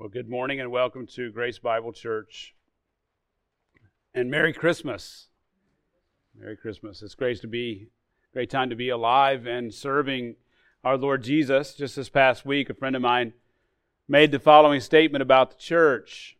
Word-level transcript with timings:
Well, 0.00 0.08
good 0.08 0.28
morning 0.28 0.60
and 0.60 0.70
welcome 0.70 1.08
to 1.08 1.32
Grace 1.32 1.58
Bible 1.58 1.92
Church. 1.92 2.54
And 4.14 4.30
Merry 4.30 4.52
Christmas. 4.52 5.26
Merry 6.38 6.56
Christmas. 6.56 7.02
It's 7.02 7.16
great 7.16 7.40
to 7.40 7.48
be 7.48 7.88
great 8.32 8.48
time 8.48 8.70
to 8.70 8.76
be 8.76 8.90
alive 8.90 9.44
and 9.48 9.74
serving 9.74 10.36
our 10.84 10.96
Lord 10.96 11.24
Jesus. 11.24 11.74
Just 11.74 11.96
this 11.96 12.08
past 12.08 12.46
week, 12.46 12.70
a 12.70 12.74
friend 12.74 12.94
of 12.94 13.02
mine 13.02 13.32
made 14.06 14.30
the 14.30 14.38
following 14.38 14.80
statement 14.80 15.20
about 15.20 15.50
the 15.50 15.56
church. 15.56 16.36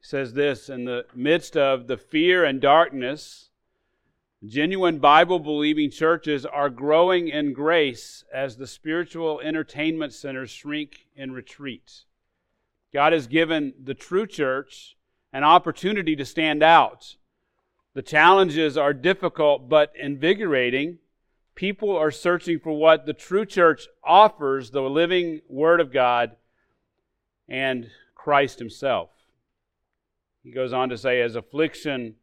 He 0.00 0.04
says 0.04 0.34
this 0.34 0.68
in 0.68 0.84
the 0.84 1.06
midst 1.14 1.56
of 1.56 1.86
the 1.86 1.96
fear 1.96 2.44
and 2.44 2.60
darkness, 2.60 3.48
genuine 4.44 4.98
Bible 4.98 5.38
believing 5.38 5.90
churches 5.90 6.44
are 6.44 6.68
growing 6.68 7.28
in 7.28 7.54
grace 7.54 8.22
as 8.30 8.58
the 8.58 8.66
spiritual 8.66 9.40
entertainment 9.40 10.12
centers 10.12 10.50
shrink 10.50 11.06
in 11.16 11.32
retreat. 11.32 12.04
God 12.92 13.12
has 13.12 13.26
given 13.26 13.74
the 13.82 13.94
true 13.94 14.26
church 14.26 14.96
an 15.32 15.44
opportunity 15.44 16.16
to 16.16 16.24
stand 16.24 16.62
out. 16.62 17.16
The 17.94 18.02
challenges 18.02 18.76
are 18.76 18.92
difficult 18.92 19.68
but 19.68 19.92
invigorating. 19.98 20.98
People 21.54 21.96
are 21.96 22.10
searching 22.10 22.58
for 22.58 22.72
what 22.72 23.06
the 23.06 23.12
true 23.12 23.44
church 23.44 23.88
offers 24.04 24.70
the 24.70 24.82
living 24.82 25.40
Word 25.48 25.80
of 25.80 25.92
God 25.92 26.36
and 27.48 27.90
Christ 28.14 28.58
Himself. 28.58 29.10
He 30.42 30.50
goes 30.50 30.72
on 30.72 30.88
to 30.88 30.96
say, 30.96 31.20
as 31.20 31.34
affliction 31.34 32.14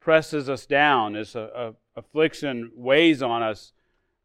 presses 0.00 0.48
us 0.48 0.66
down, 0.66 1.16
as 1.16 1.34
a, 1.34 1.74
a, 1.96 1.98
affliction 1.98 2.70
weighs 2.74 3.22
on 3.22 3.42
us, 3.42 3.72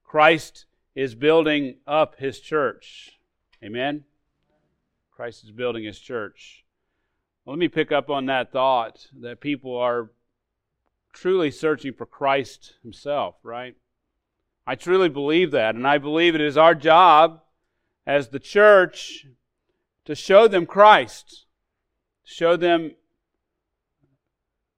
Christ 0.03 0.65
is 0.93 1.15
building 1.15 1.77
up 1.87 2.19
His 2.19 2.39
church. 2.39 3.19
Amen? 3.63 4.03
Christ 5.21 5.43
is 5.43 5.51
building 5.51 5.83
his 5.83 5.99
church. 5.99 6.65
Well, 7.45 7.55
let 7.55 7.59
me 7.59 7.67
pick 7.67 7.91
up 7.91 8.09
on 8.09 8.25
that 8.25 8.51
thought 8.51 9.05
that 9.19 9.39
people 9.39 9.77
are 9.77 10.09
truly 11.13 11.51
searching 11.51 11.93
for 11.93 12.07
Christ 12.07 12.73
himself, 12.81 13.35
right? 13.43 13.75
I 14.65 14.73
truly 14.73 15.09
believe 15.09 15.51
that, 15.51 15.75
and 15.75 15.87
I 15.87 15.99
believe 15.99 16.33
it 16.33 16.41
is 16.41 16.57
our 16.57 16.73
job 16.73 17.39
as 18.07 18.29
the 18.29 18.39
church 18.39 19.27
to 20.05 20.15
show 20.15 20.47
them 20.47 20.65
Christ, 20.65 21.45
show 22.23 22.57
them 22.57 22.95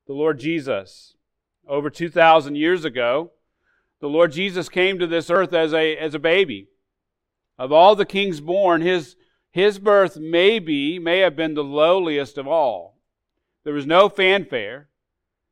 the 0.08 0.14
Lord 0.14 0.42
Jesus. 0.42 1.16
Over 1.66 1.90
2,000 1.90 2.56
years 2.56 2.84
ago, 2.84 3.32
the 4.02 4.10
Lord 4.10 4.34
Jesus 4.34 4.68
came 4.68 5.00
to 5.00 5.08
this 5.08 5.30
earth 5.30 5.54
as 5.54 5.74
a, 5.74 5.96
as 5.96 6.14
a 6.14 6.20
baby. 6.20 6.68
Of 7.58 7.72
all 7.72 7.96
the 7.96 8.06
kings 8.06 8.42
born, 8.42 8.82
his 8.82 9.16
his 9.54 9.78
birth 9.78 10.18
may 10.18 10.58
be, 10.58 10.98
may 10.98 11.20
have 11.20 11.36
been 11.36 11.54
the 11.54 11.64
lowliest 11.64 12.40
of 12.40 12.48
all. 12.48 12.98
There 13.64 13.74
was 13.76 13.86
no 13.86 14.10
fanfare, 14.10 14.90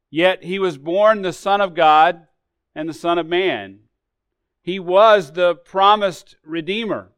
yet 0.10 0.44
he 0.44 0.58
was 0.58 0.80
born 0.80 1.22
the 1.22 1.32
Son 1.32 1.62
of 1.62 1.76
God 1.76 2.26
and 2.74 2.90
the 2.90 2.96
Son 2.96 3.20
of 3.20 3.28
Man. 3.28 3.82
He 4.64 4.80
was 4.80 5.34
the 5.34 5.54
promised 5.54 6.36
Redeemer, 6.44 7.12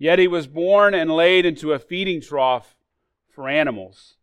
yet 0.00 0.18
he 0.18 0.26
was 0.26 0.48
born 0.48 0.94
and 0.94 1.12
laid 1.12 1.46
into 1.46 1.72
a 1.72 1.78
feeding 1.78 2.20
trough 2.20 2.74
for 3.30 3.48
animals. 3.48 4.16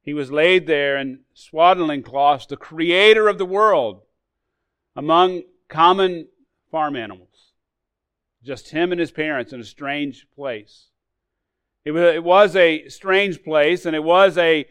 He 0.00 0.14
was 0.14 0.32
laid 0.32 0.66
there 0.66 0.96
in 0.96 1.20
swaddling 1.34 2.02
cloths, 2.02 2.46
the 2.46 2.56
creator 2.56 3.28
of 3.28 3.36
the 3.36 3.44
world, 3.44 4.00
among 4.96 5.42
common 5.68 6.28
farm 6.70 6.96
animals 6.96 7.33
just 8.44 8.70
him 8.70 8.92
and 8.92 9.00
his 9.00 9.10
parents 9.10 9.52
in 9.52 9.60
a 9.60 9.64
strange 9.64 10.26
place. 10.34 10.88
It 11.84 12.22
was 12.24 12.56
a 12.56 12.88
strange 12.88 13.42
place, 13.42 13.84
and 13.84 13.94
it 13.94 14.04
was 14.04 14.38
a 14.38 14.66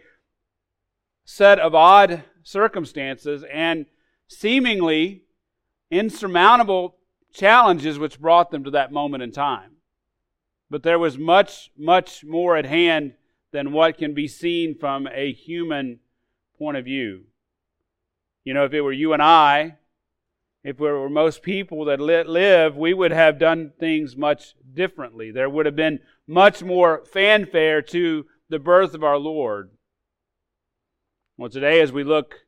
set 1.25 1.59
of 1.59 1.75
odd 1.75 2.23
circumstances 2.43 3.43
and 3.51 3.85
seemingly 4.27 5.23
insurmountable 5.91 6.97
challenges 7.31 7.99
which 7.99 8.19
brought 8.19 8.51
them 8.51 8.63
to 8.63 8.71
that 8.71 8.91
moment 8.91 9.23
in 9.23 9.31
time. 9.31 9.71
But 10.69 10.83
there 10.83 10.97
was 10.97 11.17
much, 11.17 11.71
much 11.77 12.23
more 12.23 12.57
at 12.57 12.65
hand 12.65 13.13
than 13.51 13.71
what 13.71 13.99
can 13.99 14.15
be 14.15 14.27
seen 14.27 14.75
from 14.77 15.07
a 15.07 15.31
human 15.31 15.99
point 16.57 16.77
of 16.77 16.85
view. 16.85 17.25
You 18.43 18.55
know, 18.55 18.65
if 18.65 18.73
it 18.73 18.81
were 18.81 18.91
you 18.91 19.13
and 19.13 19.21
I, 19.21 19.77
if 20.63 20.79
we 20.79 20.89
were 20.89 21.09
most 21.09 21.43
people 21.43 21.85
that 21.85 21.99
live, 21.99 22.77
we 22.77 22.93
would 22.93 23.11
have 23.11 23.37
done 23.37 23.73
things 23.79 24.15
much 24.15 24.55
differently. 24.73 25.29
There 25.29 25.49
would 25.49 25.65
have 25.65 25.75
been 25.75 25.99
much 26.25 26.63
more 26.63 27.03
fanfare 27.05 27.81
to 27.81 28.25
the 28.49 28.59
birth 28.59 28.93
of 28.93 29.03
our 29.03 29.17
Lord. 29.17 29.71
Well, 31.37 31.49
today, 31.49 31.81
as 31.81 31.91
we 31.91 32.03
look 32.03 32.45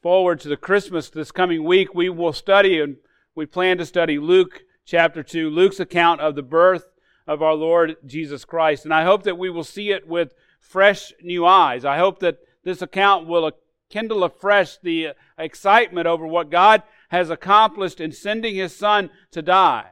forward 0.00 0.40
to 0.40 0.48
the 0.48 0.56
Christmas 0.56 1.10
this 1.10 1.30
coming 1.30 1.64
week, 1.64 1.94
we 1.94 2.08
will 2.08 2.32
study 2.32 2.80
and 2.80 2.96
we 3.34 3.44
plan 3.44 3.76
to 3.78 3.86
study 3.86 4.18
Luke 4.18 4.62
chapter 4.86 5.22
2, 5.22 5.50
Luke's 5.50 5.80
account 5.80 6.22
of 6.22 6.34
the 6.34 6.42
birth 6.42 6.86
of 7.26 7.42
our 7.42 7.54
Lord 7.54 7.96
Jesus 8.06 8.46
Christ. 8.46 8.86
And 8.86 8.94
I 8.94 9.04
hope 9.04 9.24
that 9.24 9.36
we 9.36 9.50
will 9.50 9.64
see 9.64 9.90
it 9.90 10.08
with 10.08 10.32
fresh 10.58 11.12
new 11.22 11.44
eyes. 11.44 11.84
I 11.84 11.98
hope 11.98 12.20
that 12.20 12.38
this 12.64 12.80
account 12.80 13.26
will 13.26 13.52
kindle 13.90 14.24
afresh 14.24 14.78
the 14.78 15.08
uh, 15.08 15.12
excitement 15.36 16.06
over 16.06 16.26
what 16.26 16.50
God 16.50 16.82
has 17.08 17.30
accomplished 17.30 18.00
in 18.00 18.12
sending 18.12 18.54
his 18.54 18.74
son 18.74 19.10
to 19.32 19.42
die. 19.42 19.90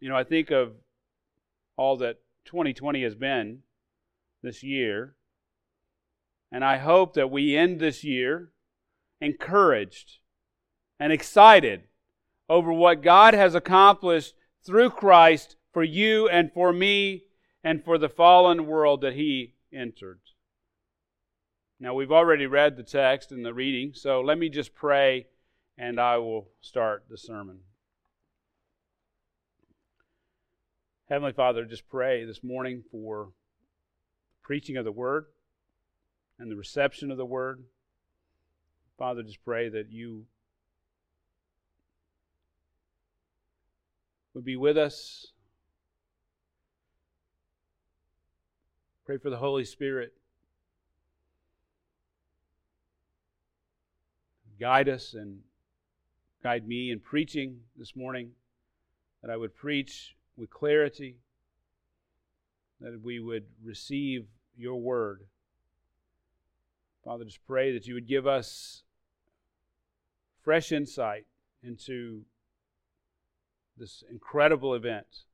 You 0.00 0.08
know, 0.08 0.16
I 0.16 0.24
think 0.24 0.50
of 0.50 0.72
all 1.76 1.96
that 1.98 2.18
2020 2.44 3.02
has 3.02 3.14
been 3.14 3.60
this 4.42 4.62
year, 4.62 5.14
and 6.52 6.64
I 6.64 6.78
hope 6.78 7.14
that 7.14 7.30
we 7.30 7.56
end 7.56 7.80
this 7.80 8.04
year 8.04 8.52
encouraged 9.20 10.18
and 11.00 11.12
excited 11.12 11.84
over 12.48 12.72
what 12.72 13.02
God 13.02 13.34
has 13.34 13.54
accomplished 13.54 14.34
through 14.64 14.90
Christ 14.90 15.56
for 15.72 15.82
you 15.82 16.28
and 16.28 16.52
for 16.52 16.72
me 16.72 17.24
and 17.64 17.84
for 17.84 17.98
the 17.98 18.08
fallen 18.08 18.66
world 18.66 19.00
that 19.00 19.14
he 19.14 19.54
entered. 19.72 20.20
Now, 21.78 21.92
we've 21.92 22.12
already 22.12 22.46
read 22.46 22.76
the 22.76 22.82
text 22.82 23.32
and 23.32 23.44
the 23.44 23.52
reading, 23.52 23.92
so 23.94 24.22
let 24.22 24.38
me 24.38 24.48
just 24.48 24.74
pray 24.74 25.26
and 25.76 26.00
I 26.00 26.16
will 26.16 26.48
start 26.62 27.04
the 27.10 27.18
sermon. 27.18 27.58
Heavenly 31.10 31.34
Father, 31.34 31.66
just 31.66 31.88
pray 31.88 32.24
this 32.24 32.42
morning 32.42 32.82
for 32.90 33.28
preaching 34.42 34.78
of 34.78 34.86
the 34.86 34.92
word 34.92 35.26
and 36.38 36.50
the 36.50 36.56
reception 36.56 37.10
of 37.10 37.18
the 37.18 37.26
word. 37.26 37.62
Father, 38.98 39.22
just 39.22 39.44
pray 39.44 39.68
that 39.68 39.90
you 39.90 40.24
would 44.32 44.44
be 44.44 44.56
with 44.56 44.78
us. 44.78 45.26
Pray 49.04 49.18
for 49.18 49.28
the 49.28 49.36
Holy 49.36 49.64
Spirit 49.64 50.14
guide 54.58 54.88
us 54.88 55.14
and 55.14 55.40
guide 56.42 56.66
me 56.66 56.90
in 56.90 57.00
preaching 57.00 57.58
this 57.76 57.96
morning, 57.96 58.30
that 59.22 59.30
I 59.30 59.36
would 59.36 59.54
preach 59.54 60.16
with 60.36 60.50
clarity, 60.50 61.16
that 62.80 63.00
we 63.02 63.20
would 63.20 63.44
receive 63.64 64.26
your 64.56 64.80
word. 64.80 65.22
Father, 67.04 67.24
just 67.24 67.44
pray 67.46 67.72
that 67.72 67.86
you 67.86 67.94
would 67.94 68.08
give 68.08 68.26
us 68.26 68.82
fresh 70.42 70.72
insight 70.72 71.26
into 71.62 72.22
this 73.76 74.02
incredible 74.10 74.74
event. 74.74 75.24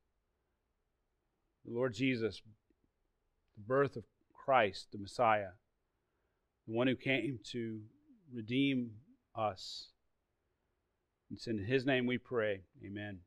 The 1.65 1.73
Lord 1.73 1.93
Jesus, 1.93 2.41
the 3.55 3.63
birth 3.63 3.95
of 3.95 4.03
Christ, 4.33 4.87
the 4.91 4.97
Messiah, 4.97 5.51
the 6.67 6.73
one 6.73 6.87
who 6.87 6.95
came 6.95 7.39
to 7.51 7.81
redeem 8.33 8.91
us. 9.35 9.87
It's 11.31 11.47
in 11.47 11.65
His 11.65 11.85
name 11.85 12.05
we 12.05 12.17
pray. 12.17 12.61
Amen. 12.85 13.19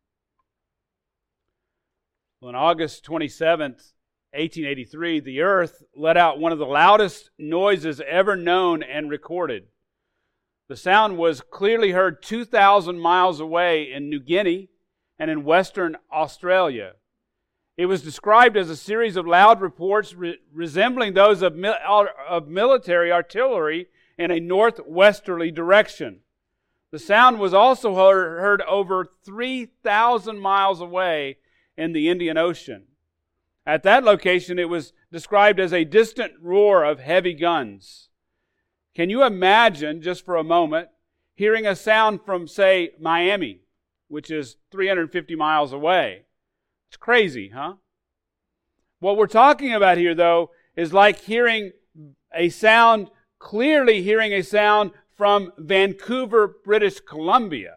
Well, 2.41 2.51
on 2.51 2.55
August 2.55 3.05
27th, 3.05 3.93
1883, 4.33 5.21
the 5.21 5.41
earth 5.41 5.83
let 5.97 6.17
out 6.17 6.39
one 6.39 6.53
of 6.53 6.59
the 6.59 6.67
loudest 6.67 7.31
noises 7.39 8.01
ever 8.07 8.37
known 8.37 8.83
and 8.83 9.11
recorded. 9.11 9.65
The 10.69 10.77
sound 10.77 11.17
was 11.17 11.41
clearly 11.41 11.93
heard 11.93 12.23
2,000 12.23 12.99
miles 12.99 13.41
away 13.41 13.91
in 13.91 14.11
New 14.11 14.21
Guinea 14.21 14.69
and 15.19 15.31
in 15.31 15.45
Western 15.45 15.97
Australia. 16.13 16.93
It 17.77 17.87
was 17.87 18.03
described 18.03 18.57
as 18.57 18.69
a 18.69 18.77
series 18.77 19.17
of 19.17 19.27
loud 19.27 19.61
reports 19.61 20.15
re- 20.15 20.39
resembling 20.53 21.15
those 21.15 21.43
of, 21.43 21.55
mil- 21.55 21.75
of 22.29 22.49
military 22.49 23.13
artillery 23.13 23.89
in 24.19 24.31
a 24.31 24.41
northwesterly 24.41 25.51
direction. 25.51 26.21
The 26.91 26.99
sound 26.99 27.39
was 27.39 27.53
also 27.53 27.95
heard 27.95 28.63
over 28.63 29.07
3,000 29.25 30.39
miles 30.39 30.81
away 30.81 31.39
in 31.77 31.93
the 31.93 32.09
Indian 32.09 32.39
Ocean. 32.39 32.85
At 33.67 33.83
that 33.83 34.05
location, 34.05 34.59
it 34.59 34.69
was 34.69 34.93
described 35.13 35.59
as 35.59 35.73
a 35.73 35.85
distant 35.85 36.35
roar 36.41 36.85
of 36.85 37.01
heavy 37.01 37.35
guns. 37.35 38.09
Can 38.95 39.11
you 39.11 39.25
imagine, 39.25 40.01
just 40.01 40.25
for 40.25 40.37
a 40.37 40.45
moment, 40.45 40.89
hearing 41.35 41.67
a 41.67 41.77
sound 41.77 42.21
from, 42.25 42.47
say, 42.47 42.93
Miami, 43.01 43.61
which 44.09 44.31
is 44.31 44.57
350 44.71 45.35
miles 45.35 45.73
away? 45.73 46.23
It's 46.89 46.97
crazy, 46.97 47.51
huh? 47.51 47.75
What 49.01 49.17
we're 49.19 49.27
talking 49.27 49.75
about 49.75 49.99
here, 49.99 50.15
though, 50.15 50.53
is 50.77 50.95
like 50.95 51.21
hearing 51.21 51.73
a 52.33 52.49
sound, 52.49 53.11
clearly 53.47 54.03
hearing 54.03 54.33
a 54.33 54.43
sound 54.43 54.91
from 55.17 55.53
Vancouver, 55.57 56.57
British 56.65 56.99
Columbia, 56.99 57.77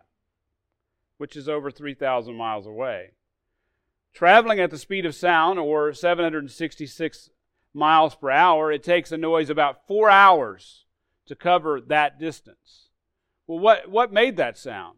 which 1.20 1.36
is 1.36 1.48
over 1.48 1.70
3,000 1.70 2.34
miles 2.34 2.66
away. 2.66 3.12
Traveling 4.12 4.60
at 4.60 4.72
the 4.72 4.80
speed 4.80 5.06
of 5.06 5.14
sound, 5.14 5.60
or 5.60 5.94
766 5.94 7.30
miles 7.72 8.16
per 8.16 8.32
hour, 8.32 8.72
it 8.72 8.82
takes 8.82 9.12
a 9.12 9.18
noise 9.18 9.52
about 9.52 9.86
four 9.88 10.10
hours 10.10 10.86
to 11.28 11.36
cover 11.36 11.80
that 11.80 12.20
distance. 12.20 12.90
Well, 13.46 13.60
what, 13.60 13.92
what 13.92 14.12
made 14.12 14.38
that 14.38 14.58
sound? 14.58 14.98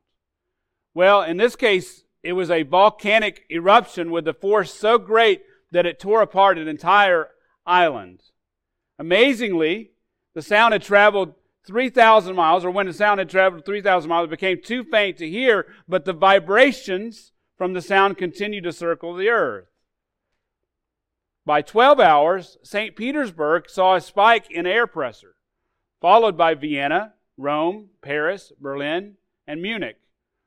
Well, 0.94 1.22
in 1.22 1.36
this 1.36 1.58
case, 1.58 2.06
it 2.24 2.32
was 2.32 2.50
a 2.50 2.64
volcanic 2.64 3.44
eruption 3.52 4.10
with 4.10 4.26
a 4.26 4.34
force 4.34 4.74
so 4.74 4.98
great 4.98 5.42
that 5.74 5.86
it 5.86 6.00
tore 6.00 6.22
apart 6.22 6.58
an 6.58 6.70
entire 6.70 7.28
island. 7.66 8.22
Amazingly, 8.98 9.92
the 10.34 10.42
sound 10.42 10.74
had 10.74 10.82
traveled 10.82 11.34
3,000 11.66 12.36
miles, 12.36 12.66
or 12.66 12.72
when 12.72 12.88
the 12.88 12.94
sound 12.94 13.20
had 13.20 13.30
traveled 13.30 13.66
3,000 13.66 14.10
miles, 14.10 14.26
it 14.26 14.32
became 14.32 14.60
too 14.62 14.84
faint 14.84 15.18
to 15.18 15.30
hear, 15.30 15.68
but 15.88 16.06
the 16.06 16.14
vibrations 16.14 17.32
from 17.58 17.74
the 17.74 17.82
sound 17.82 18.18
continued 18.18 18.64
to 18.64 18.72
circle 18.72 19.14
the 19.14 19.30
earth. 19.30 19.68
By 21.46 21.62
12 21.62 22.00
hours, 22.00 22.58
St. 22.64 22.96
Petersburg 22.96 23.70
saw 23.70 23.96
a 23.96 24.02
spike 24.02 24.50
in 24.50 24.66
air 24.66 24.88
pressure, 24.88 25.36
followed 26.00 26.38
by 26.38 26.54
Vienna, 26.54 27.14
Rome, 27.38 27.90
Paris, 28.02 28.52
Berlin, 28.60 29.16
and 29.48 29.62
Munich. 29.62 29.98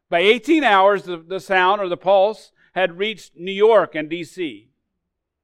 By 0.09 0.21
18 0.21 0.63
hours, 0.63 1.05
the, 1.05 1.17
the 1.17 1.41
sound 1.41 1.81
or 1.81 1.89
the 1.89 1.97
pulse 1.97 2.53
had 2.75 2.99
reached 2.99 3.37
New 3.37 3.53
York 3.53 3.95
and 3.95 4.09
D.C. 4.09 4.69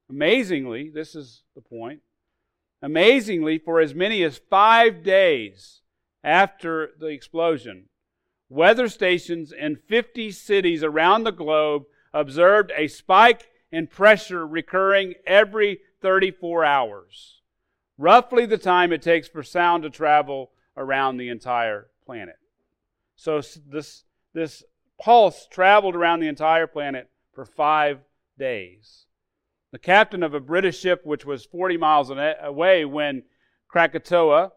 Amazingly, 0.08 0.88
this 0.88 1.14
is 1.14 1.42
the 1.54 1.60
point, 1.60 2.00
amazingly, 2.82 3.58
for 3.58 3.80
as 3.80 3.94
many 3.94 4.22
as 4.22 4.38
five 4.38 5.02
days 5.02 5.80
after 6.22 6.90
the 6.98 7.06
explosion, 7.06 7.86
weather 8.48 8.88
stations 8.88 9.52
in 9.52 9.76
50 9.76 10.30
cities 10.32 10.82
around 10.82 11.24
the 11.24 11.32
globe 11.32 11.84
observed 12.12 12.72
a 12.76 12.88
spike 12.88 13.48
in 13.72 13.86
pressure 13.86 14.46
recurring 14.46 15.14
every 15.26 15.80
34 16.02 16.64
hours, 16.64 17.40
roughly 17.96 18.46
the 18.46 18.58
time 18.58 18.92
it 18.92 19.02
takes 19.02 19.28
for 19.28 19.42
sound 19.42 19.82
to 19.82 19.90
travel 19.90 20.50
around 20.76 21.16
the 21.16 21.28
entire 21.28 21.88
planet. 22.04 22.36
So 23.16 23.40
this, 23.68 24.04
this 24.32 24.64
pulse 25.00 25.46
traveled 25.50 25.94
around 25.94 26.20
the 26.20 26.28
entire 26.28 26.66
planet 26.66 27.08
for 27.32 27.44
five 27.44 28.00
days. 28.38 29.06
The 29.72 29.78
captain 29.78 30.22
of 30.22 30.34
a 30.34 30.40
British 30.40 30.78
ship, 30.80 31.02
which 31.04 31.24
was 31.24 31.44
40 31.44 31.76
miles 31.76 32.10
away 32.10 32.84
when 32.84 33.22
Krakatoa 33.68 34.52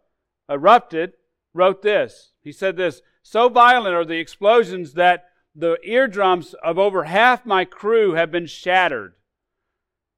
erupted, 0.49 1.13
wrote 1.53 1.81
this. 1.81 2.31
He 2.41 2.51
said 2.51 2.77
this 2.77 3.01
So 3.21 3.49
violent 3.49 3.95
are 3.95 4.05
the 4.05 4.19
explosions 4.19 4.93
that 4.93 5.25
the 5.55 5.77
eardrums 5.83 6.55
of 6.63 6.79
over 6.79 7.03
half 7.03 7.45
my 7.45 7.63
crew 7.63 8.13
have 8.13 8.31
been 8.31 8.47
shattered. 8.47 9.13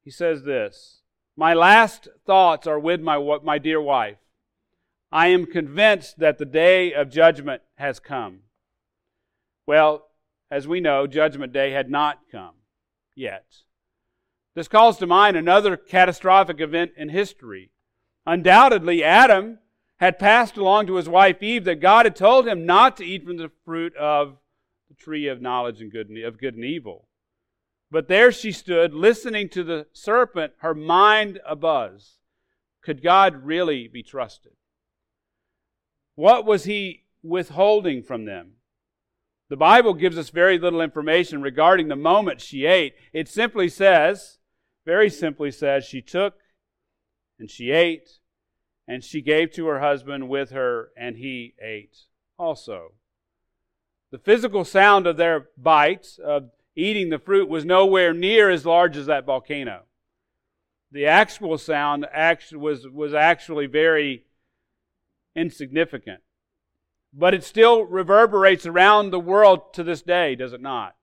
He 0.03 0.11
says 0.11 0.43
this 0.43 1.01
My 1.35 1.53
last 1.53 2.07
thoughts 2.25 2.67
are 2.67 2.79
with 2.79 3.01
my, 3.01 3.17
my 3.43 3.57
dear 3.57 3.81
wife. 3.81 4.17
I 5.11 5.27
am 5.27 5.45
convinced 5.45 6.19
that 6.19 6.37
the 6.37 6.45
day 6.45 6.93
of 6.93 7.09
judgment 7.09 7.61
has 7.75 7.99
come. 7.99 8.39
Well, 9.65 10.07
as 10.51 10.67
we 10.67 10.79
know, 10.79 11.07
Judgment 11.07 11.53
Day 11.53 11.71
had 11.71 11.89
not 11.89 12.19
come 12.31 12.55
yet. 13.15 13.45
This 14.55 14.67
calls 14.69 14.97
to 14.97 15.07
mind 15.07 15.35
another 15.35 15.75
catastrophic 15.75 16.61
event 16.61 16.91
in 16.95 17.09
history. 17.09 17.71
Undoubtedly, 18.25 19.03
Adam 19.03 19.59
had 19.97 20.17
passed 20.17 20.57
along 20.57 20.87
to 20.87 20.95
his 20.95 21.09
wife 21.09 21.43
Eve 21.43 21.65
that 21.65 21.81
God 21.81 22.05
had 22.05 22.15
told 22.15 22.47
him 22.47 22.65
not 22.65 22.97
to 22.97 23.05
eat 23.05 23.25
from 23.25 23.37
the 23.37 23.51
fruit 23.63 23.95
of 23.97 24.37
the 24.89 24.95
tree 24.95 25.27
of 25.27 25.41
knowledge 25.41 25.81
and 25.81 25.91
good, 25.91 26.09
of 26.23 26.39
good 26.39 26.55
and 26.55 26.65
evil. 26.65 27.07
But 27.91 28.07
there 28.07 28.31
she 28.31 28.51
stood, 28.51 28.93
listening 28.93 29.49
to 29.49 29.63
the 29.63 29.87
serpent, 29.93 30.53
her 30.59 30.73
mind 30.73 31.39
abuzz. 31.49 32.15
Could 32.81 33.03
God 33.03 33.45
really 33.45 33.87
be 33.87 34.03
trusted? 34.03 34.53
What 36.15 36.45
was 36.45 36.63
he 36.63 37.03
withholding 37.23 38.03
from 38.03 38.25
them? 38.25 38.53
The 39.49 39.57
Bible 39.57 39.93
gives 39.93 40.17
us 40.17 40.29
very 40.29 40.57
little 40.57 40.81
information 40.81 41.41
regarding 41.41 41.87
the 41.87 41.95
moment 41.95 42.41
she 42.41 42.65
ate. 42.65 42.95
It 43.13 43.27
simply 43.27 43.69
says, 43.69 44.39
very 44.85 45.09
simply 45.09 45.51
says 45.51 45.83
she 45.83 46.01
took 46.01 46.35
and 47.39 47.49
she 47.49 47.71
ate 47.71 48.19
and 48.87 49.03
she 49.03 49.21
gave 49.21 49.51
to 49.51 49.65
her 49.67 49.79
husband 49.79 50.29
with 50.29 50.51
her 50.51 50.89
and 50.95 51.17
he 51.17 51.55
ate 51.61 51.97
also. 52.37 52.93
The 54.11 54.19
physical 54.19 54.63
sound 54.63 55.07
of 55.07 55.17
their 55.17 55.47
bites, 55.57 56.19
of 56.23 56.51
eating 56.75 57.09
the 57.09 57.19
fruit, 57.19 57.49
was 57.49 57.65
nowhere 57.65 58.13
near 58.13 58.49
as 58.49 58.65
large 58.65 58.95
as 58.95 59.07
that 59.07 59.25
volcano. 59.25 59.83
The 60.91 61.07
actual 61.07 61.57
sound 61.57 62.05
was, 62.53 62.87
was 62.87 63.13
actually 63.13 63.65
very 63.65 64.23
insignificant. 65.35 66.21
But 67.11 67.33
it 67.33 67.43
still 67.43 67.83
reverberates 67.83 68.65
around 68.65 69.09
the 69.09 69.19
world 69.19 69.73
to 69.73 69.83
this 69.83 70.01
day, 70.01 70.35
does 70.35 70.53
it 70.53 70.61
not? 70.61 70.95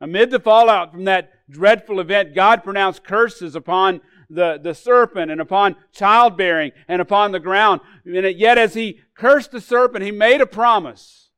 Amid 0.00 0.30
the 0.30 0.40
fallout 0.40 0.92
from 0.92 1.04
that 1.04 1.32
dreadful 1.50 2.00
event, 2.00 2.34
God 2.34 2.62
pronounced 2.64 3.04
curses 3.04 3.54
upon 3.54 4.00
the, 4.30 4.58
the 4.62 4.74
serpent 4.74 5.30
and 5.30 5.40
upon 5.40 5.76
childbearing 5.92 6.72
and 6.88 7.02
upon 7.02 7.32
the 7.32 7.40
ground. 7.40 7.80
And 8.04 8.38
yet, 8.38 8.58
as 8.58 8.74
he 8.74 9.00
cursed 9.14 9.50
the 9.50 9.60
serpent, 9.60 10.04
he 10.04 10.12
made 10.12 10.40
a 10.40 10.46
promise. 10.46 11.30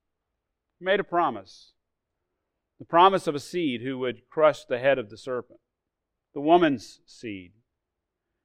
He 0.79 0.85
made 0.85 1.01
a 1.01 1.05
promise. 1.05 1.73
The 2.79 2.85
promise 2.85 3.27
of 3.27 3.35
a 3.35 3.41
seed 3.41 3.81
who 3.81 3.99
would 3.99 4.29
crush 4.29 4.65
the 4.65 4.79
head 4.79 4.99
of 4.99 5.09
the 5.09 5.17
serpent, 5.17 5.61
the 6.35 6.41
woman's 6.41 7.01
seed. 7.07 7.53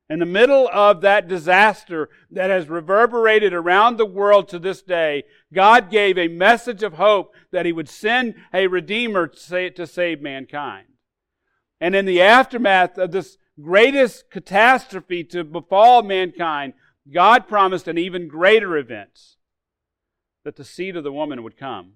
In 0.09 0.19
the 0.19 0.25
middle 0.25 0.69
of 0.71 1.01
that 1.01 1.27
disaster 1.27 2.09
that 2.31 2.49
has 2.49 2.69
reverberated 2.69 3.53
around 3.53 3.97
the 3.97 4.05
world 4.05 4.47
to 4.49 4.59
this 4.59 4.81
day, 4.81 5.23
God 5.53 5.91
gave 5.91 6.17
a 6.17 6.29
message 6.29 6.81
of 6.81 6.93
hope 6.93 7.33
that 7.51 7.65
He 7.65 7.73
would 7.73 7.89
send 7.89 8.35
a 8.53 8.67
Redeemer 8.67 9.27
to 9.27 9.87
save 9.87 10.21
mankind. 10.21 10.85
And 11.79 11.95
in 11.95 12.05
the 12.05 12.21
aftermath 12.21 12.97
of 12.97 13.11
this 13.11 13.37
greatest 13.61 14.29
catastrophe 14.31 15.23
to 15.25 15.43
befall 15.43 16.03
mankind, 16.03 16.73
God 17.11 17.47
promised 17.47 17.87
an 17.87 17.97
even 17.97 18.27
greater 18.27 18.77
event 18.77 19.35
that 20.43 20.55
the 20.55 20.63
seed 20.63 20.95
of 20.95 21.03
the 21.03 21.11
woman 21.11 21.43
would 21.43 21.57
come. 21.57 21.93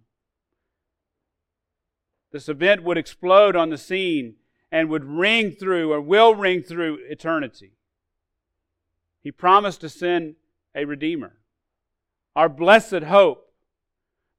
This 2.32 2.48
event 2.48 2.84
would 2.84 2.98
explode 2.98 3.56
on 3.56 3.70
the 3.70 3.78
scene 3.78 4.36
and 4.72 4.90
would 4.90 5.04
ring 5.04 5.52
through, 5.52 5.92
or 5.92 6.00
will 6.00 6.34
ring 6.34 6.64
through 6.64 7.00
eternity. 7.10 7.74
He 9.22 9.32
promised 9.32 9.82
to 9.82 9.90
send 9.90 10.36
a 10.74 10.86
Redeemer, 10.86 11.34
our 12.36 12.48
blessed 12.48 13.04
hope. 13.04 13.52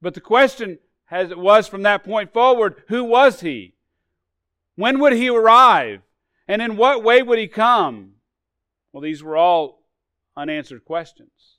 But 0.01 0.15
the 0.15 0.21
question, 0.21 0.79
as 1.11 1.31
it 1.31 1.39
was 1.39 1.69
from 1.69 1.83
that 1.83 2.03
point 2.03 2.33
forward, 2.33 2.83
who 2.89 3.05
was 3.05 3.41
he? 3.41 3.75
When 4.76 4.99
would 5.00 5.12
he 5.12 5.29
arrive? 5.29 6.02
And 6.49 6.61
in 6.62 6.76
what 6.76 7.02
way 7.02 7.23
would 7.23 7.38
he 7.38 7.49
come? 7.49 8.14
Well, 8.93 9.02
these 9.02 9.23
were 9.23 9.37
all 9.37 9.85
unanswered 10.37 10.85
questions. 10.85 11.59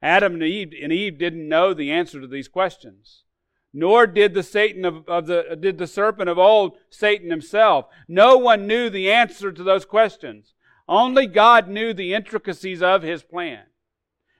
Adam 0.00 0.34
and 0.34 0.42
Eve, 0.42 0.72
and 0.80 0.92
Eve 0.92 1.18
didn't 1.18 1.48
know 1.48 1.74
the 1.74 1.90
answer 1.90 2.20
to 2.20 2.26
these 2.26 2.48
questions. 2.48 3.24
Nor 3.72 4.06
did 4.06 4.34
the 4.34 4.42
Satan 4.42 4.84
of, 4.84 5.06
of 5.08 5.26
the 5.26 5.56
did 5.60 5.78
the 5.78 5.86
serpent 5.86 6.30
of 6.30 6.38
old, 6.38 6.76
Satan 6.90 7.30
himself. 7.30 7.86
No 8.06 8.38
one 8.38 8.66
knew 8.66 8.88
the 8.88 9.10
answer 9.10 9.52
to 9.52 9.62
those 9.62 9.84
questions. 9.84 10.54
Only 10.88 11.26
God 11.26 11.68
knew 11.68 11.92
the 11.92 12.14
intricacies 12.14 12.82
of 12.82 13.02
his 13.02 13.22
plan. 13.22 13.64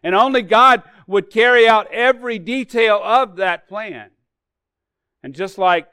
And 0.03 0.15
only 0.15 0.43
God 0.43 0.83
would 1.07 1.31
carry 1.31 1.69
out 1.69 1.93
every 1.93 2.39
detail 2.39 3.01
of 3.05 3.37
that 3.37 3.69
plan. 3.69 4.11
And 5.23 5.35
just 5.35 5.59
like 5.59 5.89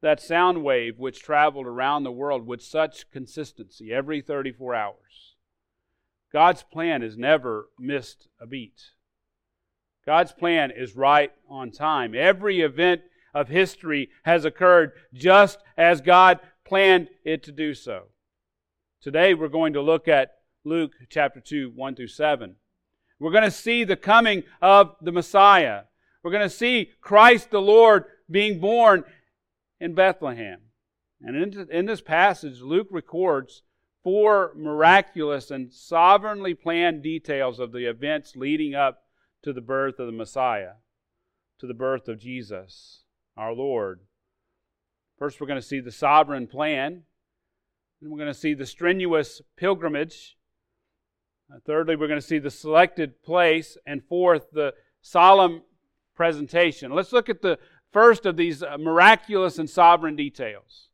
that 0.00 0.20
sound 0.20 0.62
wave 0.62 0.98
which 0.98 1.22
traveled 1.22 1.66
around 1.66 2.04
the 2.04 2.12
world 2.12 2.46
with 2.46 2.62
such 2.62 3.10
consistency 3.10 3.92
every 3.92 4.20
34 4.20 4.74
hours, 4.74 5.34
God's 6.32 6.62
plan 6.62 7.02
has 7.02 7.16
never 7.16 7.68
missed 7.78 8.28
a 8.40 8.46
beat. 8.46 8.80
God's 10.04 10.32
plan 10.32 10.70
is 10.70 10.96
right 10.96 11.32
on 11.48 11.70
time. 11.70 12.14
Every 12.14 12.60
event 12.60 13.02
of 13.34 13.48
history 13.48 14.10
has 14.24 14.44
occurred 14.44 14.92
just 15.12 15.58
as 15.76 16.00
God 16.00 16.40
planned 16.64 17.08
it 17.24 17.42
to 17.44 17.52
do 17.52 17.74
so. 17.74 18.04
Today 19.00 19.34
we're 19.34 19.48
going 19.48 19.72
to 19.74 19.82
look 19.82 20.08
at 20.08 20.32
Luke 20.64 20.92
chapter 21.08 21.40
2, 21.40 21.72
1 21.74 21.94
through 21.94 22.08
7. 22.08 22.56
We're 23.18 23.32
going 23.32 23.44
to 23.44 23.50
see 23.50 23.84
the 23.84 23.96
coming 23.96 24.44
of 24.60 24.94
the 25.00 25.12
Messiah. 25.12 25.82
We're 26.22 26.30
going 26.30 26.48
to 26.48 26.54
see 26.54 26.90
Christ 27.00 27.50
the 27.50 27.60
Lord 27.60 28.04
being 28.30 28.60
born 28.60 29.04
in 29.80 29.94
Bethlehem. 29.94 30.60
And 31.20 31.36
in, 31.36 31.70
in 31.70 31.86
this 31.86 32.00
passage, 32.00 32.60
Luke 32.60 32.88
records 32.90 33.62
four 34.04 34.52
miraculous 34.56 35.50
and 35.50 35.72
sovereignly 35.72 36.54
planned 36.54 37.02
details 37.02 37.58
of 37.58 37.72
the 37.72 37.88
events 37.88 38.36
leading 38.36 38.74
up 38.74 39.02
to 39.42 39.52
the 39.52 39.60
birth 39.60 39.98
of 39.98 40.06
the 40.06 40.12
Messiah, 40.12 40.74
to 41.58 41.66
the 41.66 41.74
birth 41.74 42.08
of 42.08 42.20
Jesus, 42.20 43.02
our 43.36 43.52
Lord. 43.52 44.00
First, 45.18 45.40
we're 45.40 45.48
going 45.48 45.60
to 45.60 45.66
see 45.66 45.80
the 45.80 45.90
sovereign 45.90 46.46
plan. 46.46 47.02
Then 48.00 48.10
we're 48.10 48.18
going 48.18 48.32
to 48.32 48.38
see 48.38 48.54
the 48.54 48.66
strenuous 48.66 49.42
pilgrimage. 49.56 50.36
Thirdly, 51.66 51.96
we're 51.96 52.06
going 52.06 52.20
to 52.20 52.26
see 52.26 52.38
the 52.38 52.50
selected 52.50 53.22
place. 53.22 53.76
And 53.84 54.04
fourth, 54.08 54.46
the 54.52 54.74
solemn 55.02 55.62
presentation. 56.14 56.92
Let's 56.92 57.12
look 57.12 57.28
at 57.28 57.42
the 57.42 57.58
first 57.92 58.26
of 58.26 58.36
these 58.36 58.62
uh, 58.62 58.76
miraculous 58.78 59.58
and 59.58 59.68
sovereign 59.68 60.16
details. 60.16 60.88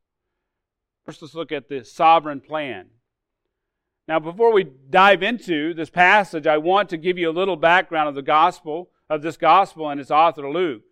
First, 1.04 1.22
let's 1.22 1.34
look 1.34 1.52
at 1.52 1.68
the 1.68 1.84
sovereign 1.84 2.40
plan. 2.40 2.86
Now, 4.06 4.18
before 4.18 4.52
we 4.52 4.64
dive 4.64 5.22
into 5.22 5.74
this 5.74 5.90
passage, 5.90 6.46
I 6.46 6.58
want 6.58 6.88
to 6.90 6.96
give 6.96 7.18
you 7.18 7.30
a 7.30 7.32
little 7.32 7.56
background 7.56 8.08
of 8.08 8.14
the 8.14 8.22
gospel, 8.22 8.90
of 9.08 9.22
this 9.22 9.36
gospel 9.36 9.88
and 9.88 10.00
its 10.00 10.10
author, 10.10 10.50
Luke. 10.50 10.82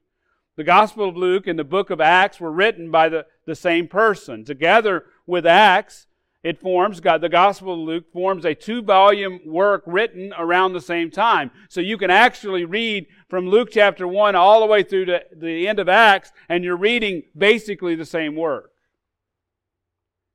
The 0.57 0.65
Gospel 0.65 1.09
of 1.09 1.17
Luke 1.17 1.47
and 1.47 1.59
the 1.59 1.65
book 1.65 1.89
of 1.89 2.01
Acts 2.01 2.39
were 2.39 2.53
written 2.53 2.91
by 2.91 3.09
the, 3.09 3.25
the 3.47 3.55
same 3.55 3.89
person. 3.89 4.45
Together 4.45 5.07
with 5.27 5.47
Acts, 5.47 6.07
it 6.43 6.61
forms, 6.61 7.01
the 7.01 7.29
Gospel 7.31 7.75
of 7.75 7.79
Luke 7.79 8.13
forms 8.13 8.45
a 8.45 8.55
two 8.55 8.83
volume 8.83 9.41
work 9.47 9.85
written 9.87 10.33
around 10.37 10.73
the 10.73 10.81
same 10.81 11.11
time. 11.11 11.53
So 11.69 11.81
you 11.81 11.97
can 11.97 12.11
actually 12.11 12.65
read 12.65 13.07
from 13.29 13.49
Luke 13.49 13.69
chapter 13.71 14.09
1 14.09 14.35
all 14.35 14.61
the 14.61 14.67
way 14.67 14.83
through 14.83 15.05
to 15.05 15.23
the 15.37 15.69
end 15.69 15.79
of 15.79 15.89
Acts, 15.89 16.33
and 16.49 16.65
you're 16.65 16.77
reading 16.77 17.23
basically 17.37 17.95
the 17.95 18.05
same 18.05 18.35
work. 18.35 18.73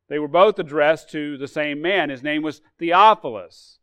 They 0.09 0.19
were 0.19 0.29
both 0.29 0.57
addressed 0.59 1.09
to 1.11 1.37
the 1.37 1.47
same 1.49 1.81
man. 1.81 2.09
His 2.09 2.23
name 2.23 2.41
was 2.41 2.61
Theophilus. 2.79 3.79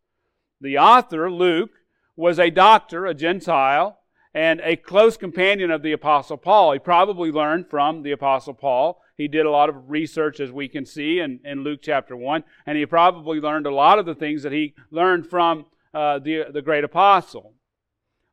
The 0.60 0.78
author, 0.78 1.30
Luke, 1.30 1.72
was 2.16 2.38
a 2.38 2.48
doctor, 2.48 3.04
a 3.04 3.12
Gentile, 3.12 3.98
and 4.32 4.62
a 4.64 4.76
close 4.76 5.18
companion 5.18 5.70
of 5.70 5.82
the 5.82 5.92
Apostle 5.92 6.38
Paul. 6.38 6.72
He 6.72 6.78
probably 6.78 7.30
learned 7.30 7.68
from 7.68 8.02
the 8.02 8.12
Apostle 8.12 8.54
Paul. 8.54 9.02
He 9.16 9.28
did 9.28 9.46
a 9.46 9.50
lot 9.50 9.68
of 9.68 9.90
research, 9.90 10.40
as 10.40 10.50
we 10.50 10.68
can 10.68 10.84
see 10.84 11.20
in, 11.20 11.40
in 11.44 11.62
Luke 11.62 11.80
chapter 11.82 12.16
1, 12.16 12.42
and 12.66 12.76
he 12.76 12.84
probably 12.86 13.40
learned 13.40 13.66
a 13.66 13.74
lot 13.74 13.98
of 13.98 14.06
the 14.06 14.14
things 14.14 14.42
that 14.42 14.52
he 14.52 14.74
learned 14.90 15.28
from 15.28 15.66
uh, 15.92 16.18
the, 16.18 16.46
the 16.52 16.62
great 16.62 16.82
apostle. 16.82 17.54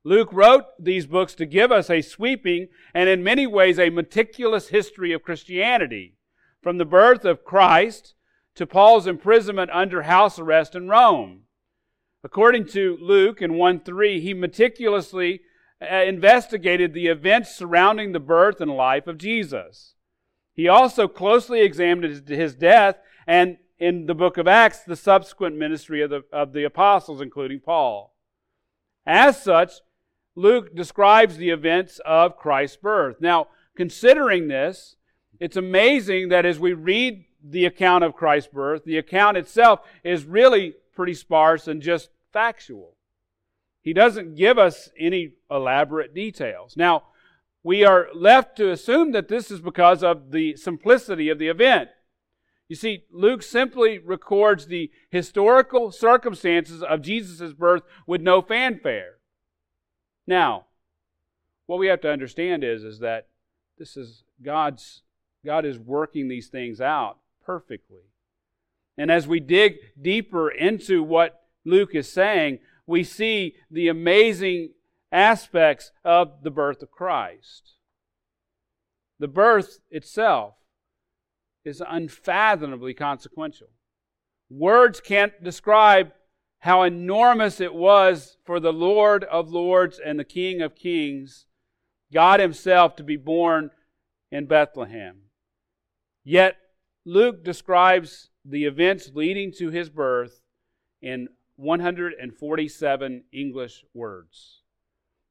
Luke 0.03 0.29
wrote 0.31 0.65
these 0.79 1.05
books 1.05 1.35
to 1.35 1.45
give 1.45 1.71
us 1.71 1.89
a 1.89 2.01
sweeping 2.01 2.67
and, 2.93 3.07
in 3.07 3.23
many 3.23 3.45
ways, 3.45 3.77
a 3.77 3.91
meticulous 3.91 4.69
history 4.69 5.13
of 5.13 5.21
Christianity 5.21 6.15
from 6.63 6.79
the 6.79 6.85
birth 6.85 7.25
of 7.25 7.45
Christ 7.45 8.15
to 8.55 8.65
Paul's 8.65 9.05
imprisonment 9.05 9.69
under 9.71 10.03
house 10.03 10.39
arrest 10.39 10.73
in 10.73 10.87
Rome. 10.87 11.41
According 12.23 12.65
to 12.69 12.97
Luke 12.99 13.41
in 13.41 13.53
1 13.53 13.81
3, 13.81 14.19
he 14.19 14.33
meticulously 14.33 15.41
uh, 15.81 15.95
investigated 15.95 16.93
the 16.93 17.07
events 17.07 17.55
surrounding 17.55 18.11
the 18.11 18.19
birth 18.19 18.59
and 18.59 18.71
life 18.71 19.05
of 19.07 19.17
Jesus. 19.17 19.95
He 20.53 20.67
also 20.67 21.07
closely 21.07 21.61
examined 21.61 22.27
his 22.27 22.55
death 22.55 22.97
and, 23.25 23.57
in 23.79 24.05
the 24.05 24.13
book 24.13 24.37
of 24.37 24.47
Acts, 24.47 24.83
the 24.83 24.95
subsequent 24.95 25.57
ministry 25.57 26.01
of 26.01 26.09
the, 26.09 26.23
of 26.31 26.53
the 26.53 26.63
apostles, 26.63 27.21
including 27.21 27.59
Paul. 27.59 28.13
As 29.05 29.41
such, 29.41 29.73
Luke 30.35 30.75
describes 30.75 31.37
the 31.37 31.49
events 31.49 31.99
of 32.05 32.37
Christ's 32.37 32.77
birth. 32.77 33.17
Now, 33.19 33.47
considering 33.75 34.47
this, 34.47 34.95
it's 35.39 35.57
amazing 35.57 36.29
that 36.29 36.45
as 36.45 36.59
we 36.59 36.73
read 36.73 37.25
the 37.43 37.65
account 37.65 38.03
of 38.03 38.13
Christ's 38.13 38.51
birth, 38.53 38.83
the 38.85 38.97
account 38.97 39.37
itself 39.37 39.79
is 40.03 40.25
really 40.25 40.75
pretty 40.93 41.15
sparse 41.15 41.67
and 41.67 41.81
just 41.81 42.09
factual. 42.31 42.95
He 43.81 43.93
doesn't 43.93 44.35
give 44.35 44.59
us 44.59 44.89
any 44.99 45.33
elaborate 45.49 46.13
details. 46.13 46.77
Now, 46.77 47.03
we 47.63 47.83
are 47.85 48.07
left 48.13 48.57
to 48.57 48.71
assume 48.71 49.11
that 49.11 49.27
this 49.27 49.51
is 49.51 49.61
because 49.61 50.03
of 50.03 50.31
the 50.31 50.55
simplicity 50.55 51.29
of 51.29 51.39
the 51.39 51.47
event. 51.47 51.89
You 52.67 52.75
see, 52.75 53.03
Luke 53.11 53.43
simply 53.43 53.99
records 53.99 54.67
the 54.67 54.91
historical 55.09 55.91
circumstances 55.91 56.81
of 56.81 57.01
Jesus' 57.01 57.53
birth 57.53 57.83
with 58.07 58.21
no 58.21 58.41
fanfare. 58.41 59.15
Now, 60.25 60.67
what 61.65 61.79
we 61.79 61.87
have 61.87 62.01
to 62.01 62.11
understand 62.11 62.63
is, 62.63 62.83
is 62.83 62.99
that 62.99 63.27
this 63.77 63.97
is 63.97 64.23
God's 64.41 65.01
God 65.45 65.65
is 65.65 65.79
working 65.79 66.27
these 66.27 66.47
things 66.47 66.79
out 66.79 67.17
perfectly. 67.43 68.03
And 68.97 69.11
as 69.11 69.27
we 69.27 69.39
dig 69.39 69.77
deeper 69.99 70.49
into 70.49 71.01
what 71.03 71.41
Luke 71.65 71.95
is 71.95 72.11
saying, 72.11 72.59
we 72.85 73.03
see 73.03 73.55
the 73.69 73.87
amazing 73.87 74.71
aspects 75.11 75.91
of 76.03 76.43
the 76.43 76.51
birth 76.51 76.81
of 76.81 76.91
Christ. 76.91 77.73
The 79.19 79.27
birth 79.27 79.79
itself 79.89 80.55
is 81.63 81.81
unfathomably 81.87 82.93
consequential. 82.93 83.67
Words 84.49 84.99
can't 84.99 85.43
describe 85.43 86.11
how 86.59 86.83
enormous 86.83 87.59
it 87.59 87.73
was 87.73 88.37
for 88.43 88.59
the 88.59 88.73
Lord 88.73 89.23
of 89.25 89.49
Lords 89.49 89.99
and 90.03 90.19
the 90.19 90.23
King 90.23 90.61
of 90.61 90.75
Kings, 90.75 91.45
God 92.13 92.39
Himself, 92.39 92.95
to 92.97 93.03
be 93.03 93.17
born 93.17 93.71
in 94.31 94.45
Bethlehem. 94.45 95.21
Yet, 96.23 96.57
Luke 97.05 97.43
describes 97.43 98.29
the 98.45 98.65
events 98.65 99.11
leading 99.13 99.51
to 99.53 99.69
his 99.69 99.89
birth 99.89 100.41
in 101.01 101.29
147 101.55 103.23
English 103.31 103.83
words. 103.93 104.60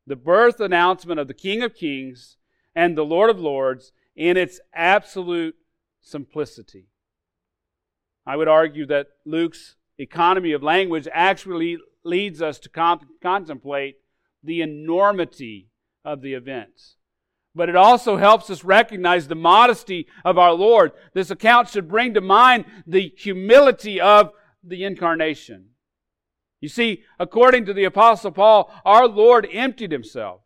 The 0.07 0.17
birth 0.17 0.61
announcement 0.61 1.21
of 1.21 1.29
the 1.29 1.35
King 1.35 1.63
of 1.63 1.75
Kings 1.75 2.37
and 2.75 2.97
the 2.97 3.05
Lord 3.05 3.31
of 3.31 3.41
Lords 3.41 3.93
in 4.17 4.37
its 4.37 4.61
absolute 4.75 5.55
simplicity. 6.01 6.87
I 8.27 8.37
would 8.37 8.49
argue 8.49 8.87
that 8.87 9.09
Luke's 9.25 9.77
economy 9.99 10.53
of 10.53 10.63
language 10.63 11.09
actually 11.13 11.79
leads 12.05 12.41
us 12.41 12.59
to 12.61 12.71
contemplate 13.23 13.97
the 14.43 14.63
enormity 14.63 15.69
of 16.05 16.23
the 16.23 16.35
events 16.35 16.97
but 17.55 17.69
it 17.69 17.77
also 17.77 18.17
helps 18.17 18.49
us 18.49 18.65
recognize 18.65 19.29
the 19.29 19.35
modesty 19.35 20.07
of 20.25 20.39
our 20.39 20.53
Lord. 20.53 20.93
This 21.15 21.31
account 21.31 21.69
should 21.69 21.89
bring 21.89 22.15
to 22.15 22.21
mind 22.21 22.65
the 22.87 23.13
humility 23.17 24.01
of 24.01 24.31
the 24.63 24.85
incarnation. 24.85 25.70
You 26.61 26.69
see, 26.69 27.05
according 27.19 27.65
to 27.67 27.73
the 27.73 27.85
Apostle 27.85 28.33
Paul, 28.33 28.71
our 28.85 29.09
Lord 29.09 29.49
emptied 29.51 29.93
himself, 29.93 30.43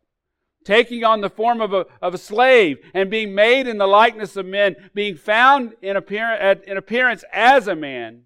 taking 0.63 1.03
on 1.03 1.21
the 1.21 1.29
form 1.29 1.59
of 1.61 1.73
a, 1.73 1.85
of 2.01 2.13
a 2.13 2.17
slave 2.17 2.77
and 2.93 3.09
being 3.09 3.35
made 3.35 3.67
in 3.67 3.77
the 3.77 3.87
likeness 3.87 4.37
of 4.37 4.45
men, 4.45 4.75
being 4.93 5.17
found 5.17 5.73
in, 5.81 5.97
appear, 5.97 6.33
in 6.65 6.77
appearance 6.77 7.25
as 7.33 7.67
a 7.67 7.75
man. 7.75 8.23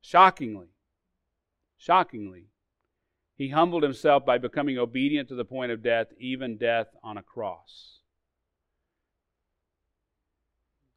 Shockingly, 0.00 0.68
shockingly, 1.76 2.46
he 3.36 3.48
humbled 3.48 3.82
himself 3.82 4.24
by 4.24 4.38
becoming 4.38 4.78
obedient 4.78 5.28
to 5.28 5.34
the 5.34 5.44
point 5.44 5.72
of 5.72 5.82
death, 5.82 6.06
even 6.18 6.56
death 6.56 6.86
on 7.02 7.18
a 7.18 7.22
cross. 7.22 8.00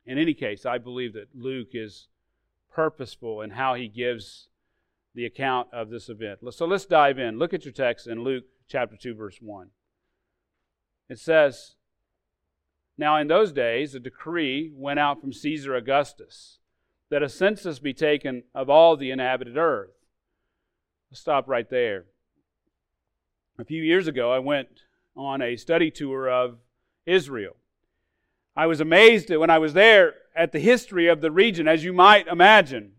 In 0.05 0.17
any 0.17 0.33
case, 0.33 0.65
I 0.65 0.77
believe 0.77 1.13
that 1.13 1.35
Luke 1.35 1.69
is 1.73 2.07
purposeful 2.77 3.41
in 3.41 3.49
how 3.49 3.73
he 3.73 3.87
gives 3.87 4.49
the 5.15 5.25
account 5.25 5.67
of 5.73 5.89
this 5.89 6.09
event. 6.09 6.39
So 6.51 6.65
let's 6.65 6.85
dive 6.85 7.17
in. 7.17 7.39
Look 7.39 7.53
at 7.53 7.65
your 7.65 7.73
text 7.73 8.05
in 8.05 8.23
Luke 8.23 8.45
chapter 8.69 8.95
2, 8.95 9.15
verse 9.15 9.39
1. 9.41 9.69
It 11.09 11.17
says, 11.17 11.75
Now 12.95 13.17
in 13.17 13.27
those 13.27 13.51
days 13.51 13.95
a 13.95 13.99
decree 13.99 14.71
went 14.75 14.99
out 14.99 15.19
from 15.19 15.33
Caesar 15.33 15.75
Augustus 15.75 16.59
that 17.09 17.23
a 17.23 17.29
census 17.29 17.79
be 17.79 17.93
taken 17.93 18.43
of 18.53 18.69
all 18.69 18.95
the 18.95 19.09
inhabited 19.09 19.57
earth. 19.57 19.95
Let's 21.09 21.21
stop 21.21 21.47
right 21.47 21.69
there 21.69 22.05
a 23.59 23.65
few 23.65 23.81
years 23.81 24.07
ago, 24.07 24.31
I 24.31 24.39
went 24.39 24.67
on 25.15 25.41
a 25.41 25.55
study 25.55 25.89
tour 25.89 26.29
of 26.29 26.57
Israel. 27.05 27.55
I 28.55 28.67
was 28.67 28.79
amazed 28.79 29.29
that 29.29 29.39
when 29.39 29.49
I 29.49 29.57
was 29.57 29.73
there 29.73 30.13
at 30.37 30.51
the 30.51 30.59
history 30.59 31.07
of 31.07 31.19
the 31.19 31.31
region, 31.31 31.67
as 31.67 31.83
you 31.83 31.91
might 31.91 32.27
imagine. 32.27 32.93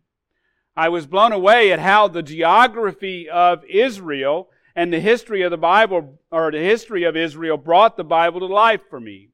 I 0.77 0.89
was 0.89 1.07
blown 1.07 1.33
away 1.33 1.73
at 1.73 1.79
how 1.79 2.09
the 2.09 2.23
geography 2.23 3.29
of 3.29 3.65
Israel 3.65 4.51
and 4.77 4.93
the 4.93 5.01
history 5.01 5.43
of 5.43 5.51
the 5.51 5.57
Bible, 5.57 6.21
or 6.31 6.51
the 6.51 6.59
history 6.59 7.05
of 7.05 7.17
Israel, 7.17 7.57
brought 7.57 7.97
the 7.97 8.05
Bible 8.05 8.41
to 8.41 8.47
life 8.47 8.83
for 8.91 9.01
me. 9.01 9.31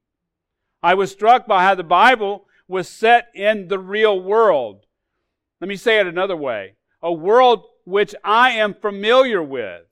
I 0.83 0.95
was 0.95 1.11
struck 1.11 1.47
by 1.47 1.63
how 1.65 1.75
the 1.75 1.83
Bible 1.83 2.47
was 2.69 2.89
set 2.89 3.29
in 3.35 3.69
the 3.69 3.79
real 3.79 4.21
world. 4.21 4.87
Let 5.61 5.69
me 5.69 5.77
say 5.77 5.99
it 5.99 6.07
another 6.07 6.37
way 6.37 6.75
a 7.03 7.13
world 7.13 7.65
which 7.85 8.15
I 8.25 8.53
am 8.53 8.73
familiar 8.73 9.43
with. 9.43 9.83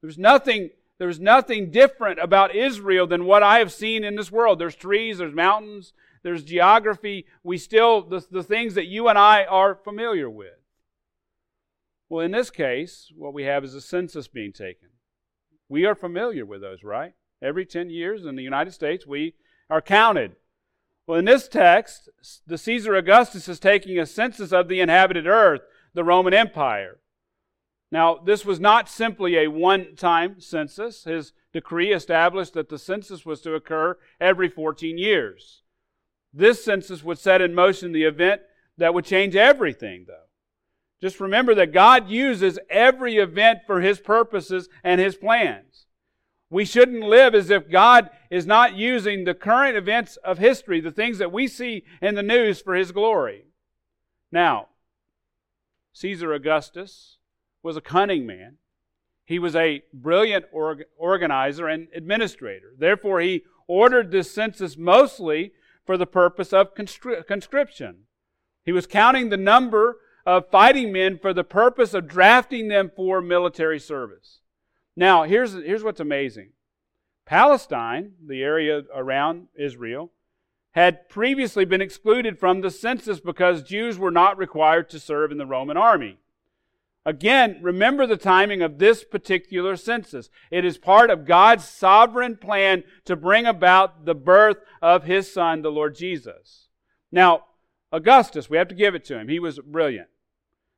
There's 0.00 0.16
nothing, 0.16 0.70
there's 0.98 1.20
nothing 1.20 1.70
different 1.70 2.18
about 2.18 2.54
Israel 2.54 3.06
than 3.06 3.26
what 3.26 3.42
I 3.42 3.58
have 3.58 3.72
seen 3.72 4.04
in 4.04 4.16
this 4.16 4.32
world. 4.32 4.58
There's 4.58 4.74
trees, 4.74 5.18
there's 5.18 5.34
mountains, 5.34 5.92
there's 6.24 6.42
geography. 6.42 7.26
We 7.44 7.58
still, 7.58 8.02
the, 8.02 8.26
the 8.28 8.42
things 8.42 8.74
that 8.74 8.86
you 8.86 9.08
and 9.08 9.16
I 9.16 9.44
are 9.44 9.74
familiar 9.76 10.28
with. 10.28 10.58
Well, 12.08 12.24
in 12.24 12.32
this 12.32 12.50
case, 12.50 13.12
what 13.14 13.34
we 13.34 13.44
have 13.44 13.62
is 13.62 13.74
a 13.74 13.80
census 13.80 14.26
being 14.26 14.52
taken. 14.52 14.88
We 15.68 15.84
are 15.84 15.94
familiar 15.94 16.44
with 16.46 16.62
those, 16.62 16.82
right? 16.82 17.12
Every 17.42 17.66
10 17.66 17.90
years 17.90 18.24
in 18.24 18.36
the 18.36 18.42
United 18.42 18.72
States, 18.72 19.06
we 19.06 19.34
are 19.68 19.82
counted. 19.82 20.36
Well, 21.06 21.18
in 21.18 21.26
this 21.26 21.46
text, 21.46 22.08
the 22.46 22.58
Caesar 22.58 22.94
Augustus 22.94 23.46
is 23.46 23.60
taking 23.60 23.98
a 23.98 24.06
census 24.06 24.52
of 24.52 24.68
the 24.68 24.80
inhabited 24.80 25.26
earth, 25.26 25.60
the 25.92 26.04
Roman 26.04 26.32
Empire. 26.32 27.00
Now, 27.92 28.16
this 28.16 28.46
was 28.46 28.58
not 28.58 28.88
simply 28.88 29.36
a 29.36 29.48
one 29.48 29.94
time 29.94 30.40
census. 30.40 31.04
His 31.04 31.32
decree 31.52 31.92
established 31.92 32.54
that 32.54 32.70
the 32.70 32.78
census 32.78 33.26
was 33.26 33.42
to 33.42 33.54
occur 33.54 33.98
every 34.18 34.48
14 34.48 34.96
years. 34.96 35.63
This 36.34 36.64
census 36.64 37.04
would 37.04 37.18
set 37.18 37.40
in 37.40 37.54
motion 37.54 37.92
the 37.92 38.02
event 38.02 38.42
that 38.76 38.92
would 38.92 39.04
change 39.04 39.36
everything, 39.36 40.04
though. 40.08 40.24
Just 41.00 41.20
remember 41.20 41.54
that 41.54 41.72
God 41.72 42.08
uses 42.08 42.58
every 42.68 43.16
event 43.16 43.60
for 43.66 43.80
His 43.80 44.00
purposes 44.00 44.68
and 44.82 45.00
His 45.00 45.14
plans. 45.14 45.86
We 46.50 46.64
shouldn't 46.64 47.04
live 47.04 47.34
as 47.34 47.50
if 47.50 47.70
God 47.70 48.10
is 48.30 48.46
not 48.46 48.74
using 48.74 49.24
the 49.24 49.34
current 49.34 49.76
events 49.76 50.16
of 50.24 50.38
history, 50.38 50.80
the 50.80 50.90
things 50.90 51.18
that 51.18 51.32
we 51.32 51.46
see 51.46 51.84
in 52.02 52.16
the 52.16 52.22
news, 52.22 52.60
for 52.60 52.74
His 52.74 52.90
glory. 52.90 53.44
Now, 54.32 54.68
Caesar 55.92 56.32
Augustus 56.32 57.18
was 57.62 57.76
a 57.76 57.80
cunning 57.80 58.26
man. 58.26 58.56
He 59.24 59.38
was 59.38 59.54
a 59.54 59.82
brilliant 59.92 60.46
org- 60.52 60.84
organizer 60.98 61.68
and 61.68 61.88
administrator. 61.94 62.72
Therefore, 62.76 63.20
he 63.20 63.44
ordered 63.68 64.10
this 64.10 64.30
census 64.30 64.76
mostly 64.76 65.52
for 65.84 65.96
the 65.96 66.06
purpose 66.06 66.52
of 66.52 66.74
conscription. 66.74 67.96
He 68.64 68.72
was 68.72 68.86
counting 68.86 69.28
the 69.28 69.36
number 69.36 69.98
of 70.26 70.50
fighting 70.50 70.92
men 70.92 71.18
for 71.18 71.34
the 71.34 71.44
purpose 71.44 71.92
of 71.92 72.08
drafting 72.08 72.68
them 72.68 72.90
for 72.94 73.20
military 73.20 73.78
service. 73.78 74.40
Now, 74.96 75.24
here's, 75.24 75.52
here's 75.52 75.84
what's 75.84 76.00
amazing 76.00 76.50
Palestine, 77.26 78.12
the 78.24 78.42
area 78.42 78.82
around 78.94 79.48
Israel, 79.54 80.12
had 80.72 81.08
previously 81.08 81.64
been 81.64 81.80
excluded 81.80 82.38
from 82.38 82.60
the 82.60 82.70
census 82.70 83.20
because 83.20 83.62
Jews 83.62 83.98
were 83.98 84.10
not 84.10 84.38
required 84.38 84.90
to 84.90 84.98
serve 84.98 85.30
in 85.30 85.38
the 85.38 85.46
Roman 85.46 85.76
army. 85.76 86.18
Again, 87.06 87.58
remember 87.60 88.06
the 88.06 88.16
timing 88.16 88.62
of 88.62 88.78
this 88.78 89.04
particular 89.04 89.76
census. 89.76 90.30
It 90.50 90.64
is 90.64 90.78
part 90.78 91.10
of 91.10 91.26
God's 91.26 91.64
sovereign 91.64 92.36
plan 92.36 92.82
to 93.04 93.14
bring 93.14 93.44
about 93.44 94.06
the 94.06 94.14
birth 94.14 94.56
of 94.80 95.04
his 95.04 95.32
son, 95.32 95.60
the 95.60 95.70
Lord 95.70 95.94
Jesus. 95.94 96.68
Now, 97.12 97.44
Augustus, 97.92 98.48
we 98.48 98.56
have 98.56 98.68
to 98.68 98.74
give 98.74 98.94
it 98.94 99.04
to 99.06 99.18
him. 99.18 99.28
He 99.28 99.38
was 99.38 99.58
brilliant. 99.58 100.08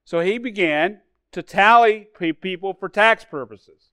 So 0.05 0.21
he 0.21 0.39
began 0.39 1.01
to 1.33 1.43
tally 1.43 2.09
people 2.41 2.75
for 2.75 2.89
tax 2.89 3.25
purposes. 3.25 3.91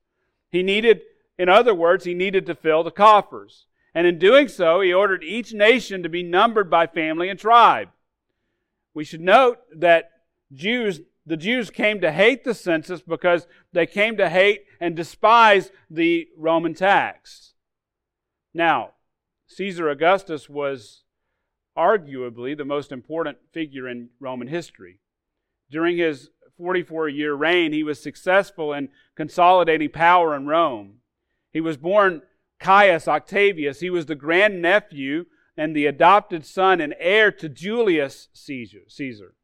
He 0.50 0.64
needed, 0.64 1.02
in 1.38 1.50
other 1.50 1.74
words, 1.76 2.06
he 2.06 2.14
needed 2.14 2.46
to 2.48 2.56
fill 2.56 2.84
the 2.84 2.92
coffers. 2.92 3.68
And 3.94 4.08
in 4.08 4.18
doing 4.18 4.48
so, 4.48 4.82
he 4.82 4.92
ordered 4.92 5.24
each 5.24 5.54
nation 5.54 6.02
to 6.02 6.10
be 6.10 6.24
numbered 6.24 6.70
by 6.70 6.88
family 6.88 7.30
and 7.30 7.40
tribe. 7.40 7.90
We 8.96 9.04
should 9.04 9.22
note 9.22 9.60
that 9.76 10.10
Jews, 10.52 11.02
the 11.26 11.38
Jews 11.38 11.70
came 11.70 12.02
to 12.02 12.12
hate 12.12 12.44
the 12.44 12.54
census 12.54 13.02
because 13.02 13.48
they 13.72 13.86
came 13.86 14.18
to 14.18 14.30
hate 14.30 14.66
and 14.80 14.96
despise 14.96 15.72
the 15.90 16.28
Roman 16.38 16.74
tax. 16.74 17.54
Now, 18.54 18.92
Caesar 19.48 19.90
Augustus 19.90 20.50
was 20.50 21.04
arguably 21.78 22.58
the 22.58 22.66
most 22.66 22.92
important 22.92 23.38
figure 23.52 23.88
in 23.88 24.10
Roman 24.20 24.48
history. 24.48 25.00
During 25.72 25.98
his 25.98 26.30
44 26.58 27.10
year 27.10 27.34
reign, 27.34 27.74
he 27.74 27.84
was 27.84 28.02
successful 28.02 28.74
in 28.74 28.90
consolidating 29.16 29.90
power 29.90 30.36
in 30.36 30.46
Rome. 30.46 30.98
He 31.52 31.62
was 31.62 31.78
born 31.78 32.22
Caius 32.60 33.08
Octavius. 33.08 33.80
He 33.80 33.90
was 33.90 34.06
the 34.06 34.16
grandnephew 34.16 35.26
and 35.56 35.76
the 35.76 35.86
adopted 35.86 36.46
son 36.46 36.82
and 36.82 36.96
heir 37.00 37.32
to 37.32 37.50
Julius 37.50 38.28
Caesar. 38.34 39.36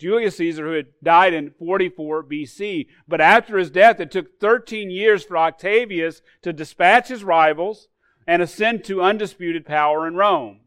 Julius 0.00 0.38
Caesar, 0.38 0.66
who 0.66 0.72
had 0.72 0.86
died 1.02 1.34
in 1.34 1.50
44 1.50 2.24
BC. 2.24 2.86
But 3.06 3.20
after 3.20 3.58
his 3.58 3.70
death, 3.70 4.00
it 4.00 4.10
took 4.10 4.40
13 4.40 4.90
years 4.90 5.22
for 5.22 5.36
Octavius 5.36 6.22
to 6.42 6.52
dispatch 6.52 7.08
his 7.08 7.22
rivals 7.22 7.88
and 8.26 8.40
ascend 8.40 8.82
to 8.84 9.02
undisputed 9.02 9.66
power 9.66 10.06
in 10.06 10.14
Rome. 10.14 10.60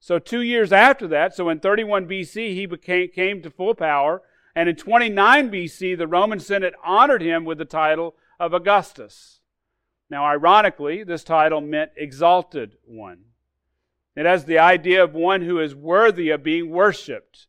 So, 0.00 0.18
two 0.18 0.40
years 0.40 0.72
after 0.72 1.06
that, 1.08 1.34
so 1.34 1.48
in 1.48 1.60
31 1.60 2.08
BC, 2.08 2.54
he 2.54 2.66
became, 2.66 3.08
came 3.14 3.42
to 3.42 3.50
full 3.50 3.74
power. 3.74 4.22
And 4.56 4.68
in 4.68 4.74
29 4.74 5.50
BC, 5.50 5.96
the 5.96 6.08
Roman 6.08 6.40
Senate 6.40 6.74
honored 6.82 7.22
him 7.22 7.44
with 7.44 7.58
the 7.58 7.64
title 7.64 8.16
of 8.40 8.52
Augustus. 8.52 9.40
Now, 10.08 10.24
ironically, 10.24 11.04
this 11.04 11.22
title 11.22 11.60
meant 11.60 11.92
exalted 11.96 12.72
one. 12.84 13.26
It 14.16 14.26
has 14.26 14.44
the 14.44 14.58
idea 14.58 15.04
of 15.04 15.14
one 15.14 15.42
who 15.42 15.60
is 15.60 15.74
worthy 15.74 16.30
of 16.30 16.42
being 16.42 16.70
worshiped. 16.70 17.46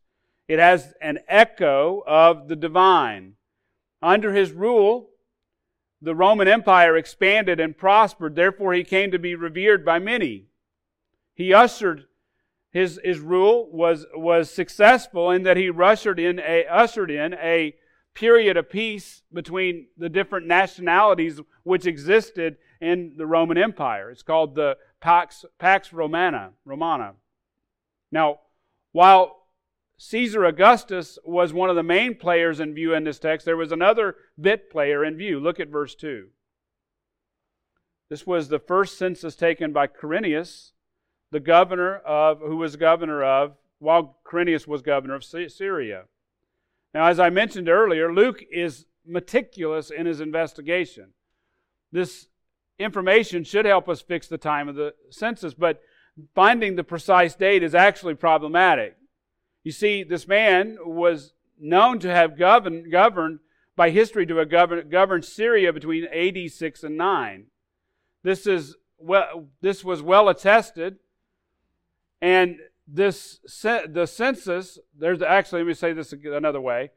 It 0.48 0.58
has 0.58 0.92
an 1.00 1.20
echo 1.28 2.02
of 2.06 2.48
the 2.48 2.56
divine. 2.56 3.34
Under 4.02 4.32
his 4.32 4.52
rule, 4.52 5.10
the 6.00 6.14
Roman 6.14 6.48
Empire 6.48 6.96
expanded 6.96 7.60
and 7.60 7.78
prospered. 7.78 8.34
Therefore, 8.34 8.72
he 8.74 8.84
came 8.84 9.12
to 9.12 9.18
be 9.18 9.34
revered 9.34 9.84
by 9.84 9.98
many. 9.98 10.46
He 11.34 11.54
ushered 11.54 12.06
his, 12.72 12.98
his 13.04 13.20
rule 13.20 13.68
was, 13.70 14.06
was 14.14 14.50
successful 14.50 15.30
in 15.30 15.42
that 15.42 15.58
he 15.58 15.70
ushered 15.70 16.18
in, 16.18 16.40
a, 16.40 16.66
ushered 16.66 17.10
in 17.10 17.34
a 17.34 17.74
period 18.14 18.56
of 18.56 18.70
peace 18.70 19.22
between 19.32 19.88
the 19.96 20.08
different 20.08 20.46
nationalities 20.46 21.38
which 21.62 21.86
existed 21.86 22.56
in 22.80 23.14
the 23.16 23.26
Roman 23.26 23.58
Empire. 23.58 24.10
It's 24.10 24.22
called 24.22 24.54
the 24.54 24.76
Pax, 25.00 25.44
Pax 25.58 25.92
Romana, 25.92 26.52
Romana. 26.64 27.12
Now, 28.10 28.40
while 28.92 29.41
Caesar 30.04 30.44
Augustus 30.44 31.16
was 31.24 31.52
one 31.52 31.70
of 31.70 31.76
the 31.76 31.82
main 31.84 32.16
players 32.16 32.58
in 32.58 32.74
view 32.74 32.92
in 32.92 33.04
this 33.04 33.20
text, 33.20 33.46
there 33.46 33.56
was 33.56 33.70
another 33.70 34.16
bit 34.38 34.68
player 34.68 35.04
in 35.04 35.16
view. 35.16 35.38
Look 35.38 35.60
at 35.60 35.68
verse 35.68 35.94
2. 35.94 36.26
This 38.10 38.26
was 38.26 38.48
the 38.48 38.58
first 38.58 38.98
census 38.98 39.36
taken 39.36 39.72
by 39.72 39.86
Quirinius 39.86 40.72
the 41.30 41.38
governor 41.38 41.98
of, 41.98 42.40
who 42.40 42.56
was 42.56 42.74
governor 42.74 43.22
of, 43.22 43.54
while 43.78 44.18
Quirinius 44.24 44.66
was 44.66 44.82
governor 44.82 45.14
of 45.14 45.22
Syria. 45.22 46.06
Now, 46.92 47.06
as 47.06 47.20
I 47.20 47.30
mentioned 47.30 47.68
earlier, 47.68 48.12
Luke 48.12 48.42
is 48.50 48.86
meticulous 49.06 49.92
in 49.92 50.06
his 50.06 50.20
investigation. 50.20 51.12
This 51.92 52.26
information 52.76 53.44
should 53.44 53.66
help 53.66 53.88
us 53.88 54.02
fix 54.02 54.26
the 54.26 54.36
time 54.36 54.68
of 54.68 54.74
the 54.74 54.94
census, 55.10 55.54
but 55.54 55.80
finding 56.34 56.74
the 56.74 56.82
precise 56.82 57.36
date 57.36 57.62
is 57.62 57.74
actually 57.74 58.14
problematic. 58.14 58.96
You 59.64 59.72
see, 59.72 60.02
this 60.02 60.26
man 60.26 60.78
was 60.84 61.34
known 61.58 61.98
to 62.00 62.08
have 62.08 62.38
governed, 62.38 62.90
governed 62.90 63.40
by 63.76 63.90
history 63.90 64.26
to 64.26 64.36
have 64.36 64.50
governed, 64.50 64.90
governed 64.90 65.24
Syria 65.24 65.72
between 65.72 66.06
AD 66.06 66.50
6 66.50 66.84
and 66.84 66.96
9. 66.96 67.46
This, 68.22 68.46
is 68.46 68.76
well, 68.98 69.48
this 69.60 69.84
was 69.84 70.02
well 70.02 70.28
attested 70.28 70.98
and 72.20 72.58
this 72.86 73.40
the 73.44 74.06
census, 74.06 74.78
there's 74.96 75.22
actually, 75.22 75.62
let 75.62 75.68
me 75.68 75.74
say 75.74 75.92
this 75.92 76.12
another 76.12 76.60
way. 76.60 76.92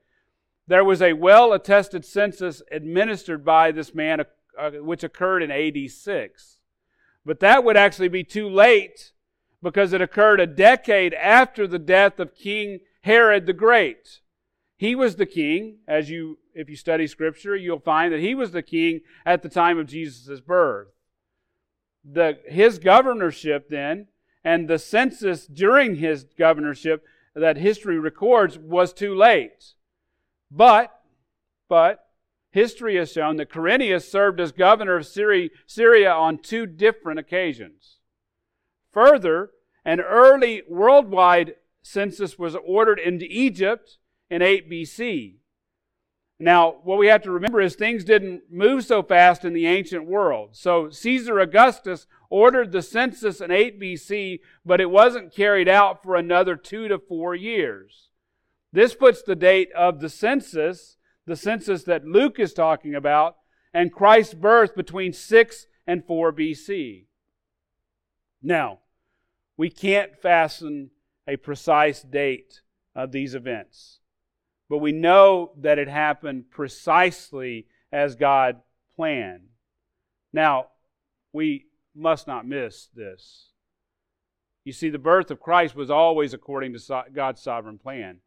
There 0.68 0.84
was 0.84 1.02
a 1.02 1.14
well 1.14 1.52
attested 1.54 2.06
census 2.06 2.62
administered 2.72 3.44
by 3.44 3.72
this 3.72 3.94
man, 3.94 4.22
uh, 4.58 4.72
which 4.72 5.04
occurred 5.04 5.42
in 5.42 5.52
AD 5.52 5.90
6. 5.90 6.60
But 7.26 7.40
that 7.40 7.64
would 7.64 7.76
actually 7.76 8.08
be 8.08 8.24
too 8.24 8.48
late 8.48 9.14
because 9.62 9.94
it 9.94 10.02
occurred 10.02 10.40
a 10.40 10.48
decade 10.48 11.14
after 11.14 11.68
the 11.68 11.80
death 11.80 12.20
of 12.20 12.36
King 12.36 12.80
Herod 13.02 13.46
the 13.46 13.54
Great. 13.54 14.20
He 14.78 14.96
was 14.96 15.16
the 15.16 15.26
king, 15.26 15.78
as 15.88 16.10
you, 16.10 16.38
if 16.54 16.70
you 16.70 16.76
study 16.76 17.08
scripture, 17.08 17.56
you'll 17.56 17.80
find 17.80 18.12
that 18.12 18.20
he 18.20 18.36
was 18.36 18.52
the 18.52 18.62
king 18.62 19.02
at 19.26 19.42
the 19.42 19.50
time 19.50 19.80
of 19.80 19.88
Jesus' 19.88 20.42
birth. 20.42 20.88
The, 22.04 22.40
his 22.48 22.78
governorship 22.78 23.70
then 23.70 24.08
and 24.44 24.68
the 24.68 24.78
census 24.78 25.48
during 25.48 25.96
his 25.96 26.26
governorship 26.38 27.04
that 27.36 27.58
history 27.58 27.98
records 27.98 28.58
was 28.58 28.94
too 28.94 29.16
late. 29.16 29.74
But, 30.52 30.92
but, 31.68 32.06
history 32.52 32.96
has 32.98 33.12
shown 33.12 33.38
that 33.38 33.50
Quirinius 33.50 34.10
served 34.10 34.40
as 34.40 34.52
governor 34.52 34.98
of 34.98 35.08
Syria 35.08 36.12
on 36.12 36.38
two 36.38 36.66
different 36.66 37.20
occasions. 37.20 37.98
Further, 38.96 39.52
an 39.84 40.00
early 40.00 40.64
worldwide 40.70 41.56
census 41.84 42.40
was 42.40 42.56
ordered 42.66 42.98
into 42.98 43.26
Egypt 43.30 43.98
in 44.30 44.42
8 44.42 44.72
BC. 44.72 45.36
Now, 46.40 46.78
what 46.84 46.98
we 46.98 47.08
have 47.08 47.22
to 47.24 47.32
remember 47.32 47.60
is 47.60 47.76
things 47.76 48.06
didn't 48.06 48.44
move 48.50 48.86
so 48.86 49.04
fast 49.04 49.44
in 49.44 49.52
the 49.52 49.68
ancient 49.68 50.06
world. 50.06 50.52
So 50.54 50.90
Caesar 50.90 51.40
Augustus 51.40 52.08
ordered 52.30 52.72
the 52.72 52.82
census 52.82 53.42
in 53.42 53.52
8 53.52 53.82
BC, 53.82 54.40
but 54.66 54.80
it 54.80 54.90
wasn't 54.90 55.36
carried 55.36 55.68
out 55.68 56.02
for 56.02 56.16
another 56.16 56.56
two 56.56 56.88
to 56.88 56.98
four 56.98 57.36
years. 57.36 58.12
This 58.72 58.96
puts 58.96 59.22
the 59.22 59.36
date 59.36 59.74
of 59.74 60.00
the 60.00 60.10
census, 60.10 60.96
the 61.26 61.36
census 61.36 61.84
that 61.84 62.06
Luke 62.06 62.40
is 62.40 62.54
talking 62.54 62.96
about, 62.96 63.36
and 63.74 63.92
Christ's 63.92 64.36
birth 64.36 64.74
between 64.74 65.12
6 65.12 65.68
and 65.86 66.06
4 66.06 66.32
BC. 66.32 67.08
Now, 68.42 68.80
we 69.58 69.70
can't 69.70 70.16
fasten 70.16 70.92
a 71.28 71.38
precise 71.38 72.02
date 72.02 72.62
of 72.94 73.12
these 73.12 73.36
events 73.36 74.00
but 74.70 74.80
we 74.80 74.92
know 74.92 75.52
that 75.58 75.80
it 75.80 75.88
happened 75.88 76.50
precisely 76.50 77.68
as 77.92 78.16
God 78.16 78.62
planned. 78.96 79.50
Now, 80.34 80.68
we 81.32 81.68
must 81.96 82.28
not 82.28 82.48
miss 82.48 82.90
this. 82.96 83.50
You 84.64 84.74
see, 84.74 84.90
the 84.90 84.98
birth 84.98 85.30
of 85.30 85.40
Christ 85.40 85.76
was 85.76 85.92
always 85.92 86.34
according 86.34 86.74
to 86.74 87.04
God's 87.14 87.42
sovereign 87.42 87.78
plan. 87.78 88.20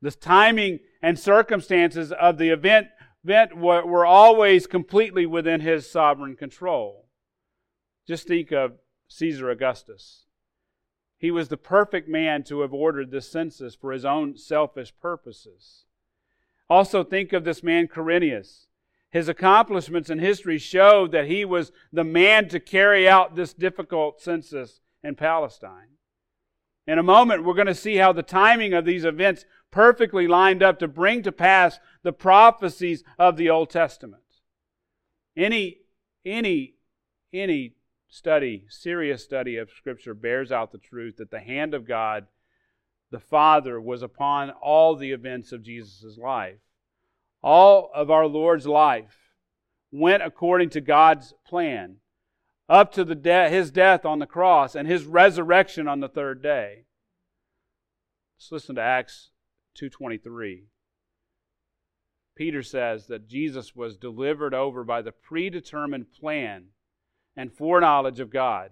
The 0.00 0.10
timing 0.10 0.80
and 1.02 1.18
circumstances 1.18 2.10
of 2.12 2.38
the 2.38 2.48
event, 2.48 2.88
event 3.22 3.56
were, 3.56 3.84
were 3.84 4.06
always 4.06 4.66
completely 4.66 5.26
within 5.26 5.60
his 5.60 5.90
sovereign 5.90 6.34
control. 6.34 7.06
Just 8.08 8.26
think 8.26 8.50
of 8.50 8.72
Caesar 9.08 9.50
Augustus. 9.50 10.24
He 11.22 11.30
was 11.30 11.48
the 11.48 11.56
perfect 11.56 12.08
man 12.08 12.42
to 12.44 12.62
have 12.62 12.74
ordered 12.74 13.12
this 13.12 13.30
census 13.30 13.76
for 13.76 13.92
his 13.92 14.04
own 14.04 14.36
selfish 14.36 14.92
purposes. 15.00 15.84
Also, 16.68 17.04
think 17.04 17.32
of 17.32 17.44
this 17.44 17.62
man, 17.62 17.86
Quirinius. 17.86 18.66
His 19.08 19.28
accomplishments 19.28 20.10
in 20.10 20.18
history 20.18 20.58
show 20.58 21.06
that 21.06 21.26
he 21.26 21.44
was 21.44 21.70
the 21.92 22.02
man 22.02 22.48
to 22.48 22.58
carry 22.58 23.08
out 23.08 23.36
this 23.36 23.54
difficult 23.54 24.20
census 24.20 24.80
in 25.04 25.14
Palestine. 25.14 25.90
In 26.88 26.98
a 26.98 27.04
moment, 27.04 27.44
we're 27.44 27.54
going 27.54 27.68
to 27.68 27.74
see 27.74 27.98
how 27.98 28.12
the 28.12 28.24
timing 28.24 28.74
of 28.74 28.84
these 28.84 29.04
events 29.04 29.44
perfectly 29.70 30.26
lined 30.26 30.60
up 30.60 30.80
to 30.80 30.88
bring 30.88 31.22
to 31.22 31.30
pass 31.30 31.78
the 32.02 32.12
prophecies 32.12 33.04
of 33.16 33.36
the 33.36 33.48
Old 33.48 33.70
Testament. 33.70 34.24
Any, 35.36 35.82
any, 36.26 36.74
any 37.32 37.74
study, 38.12 38.66
serious 38.68 39.24
study 39.24 39.56
of 39.56 39.70
Scripture 39.70 40.12
bears 40.12 40.52
out 40.52 40.70
the 40.70 40.76
truth 40.76 41.16
that 41.16 41.30
the 41.30 41.40
hand 41.40 41.72
of 41.72 41.88
God, 41.88 42.26
the 43.10 43.18
Father, 43.18 43.80
was 43.80 44.02
upon 44.02 44.50
all 44.50 44.94
the 44.94 45.12
events 45.12 45.50
of 45.50 45.62
Jesus' 45.62 46.18
life. 46.18 46.58
All 47.42 47.90
of 47.94 48.10
our 48.10 48.26
Lord's 48.26 48.66
life 48.66 49.16
went 49.90 50.22
according 50.22 50.68
to 50.70 50.80
God's 50.82 51.32
plan 51.46 51.96
up 52.68 52.92
to 52.92 53.04
the 53.04 53.14
de- 53.14 53.48
his 53.48 53.70
death 53.70 54.04
on 54.04 54.18
the 54.18 54.26
cross 54.26 54.74
and 54.74 54.86
his 54.86 55.06
resurrection 55.06 55.88
on 55.88 56.00
the 56.00 56.08
third 56.08 56.42
day. 56.42 56.84
Let's 58.36 58.52
listen 58.52 58.74
to 58.74 58.82
Acts 58.82 59.30
2:23. 59.74 60.66
Peter 62.34 62.62
says 62.62 63.06
that 63.06 63.26
Jesus 63.26 63.74
was 63.74 63.96
delivered 63.96 64.52
over 64.52 64.84
by 64.84 65.00
the 65.00 65.12
predetermined 65.12 66.12
plan 66.12 66.72
and 67.36 67.52
foreknowledge 67.52 68.20
of 68.20 68.30
God. 68.30 68.70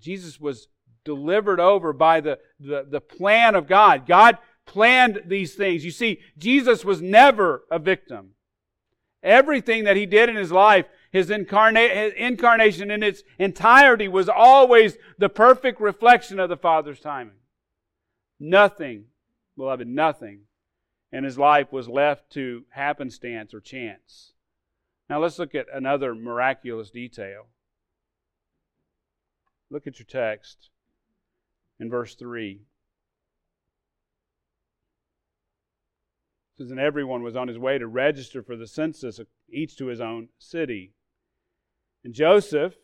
Jesus 0.00 0.40
was 0.40 0.68
delivered 1.04 1.60
over 1.60 1.92
by 1.92 2.20
the, 2.20 2.38
the, 2.58 2.86
the 2.88 3.00
plan 3.00 3.54
of 3.54 3.66
God. 3.66 4.06
God 4.06 4.38
planned 4.66 5.22
these 5.26 5.54
things. 5.54 5.84
You 5.84 5.90
see, 5.90 6.20
Jesus 6.38 6.84
was 6.84 7.02
never 7.02 7.64
a 7.70 7.78
victim. 7.78 8.30
Everything 9.22 9.84
that 9.84 9.96
he 9.96 10.06
did 10.06 10.28
in 10.28 10.36
his 10.36 10.52
life, 10.52 10.86
his, 11.10 11.28
incarna- 11.28 11.94
his 11.94 12.12
incarnation 12.16 12.90
in 12.90 13.02
its 13.02 13.22
entirety 13.38 14.08
was 14.08 14.28
always 14.28 14.96
the 15.18 15.28
perfect 15.28 15.80
reflection 15.80 16.38
of 16.38 16.48
the 16.48 16.56
Father's 16.56 17.00
timing. 17.00 17.36
Nothing, 18.38 19.04
beloved, 19.56 19.86
nothing 19.86 20.40
in 21.12 21.24
his 21.24 21.38
life 21.38 21.72
was 21.72 21.88
left 21.88 22.30
to 22.32 22.64
happenstance 22.70 23.54
or 23.54 23.60
chance. 23.60 24.33
Now 25.08 25.20
let's 25.20 25.38
look 25.38 25.54
at 25.54 25.66
another 25.72 26.14
miraculous 26.14 26.90
detail. 26.90 27.48
Look 29.70 29.86
at 29.86 29.98
your 29.98 30.06
text 30.06 30.70
in 31.78 31.90
verse 31.90 32.14
3. 32.14 32.62
It 36.52 36.58
says, 36.58 36.70
And 36.70 36.80
everyone 36.80 37.22
was 37.22 37.36
on 37.36 37.48
his 37.48 37.58
way 37.58 37.78
to 37.78 37.86
register 37.86 38.42
for 38.42 38.56
the 38.56 38.66
census, 38.66 39.20
each 39.50 39.76
to 39.76 39.86
his 39.86 40.00
own 40.00 40.28
city. 40.38 40.92
And 42.04 42.14
Joseph 42.14 42.74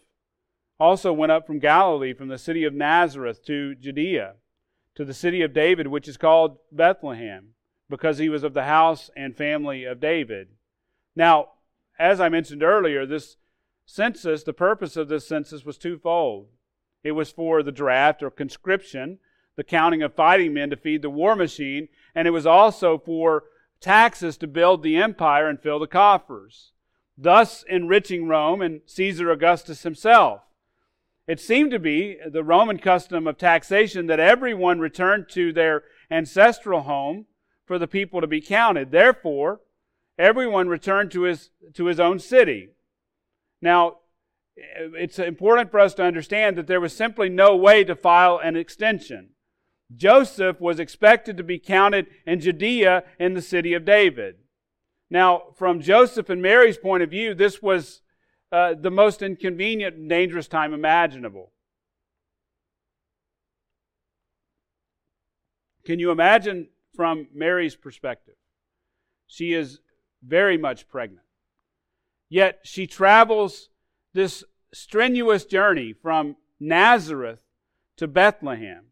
also 0.78 1.12
went 1.12 1.32
up 1.32 1.46
from 1.46 1.58
Galilee, 1.58 2.14
from 2.14 2.28
the 2.28 2.38
city 2.38 2.64
of 2.64 2.74
Nazareth 2.74 3.44
to 3.46 3.74
Judea, 3.74 4.34
to 4.96 5.04
the 5.04 5.14
city 5.14 5.42
of 5.42 5.52
David, 5.52 5.86
which 5.86 6.08
is 6.08 6.16
called 6.16 6.58
Bethlehem, 6.72 7.50
because 7.88 8.18
he 8.18 8.28
was 8.28 8.42
of 8.42 8.54
the 8.54 8.64
house 8.64 9.10
and 9.14 9.36
family 9.36 9.84
of 9.84 10.00
David. 10.00 10.48
Now, 11.14 11.50
as 12.00 12.18
I 12.18 12.30
mentioned 12.30 12.62
earlier, 12.62 13.04
this 13.04 13.36
census, 13.84 14.42
the 14.42 14.54
purpose 14.54 14.96
of 14.96 15.08
this 15.08 15.28
census 15.28 15.64
was 15.64 15.76
twofold. 15.76 16.48
It 17.04 17.12
was 17.12 17.30
for 17.30 17.62
the 17.62 17.70
draft 17.70 18.22
or 18.22 18.30
conscription, 18.30 19.18
the 19.56 19.64
counting 19.64 20.02
of 20.02 20.14
fighting 20.14 20.54
men 20.54 20.70
to 20.70 20.76
feed 20.76 21.02
the 21.02 21.10
war 21.10 21.36
machine, 21.36 21.88
and 22.14 22.26
it 22.26 22.30
was 22.30 22.46
also 22.46 22.96
for 22.98 23.44
taxes 23.80 24.38
to 24.38 24.46
build 24.46 24.82
the 24.82 24.96
empire 24.96 25.46
and 25.48 25.60
fill 25.60 25.78
the 25.78 25.86
coffers, 25.86 26.72
thus 27.18 27.64
enriching 27.68 28.26
Rome 28.26 28.62
and 28.62 28.80
Caesar 28.86 29.30
Augustus 29.30 29.82
himself. 29.82 30.40
It 31.26 31.38
seemed 31.38 31.70
to 31.70 31.78
be 31.78 32.16
the 32.26 32.42
Roman 32.42 32.78
custom 32.78 33.26
of 33.26 33.36
taxation 33.36 34.06
that 34.06 34.20
everyone 34.20 34.80
returned 34.80 35.28
to 35.30 35.52
their 35.52 35.84
ancestral 36.10 36.82
home 36.82 37.26
for 37.66 37.78
the 37.78 37.86
people 37.86 38.22
to 38.22 38.26
be 38.26 38.40
counted. 38.40 38.90
Therefore, 38.90 39.60
everyone 40.18 40.68
returned 40.68 41.10
to 41.12 41.22
his, 41.22 41.50
to 41.74 41.86
his 41.86 42.00
own 42.00 42.18
city. 42.18 42.70
Now, 43.62 43.98
it's 44.56 45.18
important 45.18 45.70
for 45.70 45.80
us 45.80 45.94
to 45.94 46.04
understand 46.04 46.56
that 46.56 46.66
there 46.66 46.80
was 46.80 46.94
simply 46.94 47.28
no 47.28 47.56
way 47.56 47.84
to 47.84 47.94
file 47.96 48.38
an 48.42 48.56
extension. 48.56 49.30
Joseph 49.94 50.60
was 50.60 50.78
expected 50.78 51.36
to 51.36 51.42
be 51.42 51.58
counted 51.58 52.06
in 52.26 52.40
Judea 52.40 53.04
in 53.18 53.34
the 53.34 53.42
city 53.42 53.74
of 53.74 53.84
David. 53.84 54.36
Now, 55.10 55.42
from 55.56 55.80
Joseph 55.80 56.30
and 56.30 56.40
Mary's 56.40 56.78
point 56.78 57.02
of 57.02 57.10
view, 57.10 57.34
this 57.34 57.60
was 57.60 58.02
uh, 58.52 58.74
the 58.80 58.90
most 58.90 59.22
inconvenient 59.22 59.96
and 59.96 60.08
dangerous 60.08 60.46
time 60.46 60.72
imaginable. 60.72 61.52
Can 65.84 65.98
you 65.98 66.10
imagine 66.10 66.68
from 66.94 67.28
Mary's 67.34 67.74
perspective? 67.74 68.34
She 69.26 69.52
is 69.54 69.80
very 70.22 70.58
much 70.58 70.88
pregnant. 70.88 71.26
Yet 72.28 72.60
she 72.62 72.86
travels 72.86 73.68
this 74.12 74.44
strenuous 74.72 75.44
journey 75.44 75.92
from 75.92 76.36
Nazareth 76.58 77.42
to 77.96 78.06
Bethlehem, 78.06 78.86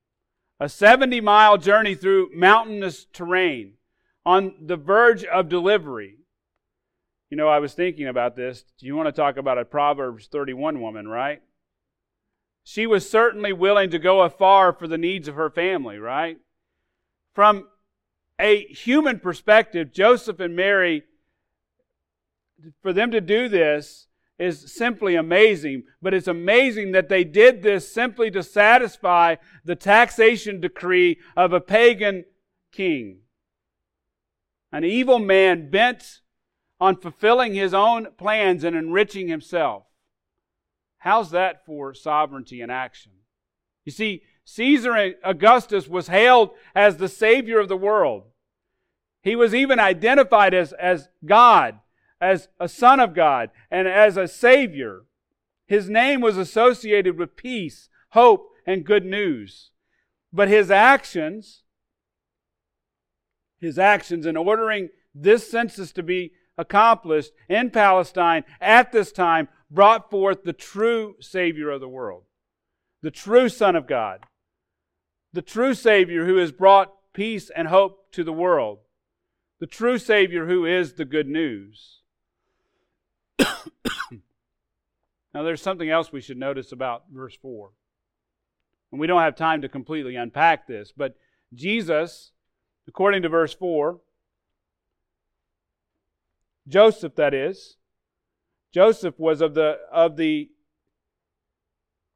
a 0.58 0.68
70 0.68 1.20
mile 1.20 1.56
journey 1.56 1.94
through 1.94 2.30
mountainous 2.34 3.06
terrain 3.12 3.74
on 4.26 4.54
the 4.60 4.76
verge 4.76 5.24
of 5.24 5.48
delivery. 5.48 6.16
You 7.30 7.36
know, 7.36 7.48
I 7.48 7.58
was 7.58 7.74
thinking 7.74 8.06
about 8.06 8.36
this. 8.36 8.64
Do 8.78 8.86
you 8.86 8.96
want 8.96 9.06
to 9.06 9.12
talk 9.12 9.36
about 9.36 9.58
a 9.58 9.64
Proverbs 9.64 10.26
31 10.26 10.80
woman, 10.80 11.06
right? 11.06 11.42
She 12.64 12.86
was 12.86 13.08
certainly 13.08 13.52
willing 13.52 13.90
to 13.90 13.98
go 13.98 14.22
afar 14.22 14.72
for 14.72 14.86
the 14.86 14.98
needs 14.98 15.28
of 15.28 15.36
her 15.36 15.50
family, 15.50 15.98
right? 15.98 16.38
From 17.34 17.68
a 18.38 18.66
human 18.66 19.20
perspective, 19.20 19.92
Joseph 19.92 20.40
and 20.40 20.54
Mary, 20.54 21.04
for 22.83 22.92
them 22.92 23.11
to 23.11 23.21
do 23.21 23.49
this, 23.49 24.09
is 24.38 24.73
simply 24.73 25.16
amazing. 25.16 25.83
But 26.01 26.14
it's 26.14 26.29
amazing 26.29 26.92
that 26.92 27.09
they 27.09 27.25
did 27.25 27.62
this 27.62 27.92
simply 27.92 28.31
to 28.31 28.42
satisfy 28.42 29.37
the 29.64 29.77
taxation 29.77 30.61
decree 30.61 31.18
of 31.37 31.53
a 31.53 31.61
pagan 31.61 32.25
king. 32.73 33.21
An 34.71 34.85
evil 34.85 35.18
man 35.18 35.71
bent 35.71 36.21
on 36.81 36.97
fulfilling 36.97 37.55
his 37.55 37.75
own 37.75 38.09
plans 38.16 38.62
and 38.62 38.77
enriching 38.77 39.29
himself. 39.29 39.85
How's 40.99 41.31
that 41.31 41.64
for 41.64 41.94
sovereignty 41.94 42.61
in 42.61 42.71
action? 42.71 43.12
You 43.85 43.92
see, 43.92 44.23
Caesar 44.44 45.14
Augustus 45.25 45.88
was 45.88 46.09
hailed 46.09 46.51
as 46.75 46.97
the 46.97 47.09
Savior 47.09 47.59
of 47.59 47.68
the 47.68 47.77
world. 47.77 48.25
He 49.23 49.35
was 49.35 49.55
even 49.55 49.81
identified 49.81 50.55
as, 50.55 50.73
as 50.73 51.09
God 51.25 51.81
as 52.20 52.48
a 52.59 52.68
son 52.68 53.00
of 53.00 53.14
God 53.14 53.50
and 53.70 53.87
as 53.87 54.16
a 54.16 54.28
savior. 54.28 55.02
His 55.66 55.88
name 55.88 56.20
was 56.20 56.37
associated 56.37 57.18
with 57.18 57.37
peace, 57.37 57.88
hope, 58.11 58.50
and 58.66 58.85
good 58.85 59.04
news. 59.04 59.70
But 60.33 60.48
his 60.48 60.70
actions, 60.70 61.62
his 63.61 63.78
actions 63.78 64.26
in 64.26 64.37
ordering 64.37 64.90
this 65.14 65.50
census 65.50 65.92
to 65.92 66.02
be 66.02 66.33
accomplished 66.57 67.33
in 67.48 67.70
Palestine 67.70 68.44
at 68.61 68.92
this 68.92 69.12
time 69.12 69.48
brought 69.70 70.11
forth 70.11 70.42
the 70.42 70.52
true 70.52 71.14
Savior 71.20 71.70
of 71.70 71.81
the 71.81 71.88
world, 71.88 72.24
the 73.02 73.11
true 73.11 73.48
Son 73.48 73.76
of 73.76 73.87
God, 73.87 74.20
the 75.33 75.42
true 75.42 75.74
Savior 75.74 76.24
who 76.26 76.37
has 76.37 76.52
brought 76.52 76.92
peace 77.12 77.50
and 77.54 77.68
hope 77.68 78.11
to 78.12 78.24
the 78.24 78.33
world, 78.33 78.78
the 79.61 79.66
true 79.66 79.98
Savior 79.98 80.46
who 80.46 80.64
is 80.64 80.94
the 80.94 81.04
good 81.04 81.28
news. 81.28 81.97
now, 85.35 85.42
there's 85.42 85.62
something 85.62 85.88
else 85.88 86.12
we 86.12 86.20
should 86.20 86.37
notice 86.37 86.72
about 86.72 87.05
verse 87.12 87.37
4. 87.40 87.70
And 88.90 89.01
we 89.01 89.07
don't 89.07 89.22
have 89.22 89.37
time 89.37 89.62
to 89.62 89.68
completely 89.68 90.16
unpack 90.16 90.66
this, 90.66 90.92
but 90.96 91.16
Jesus, 91.55 92.33
according 92.87 93.22
to 93.22 93.29
verse 93.29 93.55
4, 93.55 94.01
Joseph, 96.66 97.14
that 97.16 97.35
is, 97.35 97.77
Joseph 98.72 99.18
was 99.18 99.40
of 99.40 99.55
the, 99.55 99.79
of 99.90 100.16
the 100.16 100.51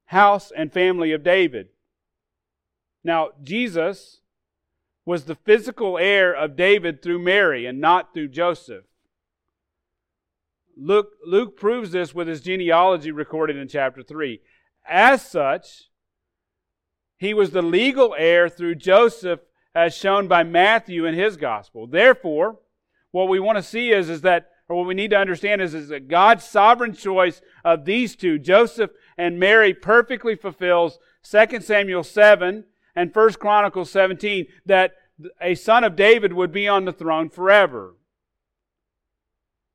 house 0.06 0.52
and 0.54 0.72
family 0.72 1.12
of 1.12 1.22
David. 1.22 1.68
Now, 3.02 3.30
Jesus 3.42 4.20
was 5.04 5.24
the 5.24 5.34
physical 5.34 5.98
heir 5.98 6.32
of 6.34 6.56
David 6.56 7.02
through 7.02 7.18
Mary 7.18 7.66
and 7.66 7.80
not 7.80 8.14
through 8.14 8.28
Joseph. 8.28 8.84
Luke, 10.76 11.12
Luke 11.24 11.56
proves 11.56 11.90
this 11.90 12.14
with 12.14 12.28
his 12.28 12.40
genealogy 12.40 13.10
recorded 13.10 13.56
in 13.56 13.68
chapter 13.68 14.02
3. 14.02 14.40
As 14.88 15.22
such, 15.22 15.90
he 17.16 17.34
was 17.34 17.50
the 17.50 17.62
legal 17.62 18.14
heir 18.18 18.48
through 18.48 18.76
Joseph, 18.76 19.40
as 19.74 19.96
shown 19.96 20.28
by 20.28 20.42
Matthew 20.42 21.04
in 21.04 21.14
his 21.14 21.36
gospel. 21.36 21.86
Therefore, 21.86 22.58
what 23.10 23.28
we 23.28 23.40
want 23.40 23.58
to 23.58 23.62
see 23.62 23.90
is, 23.90 24.10
is 24.10 24.22
that, 24.22 24.50
or 24.68 24.76
what 24.76 24.86
we 24.86 24.94
need 24.94 25.10
to 25.10 25.18
understand 25.18 25.62
is, 25.62 25.74
is 25.74 25.88
that 25.88 26.08
God's 26.08 26.44
sovereign 26.44 26.94
choice 26.94 27.40
of 27.64 27.84
these 27.84 28.16
two, 28.16 28.38
Joseph 28.38 28.90
and 29.16 29.38
Mary, 29.38 29.72
perfectly 29.72 30.34
fulfills 30.34 30.98
2 31.22 31.60
Samuel 31.60 32.02
7 32.02 32.64
and 32.96 33.14
1 33.14 33.32
Chronicles 33.34 33.90
17, 33.90 34.46
that 34.66 34.94
a 35.40 35.54
son 35.54 35.84
of 35.84 35.96
David 35.96 36.32
would 36.32 36.52
be 36.52 36.66
on 36.66 36.84
the 36.84 36.92
throne 36.92 37.28
forever. 37.28 37.94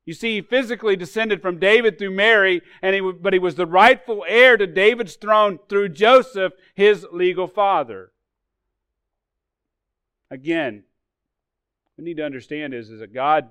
You 0.08 0.14
see, 0.14 0.36
he 0.36 0.40
physically 0.40 0.96
descended 0.96 1.42
from 1.42 1.58
David 1.58 1.98
through 1.98 2.12
Mary, 2.12 2.62
and 2.80 2.94
he, 2.94 3.00
but 3.02 3.34
he 3.34 3.38
was 3.38 3.56
the 3.56 3.66
rightful 3.66 4.24
heir 4.26 4.56
to 4.56 4.66
David's 4.66 5.16
throne 5.16 5.58
through 5.68 5.90
Joseph, 5.90 6.54
his 6.74 7.06
legal 7.12 7.46
father. 7.46 8.12
Again, 10.30 10.84
we 11.98 12.04
need 12.04 12.16
to 12.16 12.24
understand 12.24 12.72
is, 12.72 12.88
is 12.88 13.00
that 13.00 13.12
God 13.12 13.50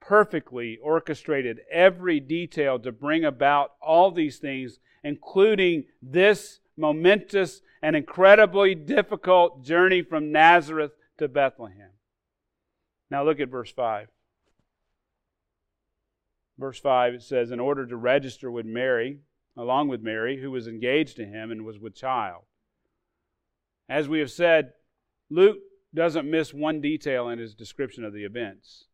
perfectly 0.00 0.78
orchestrated 0.80 1.62
every 1.72 2.20
detail 2.20 2.78
to 2.78 2.92
bring 2.92 3.24
about 3.24 3.72
all 3.82 4.12
these 4.12 4.38
things, 4.38 4.78
including 5.02 5.86
this 6.00 6.60
momentous 6.76 7.62
and 7.82 7.96
incredibly 7.96 8.76
difficult 8.76 9.64
journey 9.64 10.02
from 10.02 10.30
Nazareth 10.30 10.92
to 11.18 11.26
Bethlehem. 11.26 11.90
Now 13.10 13.24
look 13.24 13.40
at 13.40 13.48
verse 13.48 13.72
5. 13.72 14.06
Verse 16.62 16.78
5, 16.78 17.14
it 17.14 17.22
says, 17.24 17.50
In 17.50 17.58
order 17.58 17.84
to 17.84 17.96
register 17.96 18.48
with 18.48 18.64
Mary, 18.64 19.18
along 19.56 19.88
with 19.88 20.00
Mary, 20.00 20.40
who 20.40 20.52
was 20.52 20.68
engaged 20.68 21.16
to 21.16 21.24
him 21.24 21.50
and 21.50 21.64
was 21.64 21.80
with 21.80 21.96
child. 21.96 22.44
As 23.88 24.08
we 24.08 24.20
have 24.20 24.30
said, 24.30 24.70
Luke 25.28 25.58
doesn't 25.92 26.30
miss 26.30 26.54
one 26.54 26.80
detail 26.80 27.28
in 27.28 27.40
his 27.40 27.56
description 27.56 28.04
of 28.04 28.12
the 28.12 28.22
events. 28.22 28.84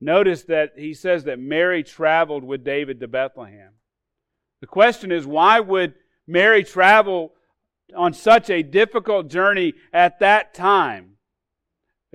Notice 0.00 0.44
that 0.44 0.74
he 0.76 0.94
says 0.94 1.24
that 1.24 1.40
Mary 1.40 1.82
traveled 1.82 2.44
with 2.44 2.62
David 2.62 3.00
to 3.00 3.08
Bethlehem. 3.08 3.72
The 4.60 4.68
question 4.68 5.10
is, 5.10 5.26
why 5.26 5.58
would 5.58 5.94
Mary 6.28 6.62
travel 6.62 7.32
on 7.96 8.12
such 8.12 8.48
a 8.48 8.62
difficult 8.62 9.26
journey 9.26 9.74
at 9.92 10.20
that 10.20 10.54
time? 10.54 11.16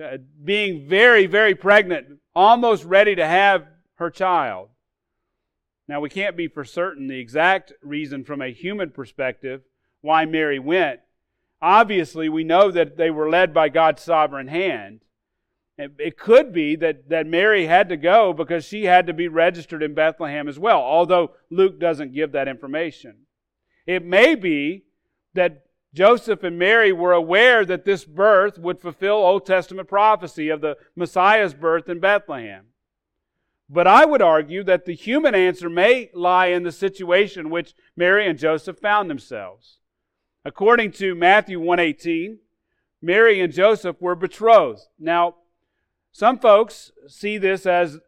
Uh, 0.02 0.16
being 0.42 0.88
very, 0.88 1.26
very 1.26 1.54
pregnant, 1.54 2.06
almost 2.34 2.84
ready 2.84 3.14
to 3.16 3.26
have 3.26 3.66
her 3.96 4.08
child. 4.08 4.70
Now, 5.88 6.00
we 6.00 6.10
can't 6.10 6.36
be 6.36 6.48
for 6.48 6.64
certain 6.64 7.06
the 7.06 7.18
exact 7.18 7.72
reason 7.82 8.22
from 8.22 8.42
a 8.42 8.52
human 8.52 8.90
perspective 8.90 9.62
why 10.02 10.26
Mary 10.26 10.58
went. 10.58 11.00
Obviously, 11.62 12.28
we 12.28 12.44
know 12.44 12.70
that 12.70 12.98
they 12.98 13.10
were 13.10 13.30
led 13.30 13.54
by 13.54 13.70
God's 13.70 14.02
sovereign 14.02 14.48
hand. 14.48 15.00
It 15.78 16.18
could 16.18 16.52
be 16.52 16.76
that, 16.76 17.08
that 17.08 17.26
Mary 17.26 17.66
had 17.66 17.88
to 17.88 17.96
go 17.96 18.32
because 18.32 18.64
she 18.64 18.84
had 18.84 19.06
to 19.06 19.12
be 19.12 19.28
registered 19.28 19.82
in 19.82 19.94
Bethlehem 19.94 20.48
as 20.48 20.58
well, 20.58 20.80
although 20.80 21.32
Luke 21.50 21.78
doesn't 21.78 22.14
give 22.14 22.32
that 22.32 22.48
information. 22.48 23.26
It 23.86 24.04
may 24.04 24.34
be 24.34 24.84
that 25.34 25.66
Joseph 25.94 26.42
and 26.42 26.58
Mary 26.58 26.92
were 26.92 27.12
aware 27.12 27.64
that 27.64 27.84
this 27.84 28.04
birth 28.04 28.58
would 28.58 28.80
fulfill 28.80 29.14
Old 29.14 29.46
Testament 29.46 29.88
prophecy 29.88 30.48
of 30.48 30.60
the 30.60 30.76
Messiah's 30.96 31.54
birth 31.54 31.88
in 31.88 32.00
Bethlehem. 32.00 32.66
But 33.70 33.86
I 33.86 34.04
would 34.04 34.22
argue 34.22 34.64
that 34.64 34.86
the 34.86 34.94
human 34.94 35.34
answer 35.34 35.68
may 35.68 36.10
lie 36.14 36.46
in 36.46 36.62
the 36.62 36.72
situation 36.72 37.46
in 37.46 37.50
which 37.50 37.74
Mary 37.96 38.26
and 38.26 38.38
Joseph 38.38 38.78
found 38.78 39.10
themselves. 39.10 39.78
According 40.44 40.92
to 40.92 41.14
Matthew 41.14 41.60
118, 41.60 42.38
Mary 43.02 43.40
and 43.40 43.52
Joseph 43.52 44.00
were 44.00 44.14
betrothed. 44.14 44.82
Now, 44.98 45.36
some 46.12 46.38
folks 46.38 46.90
see 47.06 47.36
this 47.36 47.66
as 47.66 47.98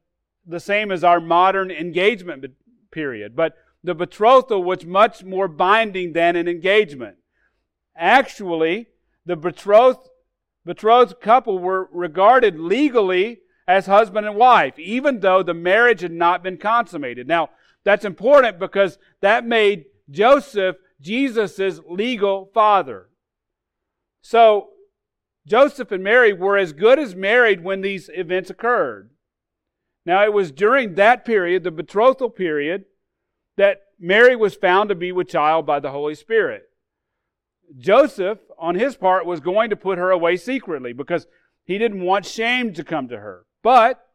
the 0.46 0.61
same 0.61 0.90
as 0.90 1.05
our 1.05 1.20
modern 1.20 1.70
engagement 1.70 2.44
period, 2.90 3.37
but 3.37 3.55
the 3.85 3.94
betrothal 3.94 4.62
was 4.62 4.85
much 4.85 5.23
more 5.23 5.49
binding 5.49 6.12
than 6.12 6.37
an 6.37 6.49
engagement. 6.49 7.16
Actually, 7.94 8.88
the 9.27 9.37
betrothed, 9.37 10.09
betrothed 10.64 11.20
couple 11.20 11.59
were 11.59 11.88
regarded 11.92 12.59
legally 12.59 13.40
as 13.71 13.87
husband 13.87 14.27
and 14.27 14.35
wife, 14.35 14.77
even 14.79 15.21
though 15.21 15.45
the 15.45 15.55
marriage 15.55 16.01
had 16.01 16.11
not 16.11 16.43
been 16.43 16.57
consummated. 16.57 17.29
Now, 17.29 17.51
that's 17.85 18.05
important 18.05 18.59
because 18.59 18.99
that 19.21 19.47
made 19.47 19.85
Joseph 20.11 20.77
Jesus' 21.01 21.81
legal 21.89 22.51
father. 22.53 23.09
So, 24.23 24.71
Joseph 25.47 25.93
and 25.93 26.03
Mary 26.03 26.33
were 26.33 26.59
as 26.59 26.73
good 26.73 26.99
as 26.99 27.15
married 27.15 27.63
when 27.63 27.81
these 27.81 28.11
events 28.13 28.51
occurred. 28.51 29.11
Now, 30.05 30.25
it 30.25 30.33
was 30.33 30.51
during 30.51 30.97
that 30.97 31.25
period, 31.25 31.63
the 31.63 31.71
betrothal 31.71 32.29
period, 32.29 32.87
that 33.57 33.83
Mary 34.01 34.35
was 34.35 34.55
found 34.55 34.89
to 34.89 34.95
be 34.97 35.13
with 35.13 35.29
child 35.29 35.65
by 35.65 35.79
the 35.79 35.93
Holy 35.93 36.17
Spirit. 36.17 36.65
Joseph, 37.79 38.39
on 38.59 38.75
his 38.75 38.97
part, 38.97 39.27
was 39.27 39.39
going 39.39 39.71
to 39.71 39.77
put 39.77 39.97
her 39.97 40.11
away 40.11 40.37
secretly 40.37 40.93
because 40.93 41.29
he 41.65 41.79
didn't 41.79 42.03
want 42.03 42.27
shame 42.27 42.75
to 42.75 42.83
come 42.83 43.07
to 43.09 43.19
her. 43.19 43.45
But 43.62 44.07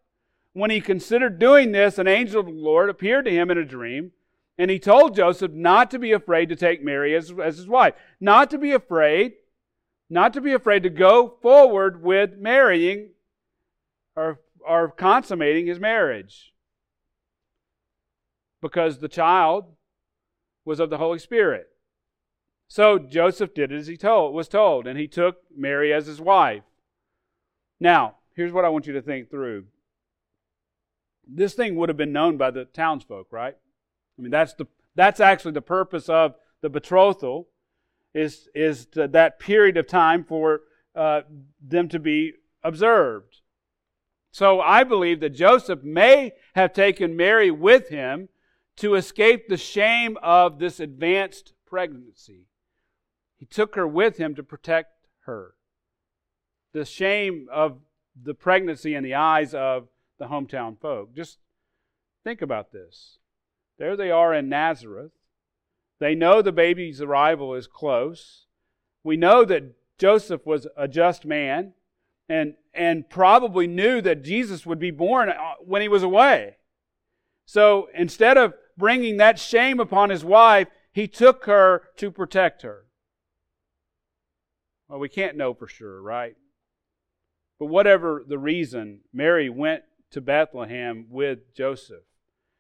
when 0.54 0.72
he 0.72 0.82
considered 0.82 1.40
doing 1.40 1.72
this, 1.72 1.98
an 1.98 2.08
angel 2.08 2.40
of 2.40 2.46
the 2.48 2.52
Lord 2.52 2.90
appeared 2.90 3.26
to 3.26 3.32
him 3.32 3.52
in 3.52 3.58
a 3.58 3.66
dream, 3.66 4.12
and 4.58 4.72
he 4.72 4.80
told 4.80 5.16
Joseph 5.16 5.52
not 5.52 5.92
to 5.92 6.00
be 6.00 6.14
afraid 6.14 6.50
to 6.50 6.56
take 6.56 6.84
Mary 6.84 7.14
as, 7.16 7.32
as 7.44 7.58
his 7.58 7.68
wife, 7.68 7.94
not 8.20 8.50
to 8.52 8.58
be 8.58 8.72
afraid, 8.72 9.34
not 10.10 10.34
to 10.34 10.42
be 10.42 10.54
afraid 10.54 10.84
to 10.84 10.90
go 10.90 11.38
forward 11.42 12.02
with 12.02 12.38
marrying 12.38 13.10
or, 14.16 14.40
or 14.66 14.90
consummating 14.90 15.68
his 15.68 15.80
marriage. 15.80 16.54
Because 18.62 19.00
the 19.00 19.10
child 19.10 19.66
was 20.64 20.80
of 20.80 20.90
the 20.90 20.98
Holy 20.98 21.20
Spirit. 21.20 21.68
So 22.68 22.98
Joseph 22.98 23.54
did 23.54 23.72
as 23.72 23.88
he 23.88 23.98
told, 23.98 24.34
was 24.34 24.48
told, 24.48 24.88
and 24.88 24.98
he 24.98 25.08
took 25.08 25.38
Mary 25.56 25.94
as 25.94 26.08
his 26.08 26.20
wife. 26.20 26.64
Now, 27.80 28.16
here's 28.36 28.52
what 28.52 28.66
I 28.66 28.70
want 28.70 28.88
you 28.88 28.94
to 28.94 29.02
think 29.02 29.30
through. 29.30 29.66
This 31.28 31.54
thing 31.56 31.76
would 31.76 31.90
have 31.90 31.98
been 31.98 32.14
known 32.14 32.38
by 32.38 32.52
the 32.52 32.66
townsfolk, 32.66 33.28
right? 33.32 33.56
I 34.18 34.22
mean, 34.22 34.32
that's 34.32 34.54
the 34.54 34.68
that's 34.94 35.20
actually 35.20 35.52
the 35.54 35.62
purpose 35.62 36.08
of 36.08 36.36
the 36.62 36.70
betrothal, 36.70 37.48
is 38.14 38.48
is 38.54 38.88
that 38.94 39.40
period 39.40 39.78
of 39.78 39.88
time 39.88 40.24
for 40.24 40.62
uh, 40.96 41.22
them 41.62 41.90
to 41.90 42.00
be 42.00 42.34
observed. 42.64 43.42
So 44.32 44.60
I 44.60 44.84
believe 44.84 45.22
that 45.22 45.30
Joseph 45.30 45.84
may 45.84 46.34
have 46.56 46.74
taken 46.74 47.16
Mary 47.16 47.52
with 47.52 47.90
him 47.90 48.30
to 48.78 48.96
escape 48.96 49.48
the 49.48 49.58
shame 49.58 50.18
of 50.22 50.60
this 50.60 50.80
advanced 50.80 51.54
pregnancy. 51.66 52.48
He 53.38 53.46
took 53.46 53.76
her 53.76 53.88
with 53.88 54.18
him 54.18 54.36
to 54.36 54.44
protect 54.44 55.08
her. 55.22 55.54
The 56.74 56.86
shame 56.86 57.48
of 57.52 57.78
the 58.22 58.34
pregnancy 58.34 58.96
in 58.96 59.04
the 59.04 59.16
eyes 59.16 59.54
of 59.54 59.88
the 60.20 60.26
hometown 60.26 60.80
folk. 60.80 61.14
Just 61.14 61.40
think 62.24 62.42
about 62.42 62.72
this. 62.72 63.20
There 63.78 63.96
they 63.96 64.12
are 64.12 64.34
in 64.34 64.50
Nazareth. 64.50 65.12
They 66.00 66.16
know 66.16 66.42
the 66.42 66.52
baby's 66.52 67.02
arrival 67.02 67.54
is 67.54 67.68
close. 67.68 68.46
We 69.04 69.18
know 69.18 69.46
that 69.46 69.76
Joseph 69.98 70.46
was 70.46 70.68
a 70.76 70.88
just 70.88 71.26
man 71.26 71.74
and, 72.28 72.56
and 72.74 73.10
probably 73.10 73.68
knew 73.68 74.02
that 74.02 74.24
Jesus 74.24 74.66
would 74.66 74.80
be 74.80 74.92
born 74.92 75.30
uh, 75.30 75.54
when 75.60 75.82
he 75.82 75.88
was 75.88 76.04
away. 76.04 76.58
So 77.46 77.90
instead 77.94 78.38
of 78.38 78.54
bringing 78.78 79.18
that 79.18 79.40
shame 79.40 79.80
upon 79.80 80.10
his 80.10 80.26
wife, 80.26 80.68
he 80.92 81.08
took 81.08 81.46
her 81.46 81.84
to 81.98 82.12
protect 82.12 82.64
her. 82.64 82.86
Well, 84.88 85.00
we 85.00 85.10
can't 85.10 85.38
know 85.38 85.54
for 85.54 85.68
sure, 85.68 86.02
right? 86.02 86.36
But 87.60 87.68
whatever 87.68 88.24
the 88.28 88.38
reason, 88.38 89.02
Mary 89.14 89.50
went 89.50 89.84
to 90.12 90.22
Bethlehem 90.22 91.08
with 91.10 91.54
Joseph. 91.56 92.04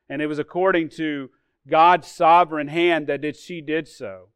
And 0.10 0.22
it 0.22 0.28
was 0.28 0.40
according 0.40 0.90
to 0.90 1.30
God's 1.68 2.08
sovereign 2.08 2.68
hand 2.68 3.08
that 3.08 3.36
she 3.36 3.62
did 3.62 3.88
so. 3.88 4.30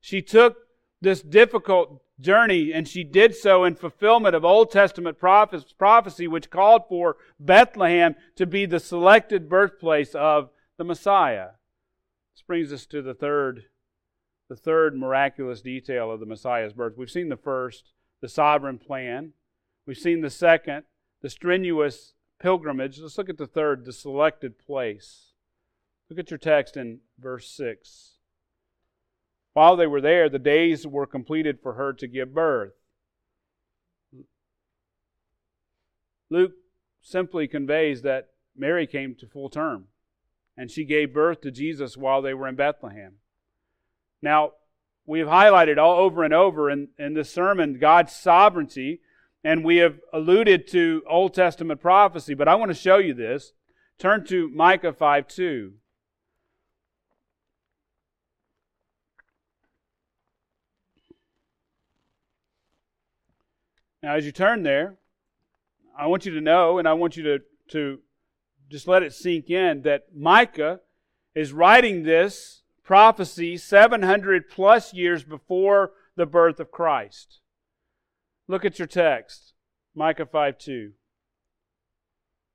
She 0.00 0.22
took 0.22 0.58
this 1.00 1.22
difficult 1.22 2.02
journey 2.20 2.72
and 2.72 2.88
she 2.88 3.04
did 3.04 3.34
so 3.34 3.64
in 3.64 3.74
fulfillment 3.74 4.34
of 4.34 4.44
Old 4.44 4.70
Testament 4.70 5.18
prophecy, 5.18 6.28
which 6.28 6.50
called 6.50 6.82
for 6.88 7.16
Bethlehem 7.38 8.14
to 8.36 8.46
be 8.46 8.66
the 8.66 8.80
selected 8.80 9.48
birthplace 9.48 10.14
of 10.14 10.50
the 10.76 10.84
Messiah. 10.84 11.50
This 12.34 12.42
brings 12.46 12.72
us 12.72 12.86
to 12.86 13.02
the 13.02 13.14
third, 13.14 13.64
the 14.48 14.56
third 14.56 14.96
miraculous 14.96 15.60
detail 15.60 16.10
of 16.10 16.20
the 16.20 16.26
Messiah's 16.26 16.72
birth. 16.72 16.94
We've 16.96 17.10
seen 17.10 17.28
the 17.28 17.36
first, 17.36 17.92
the 18.20 18.28
sovereign 18.28 18.78
plan. 18.78 19.32
We've 19.86 19.96
seen 19.96 20.20
the 20.20 20.30
second, 20.30 20.84
the 21.22 21.30
strenuous 21.30 22.14
pilgrimage. 22.40 22.98
Let's 22.98 23.16
look 23.18 23.28
at 23.28 23.38
the 23.38 23.46
third, 23.46 23.84
the 23.84 23.92
selected 23.92 24.58
place. 24.58 25.32
Look 26.10 26.18
at 26.18 26.30
your 26.30 26.38
text 26.38 26.76
in 26.76 27.00
verse 27.18 27.48
6. 27.50 28.14
While 29.52 29.76
they 29.76 29.86
were 29.86 30.00
there, 30.00 30.28
the 30.28 30.38
days 30.38 30.86
were 30.86 31.06
completed 31.06 31.60
for 31.62 31.74
her 31.74 31.92
to 31.94 32.06
give 32.06 32.34
birth. 32.34 32.74
Luke 36.28 36.52
simply 37.00 37.46
conveys 37.46 38.02
that 38.02 38.30
Mary 38.56 38.86
came 38.86 39.14
to 39.14 39.26
full 39.26 39.48
term 39.48 39.86
and 40.56 40.70
she 40.70 40.84
gave 40.84 41.12
birth 41.12 41.40
to 41.42 41.50
Jesus 41.50 41.96
while 41.96 42.22
they 42.22 42.34
were 42.34 42.48
in 42.48 42.56
Bethlehem. 42.56 43.14
Now, 44.22 44.52
we've 45.04 45.26
highlighted 45.26 45.78
all 45.78 45.98
over 45.98 46.24
and 46.24 46.34
over 46.34 46.70
in, 46.70 46.88
in 46.98 47.14
this 47.14 47.30
sermon 47.30 47.78
God's 47.78 48.12
sovereignty, 48.12 49.00
and 49.46 49.64
we 49.64 49.76
have 49.76 50.00
alluded 50.12 50.66
to 50.66 51.04
Old 51.08 51.32
Testament 51.32 51.80
prophecy, 51.80 52.34
but 52.34 52.48
I 52.48 52.56
want 52.56 52.70
to 52.70 52.74
show 52.74 52.98
you 52.98 53.14
this. 53.14 53.52
Turn 53.96 54.24
to 54.24 54.48
Micah 54.48 54.92
5 54.92 55.28
2. 55.28 55.72
Now, 64.02 64.16
as 64.16 64.26
you 64.26 64.32
turn 64.32 64.64
there, 64.64 64.96
I 65.96 66.08
want 66.08 66.26
you 66.26 66.34
to 66.34 66.40
know, 66.40 66.78
and 66.78 66.88
I 66.88 66.94
want 66.94 67.16
you 67.16 67.22
to, 67.22 67.38
to 67.68 68.00
just 68.68 68.88
let 68.88 69.04
it 69.04 69.14
sink 69.14 69.48
in 69.48 69.82
that 69.82 70.06
Micah 70.12 70.80
is 71.36 71.52
writing 71.52 72.02
this 72.02 72.62
prophecy 72.82 73.56
700 73.56 74.50
plus 74.50 74.92
years 74.92 75.22
before 75.22 75.92
the 76.16 76.26
birth 76.26 76.58
of 76.58 76.72
Christ. 76.72 77.38
Look 78.48 78.64
at 78.64 78.78
your 78.78 78.86
text, 78.86 79.54
Micah 79.94 80.26
5 80.26 80.58
2. 80.58 80.72
It 80.72 80.92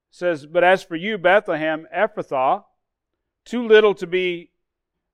says, 0.10 0.46
But 0.46 0.64
as 0.64 0.84
for 0.84 0.96
you, 0.96 1.18
Bethlehem, 1.18 1.88
Ephrathah, 1.96 2.64
too 3.44 3.68
little 3.68 3.94
to 3.96 4.08
be 4.08 4.52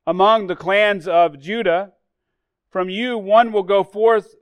among 0.05 0.47
the 0.47 0.55
clans 0.55 1.07
of 1.07 1.39
Judah, 1.39 1.93
from 2.69 2.89
you 2.89 3.17
one 3.17 3.51
will 3.51 3.63
go 3.63 3.83
forth 3.83 4.35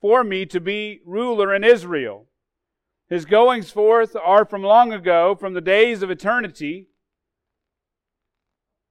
for 0.00 0.22
me 0.22 0.46
to 0.46 0.60
be 0.60 1.00
ruler 1.04 1.54
in 1.54 1.64
Israel. 1.64 2.26
His 3.08 3.24
goings 3.24 3.70
forth 3.70 4.16
are 4.16 4.44
from 4.44 4.62
long 4.62 4.92
ago, 4.92 5.34
from 5.34 5.54
the 5.54 5.60
days 5.60 6.02
of 6.02 6.10
eternity. 6.10 6.88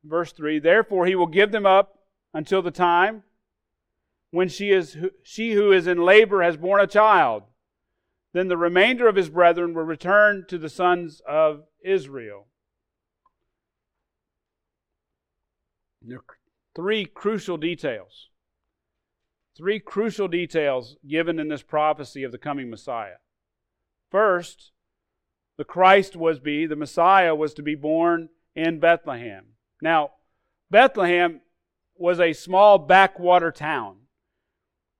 Verse 0.03 0.31
3 0.33 0.59
Therefore 0.59 1.05
he 1.05 1.15
will 1.15 1.27
give 1.27 1.51
them 1.51 1.65
up 1.65 1.99
until 2.33 2.61
the 2.61 2.71
time 2.71 3.23
when 4.33 4.49
she, 4.49 4.71
is, 4.71 4.97
she 5.21 5.51
who 5.51 5.71
is 5.71 5.85
in 5.85 6.03
labor 6.03 6.41
has 6.41 6.57
borne 6.57 6.81
a 6.81 6.87
child. 6.87 7.43
Then 8.33 8.47
the 8.47 8.57
remainder 8.57 9.07
of 9.07 9.15
his 9.15 9.29
brethren 9.29 9.75
will 9.75 9.83
return 9.83 10.45
to 10.47 10.57
the 10.57 10.69
sons 10.69 11.21
of 11.29 11.65
Israel. 11.85 12.47
There 16.01 16.17
are 16.17 16.23
three 16.75 17.05
crucial 17.05 17.57
details. 17.57 18.29
Three 19.55 19.79
crucial 19.79 20.27
details 20.27 20.97
given 21.07 21.37
in 21.37 21.47
this 21.47 21.61
prophecy 21.61 22.23
of 22.23 22.31
the 22.31 22.39
coming 22.39 22.71
Messiah. 22.71 23.17
First, 24.09 24.71
the 25.59 25.63
Christ 25.63 26.15
was 26.15 26.39
be, 26.39 26.65
the 26.65 26.75
Messiah 26.75 27.35
was 27.35 27.53
to 27.53 27.61
be 27.61 27.75
born 27.75 28.29
in 28.55 28.79
Bethlehem. 28.79 29.45
Now, 29.79 30.13
Bethlehem 30.71 31.41
was 31.95 32.19
a 32.19 32.33
small 32.33 32.79
backwater 32.79 33.51
town. 33.51 33.97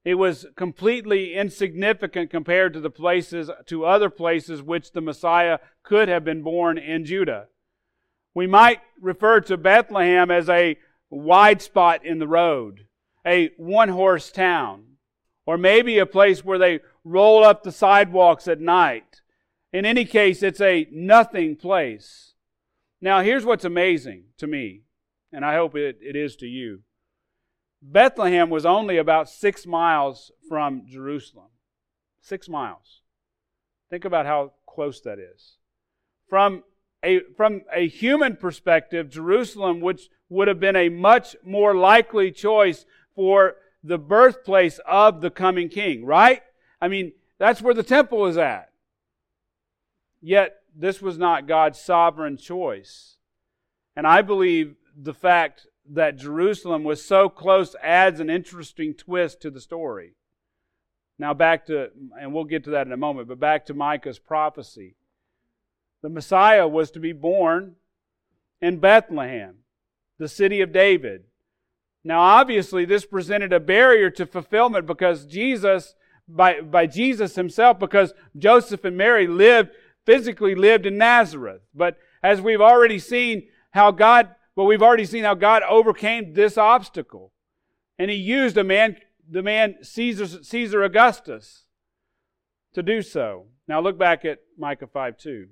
It 0.04 0.14
was 0.14 0.46
completely 0.54 1.34
insignificant 1.34 2.30
compared 2.30 2.74
to 2.74 2.80
the 2.80 2.90
places, 2.90 3.50
to 3.66 3.86
other 3.86 4.10
places 4.10 4.62
which 4.62 4.92
the 4.92 5.00
Messiah 5.00 5.58
could 5.82 6.08
have 6.08 6.24
been 6.24 6.42
born 6.42 6.76
in 6.76 7.06
Judah. 7.06 7.46
We 8.34 8.46
might 8.46 8.80
refer 9.00 9.40
to 9.42 9.56
Bethlehem 9.56 10.30
as 10.30 10.48
a 10.48 10.76
wide 11.08 11.62
spot 11.62 12.04
in 12.04 12.18
the 12.18 12.28
road, 12.28 12.86
a 13.26 13.50
one 13.56 13.88
horse 13.88 14.30
town, 14.30 14.96
or 15.46 15.56
maybe 15.56 15.98
a 15.98 16.06
place 16.06 16.44
where 16.44 16.58
they 16.58 16.80
roll 17.02 17.42
up 17.42 17.62
the 17.62 17.72
sidewalks 17.72 18.46
at 18.46 18.60
night. 18.60 19.22
In 19.72 19.86
any 19.86 20.04
case, 20.04 20.42
it's 20.42 20.60
a 20.60 20.86
nothing 20.92 21.56
place. 21.56 22.34
Now, 23.00 23.22
here's 23.22 23.44
what's 23.44 23.64
amazing 23.64 24.24
to 24.38 24.46
me, 24.46 24.82
and 25.32 25.44
I 25.44 25.56
hope 25.56 25.76
it, 25.76 25.98
it 26.00 26.16
is 26.16 26.36
to 26.36 26.46
you. 26.46 26.83
Bethlehem 27.86 28.48
was 28.48 28.64
only 28.64 28.96
about 28.96 29.28
six 29.28 29.66
miles 29.66 30.32
from 30.48 30.86
Jerusalem. 30.86 31.48
Six 32.22 32.48
miles. 32.48 33.02
Think 33.90 34.06
about 34.06 34.24
how 34.24 34.52
close 34.66 35.02
that 35.02 35.18
is. 35.18 35.58
From 36.28 36.64
a, 37.04 37.20
from 37.36 37.60
a 37.72 37.86
human 37.86 38.36
perspective, 38.36 39.10
Jerusalem, 39.10 39.82
which 39.82 40.08
would 40.30 40.48
have 40.48 40.58
been 40.58 40.76
a 40.76 40.88
much 40.88 41.36
more 41.44 41.74
likely 41.76 42.32
choice 42.32 42.86
for 43.14 43.56
the 43.82 43.98
birthplace 43.98 44.80
of 44.86 45.20
the 45.20 45.30
coming 45.30 45.68
king, 45.68 46.06
right? 46.06 46.40
I 46.80 46.88
mean, 46.88 47.12
that's 47.38 47.60
where 47.60 47.74
the 47.74 47.82
temple 47.82 48.24
is 48.24 48.38
at. 48.38 48.70
Yet, 50.22 50.56
this 50.74 51.02
was 51.02 51.18
not 51.18 51.46
God's 51.46 51.78
sovereign 51.78 52.38
choice. 52.38 53.18
And 53.94 54.06
I 54.06 54.22
believe 54.22 54.76
the 54.96 55.12
fact 55.12 55.66
that 55.90 56.16
Jerusalem 56.16 56.84
was 56.84 57.04
so 57.04 57.28
close 57.28 57.76
adds 57.82 58.20
an 58.20 58.30
interesting 58.30 58.94
twist 58.94 59.40
to 59.42 59.50
the 59.50 59.60
story. 59.60 60.14
Now, 61.18 61.34
back 61.34 61.66
to, 61.66 61.90
and 62.20 62.32
we'll 62.32 62.44
get 62.44 62.64
to 62.64 62.70
that 62.70 62.86
in 62.86 62.92
a 62.92 62.96
moment, 62.96 63.28
but 63.28 63.38
back 63.38 63.66
to 63.66 63.74
Micah's 63.74 64.18
prophecy. 64.18 64.96
The 66.02 66.08
Messiah 66.08 66.66
was 66.66 66.90
to 66.92 67.00
be 67.00 67.12
born 67.12 67.76
in 68.60 68.78
Bethlehem, 68.78 69.56
the 70.18 70.28
city 70.28 70.60
of 70.60 70.72
David. 70.72 71.24
Now, 72.02 72.20
obviously, 72.20 72.84
this 72.84 73.06
presented 73.06 73.52
a 73.52 73.60
barrier 73.60 74.10
to 74.10 74.26
fulfillment 74.26 74.86
because 74.86 75.24
Jesus 75.24 75.94
by, 76.28 76.60
by 76.60 76.86
Jesus 76.86 77.34
himself 77.34 77.78
because 77.78 78.12
Joseph 78.36 78.84
and 78.84 78.96
Mary 78.96 79.26
lived, 79.26 79.70
physically 80.06 80.54
lived 80.54 80.86
in 80.86 80.98
Nazareth. 80.98 81.62
But 81.74 81.98
as 82.22 82.40
we've 82.40 82.60
already 82.60 82.98
seen 82.98 83.48
how 83.72 83.90
God, 83.90 84.34
well, 84.56 84.66
we've 84.66 84.82
already 84.82 85.04
seen 85.04 85.24
how 85.24 85.34
God 85.34 85.62
overcame 85.62 86.34
this 86.34 86.56
obstacle. 86.56 87.32
And 87.98 88.10
he 88.10 88.16
used 88.16 88.56
a 88.56 88.64
man, 88.64 88.96
the 89.28 89.42
man 89.42 89.76
Caesar, 89.82 90.26
Caesar 90.26 90.82
Augustus 90.82 91.64
to 92.74 92.82
do 92.82 93.02
so. 93.02 93.46
Now 93.66 93.80
look 93.80 93.98
back 93.98 94.24
at 94.24 94.40
Micah 94.58 94.86
5 94.86 95.16
2. 95.16 95.46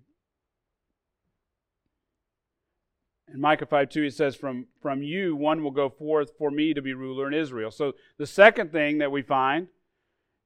In 3.33 3.41
Micah 3.41 3.67
5 3.67 3.89
2, 3.89 4.05
it 4.05 4.15
says, 4.15 4.37
from, 4.37 4.67
from 4.81 5.03
you 5.03 5.35
one 5.35 5.63
will 5.63 5.71
go 5.71 5.89
forth 5.89 6.33
for 6.37 6.51
me 6.51 6.75
to 6.75 6.83
be 6.83 6.93
ruler 6.93 7.27
in 7.27 7.35
Israel. 7.35 7.71
So 7.71 7.93
the 8.19 8.27
second 8.27 8.73
thing 8.73 8.99
that 8.99 9.13
we 9.13 9.23
find 9.23 9.69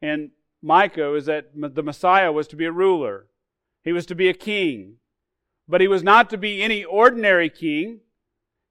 in 0.00 0.30
Micah 0.62 1.14
is 1.14 1.26
that 1.26 1.50
the 1.54 1.82
Messiah 1.82 2.30
was 2.30 2.46
to 2.48 2.56
be 2.56 2.64
a 2.64 2.72
ruler. 2.72 3.26
He 3.82 3.92
was 3.92 4.06
to 4.06 4.14
be 4.14 4.28
a 4.28 4.34
king. 4.34 4.96
But 5.68 5.80
he 5.80 5.88
was 5.88 6.02
not 6.02 6.30
to 6.30 6.38
be 6.38 6.62
any 6.62 6.84
ordinary 6.84 7.50
king. 7.50 8.00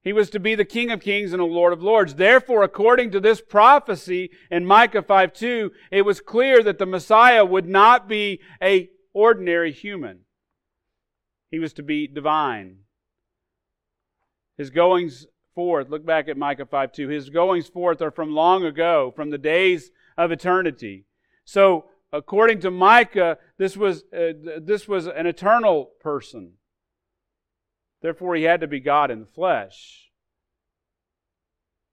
He 0.06 0.14
was 0.14 0.30
to 0.30 0.40
be 0.40 0.54
the 0.54 0.64
King 0.64 0.92
of 0.92 1.02
Kings 1.02 1.34
and 1.34 1.40
the 1.40 1.46
Lord 1.46 1.74
of 1.74 1.82
Lords. 1.82 2.14
Therefore, 2.14 2.62
according 2.62 3.10
to 3.12 3.20
this 3.20 3.42
prophecy 3.42 4.30
in 4.52 4.64
Micah 4.64 5.02
5 5.02 5.34
2, 5.34 5.72
it 5.92 6.04
was 6.04 6.22
clear 6.22 6.62
that 6.62 6.78
the 6.78 6.86
Messiah 6.86 7.44
would 7.44 7.68
not 7.68 8.08
be 8.08 8.40
a 8.62 8.92
ordinary 9.14 9.72
human. 9.72 10.20
He 11.50 11.58
was 11.58 11.74
to 11.74 11.84
be 11.84 12.06
divine. 12.06 12.82
His 14.60 14.70
goings 14.70 15.26
forth. 15.56 15.90
Look 15.90 16.06
back 16.06 16.28
at 16.28 16.38
Micah 16.38 16.68
5 16.68 16.92
2. 16.92 17.08
His 17.08 17.32
goings 17.32 17.68
forth 17.68 18.00
are 18.00 18.12
from 18.12 18.30
long 18.30 18.64
ago, 18.64 19.12
from 19.16 19.32
the 19.32 19.40
days 19.40 19.90
of 20.20 20.32
eternity. 20.32 21.06
So, 21.46 21.86
according 22.14 22.60
to 22.60 22.70
Micah, 22.70 23.40
this 23.58 23.76
was, 23.76 24.04
uh, 24.16 24.34
this 24.62 24.88
was 24.88 25.08
an 25.08 25.26
eternal 25.26 25.90
person. 26.00 26.54
Therefore, 28.06 28.36
he 28.36 28.44
had 28.44 28.62
to 28.62 28.68
be 28.68 28.80
God 28.80 29.10
in 29.10 29.20
the 29.20 29.26
flesh. 29.26 30.12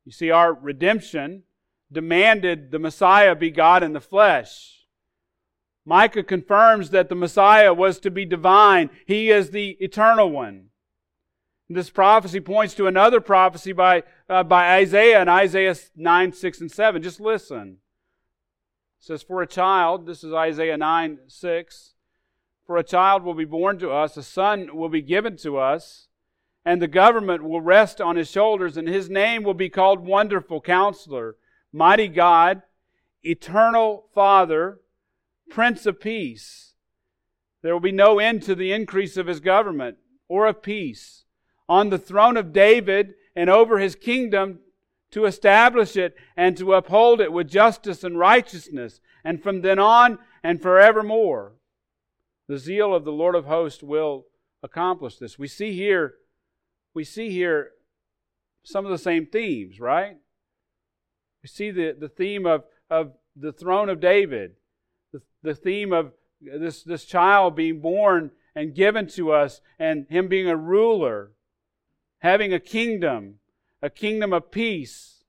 You 0.05 0.13
see, 0.13 0.31
our 0.31 0.53
redemption 0.53 1.45
demanded 1.91 2.71
the 2.71 2.79
Messiah 2.79 3.35
be 3.35 3.51
God 3.51 3.83
in 3.83 3.95
the 3.95 4.01
flesh. 4.01 4.85
Micah 5.87 6.23
confirms 6.23 6.91
that 6.91 7.09
the 7.09 7.15
Messiah 7.15 7.73
was 7.73 7.99
to 8.01 8.11
be 8.11 8.27
divine. 8.27 8.91
He 9.07 9.31
is 9.31 9.53
the 9.53 9.71
eternal 9.81 10.31
one. 10.31 10.67
This 11.71 11.89
prophecy 11.89 12.41
points 12.41 12.75
to 12.75 12.87
another 12.87 13.23
prophecy 13.23 13.73
by, 13.73 14.03
uh, 14.29 14.43
by 14.43 14.75
Isaiah 14.77 15.23
in 15.23 15.31
Isaiah 15.31 15.77
9, 15.97 16.35
6, 16.35 16.61
and 16.61 16.71
7. 16.71 17.03
Just 17.03 17.21
listen. 17.21 17.79
It 19.01 19.07
says, 19.07 19.23
For 19.23 19.41
a 19.41 19.47
child, 19.47 20.05
this 20.05 20.23
is 20.23 20.35
Isaiah 20.35 20.77
9, 20.77 21.21
6, 21.27 21.92
for 22.73 22.79
a 22.79 22.83
child 22.83 23.23
will 23.23 23.35
be 23.35 23.45
born 23.45 23.79
to 23.79 23.91
us, 23.91 24.17
a 24.17 24.23
son 24.23 24.75
will 24.75 24.89
be 24.89 25.03
given 25.03 25.37
to 25.37 25.59
us, 25.59 26.09
and 26.65 26.81
the 26.81 26.89
government 26.89 27.45
will 27.45 27.61
rest 27.61 28.01
on 28.01 28.17
his 28.17 28.31
shoulders, 28.31 28.79
and 28.79 28.89
his 28.89 29.11
name 29.11 29.43
will 29.43 29.53
be 29.53 29.69
called 29.69 30.07
Wonderful 30.07 30.63
Counselor, 30.63 31.37
Mighty 31.71 32.09
God, 32.09 32.63
Eternal 33.23 34.07
Father, 34.15 34.81
Prince 35.51 35.85
of 35.85 36.01
Peace. 36.01 36.73
There 37.61 37.75
will 37.75 37.81
be 37.81 37.93
no 37.93 38.19
end 38.19 38.43
to 38.45 38.55
the 38.55 38.73
increase 38.73 39.19
of 39.19 39.27
his 39.27 39.41
government 39.41 39.99
or 40.27 40.47
of 40.47 40.63
peace. 40.63 41.25
On 41.69 41.91
the 41.91 41.99
throne 41.99 42.39
of 42.39 42.55
David 42.55 43.13
and 43.37 43.51
over 43.51 43.81
his 43.81 43.97
kingdom 43.97 44.61
to 45.11 45.27
establish 45.27 45.95
it 45.95 46.17
and 46.39 46.57
to 46.57 46.73
uphold 46.73 47.21
it 47.21 47.35
with 47.35 47.51
justice 47.51 48.03
and 48.03 48.19
righteousness, 48.19 49.03
and 49.23 49.43
from 49.43 49.61
then 49.61 49.79
on 49.79 50.19
and 50.43 50.63
forevermore. 50.63 51.53
The 52.49 52.59
zeal 52.59 52.95
of 52.95 53.05
the 53.05 53.13
Lord 53.13 53.35
of 53.35 53.47
hosts 53.47 53.83
will 53.83 54.27
accomplish 54.63 55.17
this. 55.17 55.39
We 55.39 55.49
see 55.49 55.75
here, 55.75 56.15
we 56.95 57.05
see 57.05 57.31
here 57.31 57.71
some 58.65 58.85
of 58.85 58.91
the 58.91 58.99
same 58.99 59.27
themes, 59.27 59.81
right? 59.81 60.17
We 61.43 61.49
see 61.49 61.71
the, 61.71 61.97
the 61.99 62.09
theme 62.09 62.47
of, 62.47 62.65
of 62.91 63.13
the 63.35 63.53
throne 63.53 63.89
of 63.89 64.01
David, 64.01 64.53
the, 65.13 65.23
the 65.43 65.55
theme 65.55 65.93
of 65.93 66.13
this, 66.41 66.83
this 66.83 67.05
child 67.05 67.57
being 67.57 67.81
born 67.81 68.31
and 68.55 68.75
given 68.75 69.07
to 69.09 69.33
us, 69.33 69.61
and 69.79 70.07
him 70.11 70.29
being 70.29 70.49
a 70.49 70.57
ruler, 70.57 71.33
having 72.19 72.53
a 72.53 72.61
kingdom, 72.61 73.37
a 73.81 73.89
kingdom 73.89 74.33
of 74.33 74.51
peace. 74.51 75.22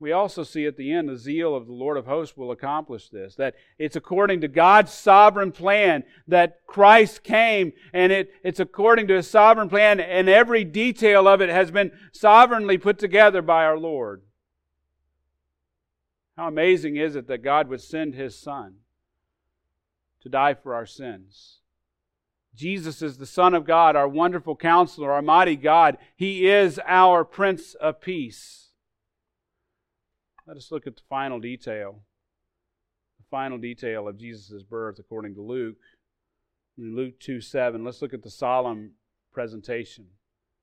We 0.00 0.12
also 0.12 0.42
see 0.42 0.66
at 0.66 0.76
the 0.76 0.92
end 0.92 1.08
the 1.08 1.16
zeal 1.16 1.54
of 1.54 1.66
the 1.66 1.72
Lord 1.72 1.96
of 1.96 2.06
hosts 2.06 2.36
will 2.36 2.50
accomplish 2.50 3.08
this. 3.08 3.36
That 3.36 3.54
it's 3.78 3.96
according 3.96 4.40
to 4.40 4.48
God's 4.48 4.92
sovereign 4.92 5.52
plan 5.52 6.04
that 6.26 6.66
Christ 6.66 7.22
came, 7.22 7.72
and 7.92 8.12
it, 8.12 8.32
it's 8.42 8.60
according 8.60 9.06
to 9.08 9.14
his 9.14 9.30
sovereign 9.30 9.68
plan, 9.68 10.00
and 10.00 10.28
every 10.28 10.64
detail 10.64 11.28
of 11.28 11.40
it 11.40 11.48
has 11.48 11.70
been 11.70 11.92
sovereignly 12.12 12.76
put 12.76 12.98
together 12.98 13.40
by 13.40 13.64
our 13.64 13.78
Lord. 13.78 14.22
How 16.36 16.48
amazing 16.48 16.96
is 16.96 17.14
it 17.14 17.28
that 17.28 17.44
God 17.44 17.68
would 17.68 17.80
send 17.80 18.14
his 18.14 18.36
Son 18.36 18.74
to 20.22 20.28
die 20.28 20.54
for 20.54 20.74
our 20.74 20.86
sins? 20.86 21.60
Jesus 22.56 23.02
is 23.02 23.18
the 23.18 23.26
Son 23.26 23.54
of 23.54 23.64
God, 23.64 23.96
our 23.96 24.08
wonderful 24.08 24.56
counselor, 24.56 25.12
our 25.12 25.22
mighty 25.22 25.56
God. 25.56 25.98
He 26.16 26.48
is 26.48 26.80
our 26.86 27.24
Prince 27.24 27.74
of 27.74 28.00
Peace. 28.00 28.63
Let 30.46 30.56
us 30.56 30.70
look 30.70 30.86
at 30.86 30.96
the 30.96 31.02
final 31.08 31.40
detail. 31.40 32.02
The 33.18 33.26
final 33.30 33.58
detail 33.58 34.08
of 34.08 34.18
Jesus' 34.18 34.62
birth 34.62 34.98
according 34.98 35.34
to 35.34 35.42
Luke. 35.42 35.78
In 36.76 36.94
Luke 36.96 37.18
2 37.20 37.40
7, 37.40 37.84
let's 37.84 38.02
look 38.02 38.14
at 38.14 38.22
the 38.22 38.30
solemn 38.30 38.92
presentation. 39.32 40.06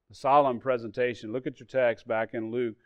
The 0.10 0.16
solemn 0.16 0.60
presentation. 0.60 1.32
Look 1.32 1.48
at 1.48 1.60
your 1.60 1.68
text 1.68 2.08
back 2.08 2.34
in 2.34 2.52
Luke 2.52 2.78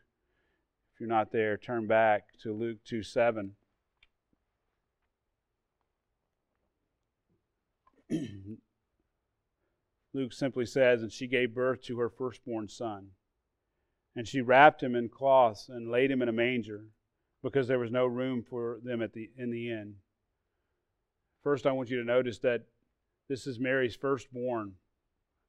if 0.95 1.01
you're 1.01 1.09
not 1.09 1.33
there, 1.33 1.57
turn 1.57 1.87
back 1.87 2.23
to 2.43 2.53
Luke 2.53 2.77
2 2.85 3.03
7. 3.03 3.51
Luke 10.13 10.31
simply 10.31 10.65
says, 10.65 11.01
And 11.01 11.11
she 11.11 11.27
gave 11.27 11.53
birth 11.53 11.83
to 11.83 11.99
her 11.99 12.07
firstborn 12.07 12.69
son. 12.69 13.07
And 14.15 14.27
she 14.27 14.41
wrapped 14.41 14.81
him 14.81 14.95
in 14.95 15.09
cloths 15.09 15.67
and 15.69 15.91
laid 15.91 16.09
him 16.09 16.21
in 16.21 16.29
a 16.29 16.33
manger 16.33 16.85
because 17.43 17.67
there 17.67 17.79
was 17.79 17.91
no 17.91 18.05
room 18.05 18.43
for 18.43 18.79
them 18.83 19.01
at 19.01 19.13
the, 19.13 19.29
in 19.37 19.51
the 19.51 19.69
inn. 19.69 19.95
First, 21.43 21.67
I 21.67 21.73
want 21.73 21.89
you 21.89 21.99
to 21.99 22.05
notice 22.05 22.39
that 22.39 22.63
this 23.29 23.45
is 23.45 23.59
Mary's 23.59 23.95
firstborn, 23.95 24.73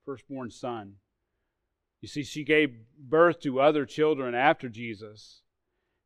firstborn 0.05 0.51
son. 0.51 0.95
You 2.01 2.09
see, 2.09 2.23
she 2.23 2.45
gave 2.45 2.75
birth 2.99 3.41
to 3.41 3.61
other 3.61 3.87
children 3.87 4.35
after 4.35 4.69
Jesus. 4.69 5.43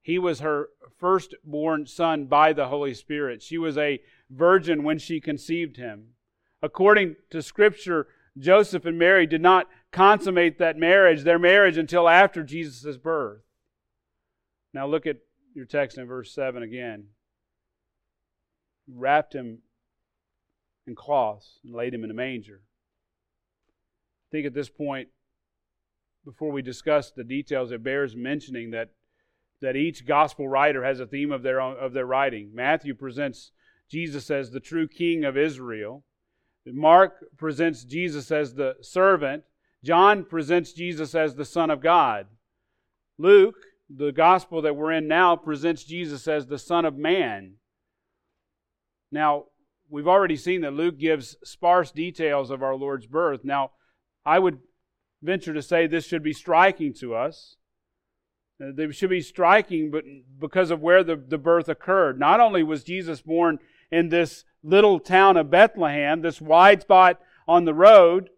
He 0.03 0.19
was 0.19 0.41
her 0.41 0.69
firstborn 0.99 1.87
son 1.87 2.27
by 2.27 2.53
the 2.53 2.69
Holy 2.69 2.95
Spirit. 2.95 3.43
She 3.43 3.59
was 3.59 3.77
a 3.77 4.01
virgin 4.31 4.83
when 4.83 4.99
she 4.99 5.21
conceived 5.21 5.77
him. 5.77 6.15
According 6.63 7.17
to 7.31 7.43
Scripture, 7.43 8.07
Joseph 8.39 8.85
and 8.85 8.99
Mary 8.99 9.27
did 9.27 9.43
not 9.43 9.67
consummate 9.93 10.59
that 10.59 10.77
marriage, 10.77 11.23
their 11.23 11.39
marriage, 11.39 11.77
until 11.77 12.09
after 12.09 12.43
Jesus' 12.43 12.97
birth. 12.97 13.43
Now 14.73 14.87
look 14.87 15.07
at 15.07 15.19
your 15.55 15.65
text 15.65 15.99
in 15.99 16.07
verse 16.07 16.33
7 16.33 16.63
again. 16.63 17.09
Wrapped 18.89 19.35
him 19.35 19.59
in 20.87 20.95
cloths 20.95 21.59
and 21.65 21.75
laid 21.75 21.93
him 21.93 22.05
in 22.05 22.11
a 22.11 22.15
manger. 22.15 22.63
I 24.29 24.31
think 24.31 24.47
at 24.47 24.55
this 24.55 24.69
point, 24.69 25.09
before 26.25 26.53
we 26.53 26.63
discuss 26.63 27.11
the 27.11 27.25
details, 27.25 27.73
it 27.73 27.83
bears 27.83 28.15
mentioning 28.15 28.71
that, 28.71 28.91
that 29.61 29.77
each 29.77 30.07
gospel 30.07 30.49
writer 30.49 30.85
has 30.85 31.01
a 31.01 31.07
theme 31.07 31.33
of 31.33 31.43
their, 31.43 31.61
own, 31.61 31.77
of 31.79 31.93
their 31.93 32.07
writing. 32.07 32.51
Matthew 32.55 32.95
presents 32.95 33.51
Jesus 33.91 34.31
as 34.31 34.51
the 34.51 34.61
true 34.61 34.87
king 34.87 35.25
of 35.25 35.37
Israel. 35.37 36.05
Mark 36.75 37.37
presents 37.37 37.85
Jesus 37.85 38.31
as 38.31 38.55
the 38.55 38.77
servant. 38.81 39.45
John 39.83 40.25
presents 40.25 40.73
Jesus 40.73 41.15
as 41.15 41.35
the 41.35 41.45
Son 41.45 41.71
of 41.71 41.81
God. 41.81 42.27
Luke, 43.19 43.57
the 43.89 44.13
gospel 44.13 44.63
that 44.63 44.77
we're 44.77 44.93
in 44.93 45.09
now, 45.09 45.37
presents 45.37 45.85
Jesus 45.85 46.29
as 46.29 46.47
the 46.47 46.59
Son 46.59 46.85
of 46.85 46.97
Man. 46.97 47.55
Now, 49.11 49.45
we've 49.89 50.09
already 50.09 50.37
seen 50.37 50.61
that 50.63 50.73
Luke 50.73 50.99
gives 50.99 51.37
sparse 51.43 51.91
details 51.91 52.51
of 52.51 52.63
our 52.63 52.77
Lord's 52.77 53.07
birth. 53.07 53.41
Now, 53.45 53.73
I 54.25 54.39
would 54.39 54.59
venture 55.23 55.53
to 55.55 55.63
say 55.63 55.87
this 55.87 56.07
should 56.07 56.23
be 56.23 56.33
striking 56.33 56.95
to 56.95 57.15
us. 57.15 57.57
Uh, 58.63 58.71
they 58.75 58.91
should 58.93 59.11
be 59.11 59.21
striking 59.23 59.91
but 59.91 60.05
because 60.39 60.71
of 60.71 60.81
where 60.81 61.03
the, 61.03 61.17
the 61.17 61.39
birth 61.39 61.69
occurred. 61.69 62.19
Not 62.19 62.41
only 62.41 62.63
was 62.63 62.85
Jesus 62.85 63.23
born 63.23 63.59
in 63.91 64.11
this 64.11 64.45
little 64.63 65.01
town 65.01 65.37
of 65.37 65.51
Bethlehem, 65.51 66.23
this 66.23 66.41
wide 66.41 66.83
spot 66.83 67.21
on 67.49 67.65
the 67.65 67.75
road, 67.75 68.31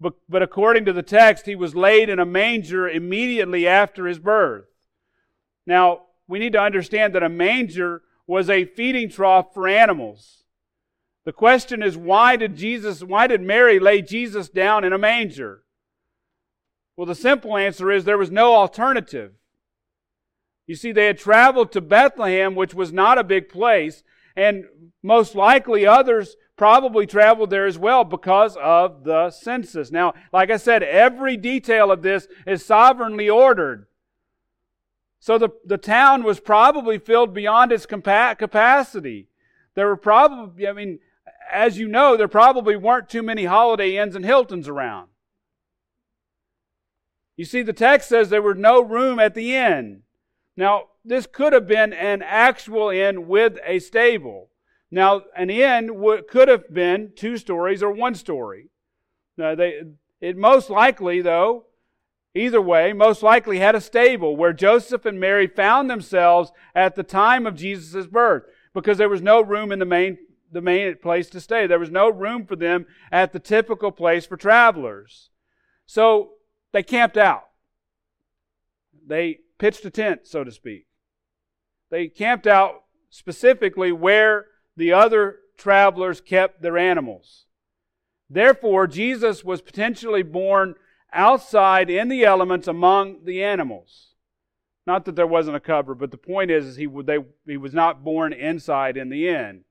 but, 0.00 0.14
but 0.28 0.42
according 0.42 0.84
to 0.84 0.92
the 0.92 1.02
text, 1.02 1.46
he 1.46 1.54
was 1.54 1.74
laid 1.74 2.08
in 2.08 2.18
a 2.18 2.26
manger 2.26 2.88
immediately 2.88 3.66
after 3.66 4.06
his 4.06 4.18
birth. 4.18 4.66
Now, 5.66 6.02
we 6.28 6.38
need 6.38 6.52
to 6.52 6.60
understand 6.60 7.14
that 7.14 7.22
a 7.22 7.28
manger 7.28 8.02
was 8.26 8.48
a 8.48 8.64
feeding 8.64 9.08
trough 9.08 9.52
for 9.52 9.68
animals. 9.68 10.44
The 11.24 11.32
question 11.32 11.82
is, 11.82 11.96
why 11.96 12.36
did 12.36 12.56
Jesus, 12.56 13.02
why 13.02 13.26
did 13.26 13.40
Mary 13.40 13.78
lay 13.78 14.02
Jesus 14.02 14.48
down 14.48 14.84
in 14.84 14.92
a 14.92 14.98
manger? 14.98 15.62
Well, 16.96 17.06
the 17.06 17.14
simple 17.14 17.56
answer 17.56 17.90
is 17.90 18.04
there 18.04 18.18
was 18.18 18.30
no 18.30 18.54
alternative. 18.54 19.32
You 20.66 20.76
see, 20.76 20.92
they 20.92 21.06
had 21.06 21.18
traveled 21.18 21.72
to 21.72 21.80
Bethlehem, 21.80 22.54
which 22.54 22.74
was 22.74 22.92
not 22.92 23.18
a 23.18 23.24
big 23.24 23.48
place, 23.48 24.02
and 24.36 24.64
most 25.02 25.34
likely 25.34 25.86
others 25.86 26.36
probably 26.56 27.06
traveled 27.06 27.50
there 27.50 27.66
as 27.66 27.78
well 27.78 28.04
because 28.04 28.56
of 28.56 29.04
the 29.04 29.30
census. 29.30 29.90
Now, 29.90 30.14
like 30.32 30.50
I 30.50 30.56
said, 30.56 30.82
every 30.82 31.36
detail 31.36 31.90
of 31.90 32.02
this 32.02 32.28
is 32.46 32.64
sovereignly 32.64 33.28
ordered. 33.28 33.86
So 35.18 35.38
the, 35.38 35.50
the 35.64 35.78
town 35.78 36.22
was 36.22 36.38
probably 36.38 36.98
filled 36.98 37.32
beyond 37.34 37.72
its 37.72 37.86
compa- 37.86 38.38
capacity. 38.38 39.28
There 39.74 39.86
were 39.86 39.96
probably, 39.96 40.68
I 40.68 40.72
mean, 40.72 40.98
as 41.50 41.78
you 41.78 41.88
know, 41.88 42.16
there 42.16 42.28
probably 42.28 42.76
weren't 42.76 43.08
too 43.08 43.22
many 43.22 43.46
Holiday 43.46 43.96
Inns 43.96 44.14
and 44.14 44.24
Hiltons 44.24 44.68
around. 44.68 45.08
You 47.36 47.44
see, 47.44 47.62
the 47.62 47.72
text 47.72 48.08
says 48.08 48.28
there 48.28 48.42
were 48.42 48.54
no 48.54 48.80
room 48.80 49.18
at 49.18 49.34
the 49.34 49.56
inn. 49.56 50.02
Now, 50.56 50.84
this 51.04 51.26
could 51.26 51.52
have 51.52 51.66
been 51.66 51.92
an 51.92 52.22
actual 52.22 52.90
inn 52.90 53.26
with 53.28 53.58
a 53.64 53.78
stable. 53.80 54.50
Now, 54.90 55.22
an 55.36 55.50
inn 55.50 56.00
would, 56.00 56.28
could 56.28 56.48
have 56.48 56.72
been 56.72 57.12
two 57.16 57.36
stories 57.36 57.82
or 57.82 57.90
one 57.90 58.14
story. 58.14 58.70
Now, 59.36 59.54
they, 59.54 59.82
it 60.20 60.36
most 60.36 60.70
likely, 60.70 61.20
though, 61.20 61.66
either 62.34 62.60
way, 62.60 62.92
most 62.92 63.22
likely 63.22 63.58
had 63.58 63.74
a 63.74 63.80
stable 63.80 64.36
where 64.36 64.52
Joseph 64.52 65.04
and 65.04 65.18
Mary 65.18 65.46
found 65.46 65.90
themselves 65.90 66.52
at 66.74 66.94
the 66.94 67.02
time 67.02 67.46
of 67.46 67.56
Jesus' 67.56 68.06
birth 68.06 68.44
because 68.72 68.98
there 68.98 69.08
was 69.08 69.22
no 69.22 69.40
room 69.40 69.72
in 69.72 69.80
the 69.80 69.84
main, 69.84 70.18
the 70.50 70.60
main 70.60 70.96
place 70.98 71.28
to 71.30 71.40
stay. 71.40 71.66
There 71.66 71.78
was 71.78 71.90
no 71.90 72.08
room 72.08 72.46
for 72.46 72.56
them 72.56 72.86
at 73.10 73.32
the 73.32 73.40
typical 73.40 73.90
place 73.90 74.26
for 74.26 74.36
travelers. 74.36 75.30
So 75.86 76.34
they 76.72 76.82
camped 76.82 77.16
out. 77.16 77.44
They 79.06 79.40
pitched 79.58 79.84
a 79.84 79.90
tent, 79.90 80.26
so 80.26 80.44
to 80.44 80.50
speak. 80.50 80.86
They 81.90 82.08
camped 82.08 82.46
out 82.46 82.84
specifically 83.10 83.92
where 83.92 84.46
the 84.76 84.92
other 84.92 85.36
travelers 85.56 86.20
kept 86.20 86.62
their 86.62 86.76
animals. 86.76 87.46
Therefore, 88.28 88.86
Jesus 88.86 89.44
was 89.44 89.60
potentially 89.60 90.22
born 90.22 90.74
outside 91.12 91.90
in 91.90 92.08
the 92.08 92.24
elements 92.24 92.66
among 92.66 93.24
the 93.24 93.44
animals. 93.44 94.14
Not 94.86 95.04
that 95.04 95.16
there 95.16 95.26
wasn't 95.26 95.56
a 95.56 95.60
cover, 95.60 95.94
but 95.94 96.10
the 96.10 96.16
point 96.16 96.50
is, 96.50 96.66
is 96.66 96.76
he, 96.76 96.86
they, 96.86 97.18
he 97.46 97.56
was 97.56 97.72
not 97.72 98.04
born 98.04 98.32
inside 98.32 98.96
in 98.96 99.08
the 99.08 99.28
inn. 99.28 99.64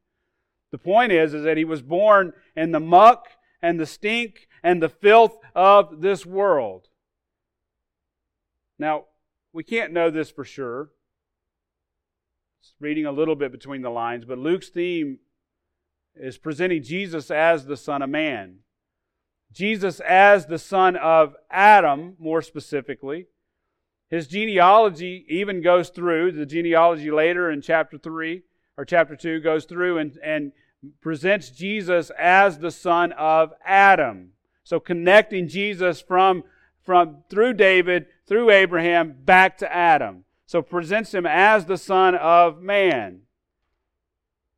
The 0.72 0.78
point 0.78 1.12
is, 1.12 1.34
is 1.34 1.44
that 1.44 1.58
he 1.58 1.66
was 1.66 1.82
born 1.82 2.34
in 2.56 2.72
the 2.72 2.80
muck 2.80 3.28
and 3.62 3.80
the 3.80 3.86
stink 3.86 4.48
and 4.64 4.82
the 4.82 4.90
filth 4.90 5.38
of 5.54 6.02
this 6.02 6.26
world. 6.26 6.88
Now, 8.80 9.06
we 9.54 9.64
can't 9.64 9.94
know 9.94 10.10
this 10.10 10.32
for 10.32 10.44
sure. 10.44 10.90
It's 12.62 12.74
reading 12.80 13.06
a 13.06 13.12
little 13.12 13.36
bit 13.36 13.52
between 13.52 13.82
the 13.82 13.90
lines, 13.90 14.26
but 14.26 14.38
Luke's 14.38 14.70
theme 14.70 15.20
is 16.16 16.38
presenting 16.38 16.84
Jesus 16.84 17.32
as 17.32 17.66
the 17.66 17.78
Son 17.78 18.02
of 18.02 18.10
Man. 18.10 18.60
Jesus 19.52 20.00
as 20.00 20.48
the 20.48 20.58
son 20.58 20.96
of 20.96 21.36
Adam, 21.52 22.16
more 22.18 22.42
specifically. 22.42 23.28
His 24.10 24.28
genealogy 24.28 25.26
even 25.30 25.62
goes 25.62 25.90
through, 25.90 26.32
the 26.32 26.46
genealogy 26.46 27.12
later 27.12 27.52
in 27.52 27.62
chapter 27.62 27.98
3 27.98 28.42
or 28.78 28.86
chapter 28.86 29.16
2 29.16 29.42
goes 29.42 29.66
through 29.66 30.00
and, 30.00 30.18
and 30.24 30.52
presents 31.02 31.52
Jesus 31.52 32.12
as 32.18 32.60
the 32.60 32.72
son 32.72 33.12
of 33.14 33.54
Adam. 33.64 34.32
So 34.64 34.80
connecting 34.80 35.48
Jesus 35.48 36.02
from, 36.02 36.44
from 36.84 37.24
through 37.30 37.54
David, 37.54 38.08
through 38.28 38.50
Abraham, 38.50 39.16
back 39.24 39.58
to 39.60 39.74
Adam. 39.74 40.26
So 40.46 40.62
presents 40.62 41.14
him 41.14 41.26
as 41.26 41.66
the 41.66 41.78
son 41.78 42.16
of 42.16 42.62
man. 42.62 43.22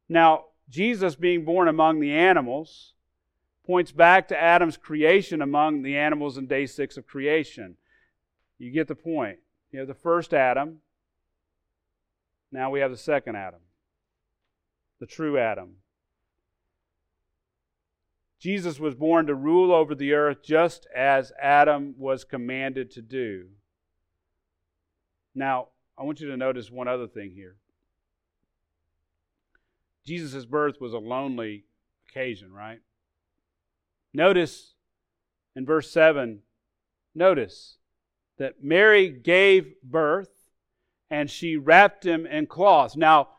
Now, 0.10 0.46
Jesus 0.70 1.16
being 1.16 1.46
born 1.46 1.68
among 1.68 2.00
the 2.00 2.12
animals, 2.12 2.94
points 3.66 3.92
back 3.92 4.28
to 4.28 4.40
Adam's 4.40 4.78
creation 4.78 5.42
among 5.42 5.82
the 5.82 5.98
animals 5.98 6.38
in 6.38 6.48
day 6.48 6.66
six 6.66 6.98
of 6.98 7.08
creation. 7.08 7.78
You 8.58 8.72
get 8.72 8.88
the 8.88 8.96
point. 8.96 9.40
You 9.72 9.80
have 9.80 9.88
the 9.88 9.94
first 9.94 10.34
Adam. 10.34 10.80
Now 12.52 12.70
we 12.70 12.80
have 12.80 12.92
the 12.92 12.98
second 12.98 13.36
Adam, 13.36 13.60
the 15.00 15.06
true 15.06 15.38
Adam. 15.38 15.76
Jesus 18.46 18.80
was 18.80 18.94
born 18.94 19.26
to 19.26 19.34
rule 19.34 19.74
over 19.74 19.96
the 19.96 20.14
earth 20.14 20.44
just 20.44 20.86
as 20.96 21.32
Adam 21.42 21.96
was 21.98 22.24
commanded 22.24 22.92
to 22.92 23.02
do. 23.02 23.48
Now, 25.34 25.70
I 25.98 26.04
want 26.04 26.20
you 26.22 26.28
to 26.28 26.38
notice 26.38 26.70
one 26.70 26.88
other 26.88 27.08
thing 27.08 27.32
here. 27.32 27.56
Jesus' 30.06 30.46
birth 30.46 30.76
was 30.80 30.94
a 30.94 31.00
lonely 31.00 31.66
occasion, 32.08 32.54
right? 32.54 32.82
Notice 34.14 34.76
in 35.56 35.66
verse 35.66 35.90
7, 35.90 36.42
notice 37.16 37.78
that 38.38 38.64
Mary 38.64 39.10
gave 39.10 39.74
birth 39.82 40.30
and 41.10 41.32
she 41.32 41.58
wrapped 41.58 42.06
him 42.06 42.28
in 42.28 42.46
cloths. 42.46 42.96
Now, 42.96 43.30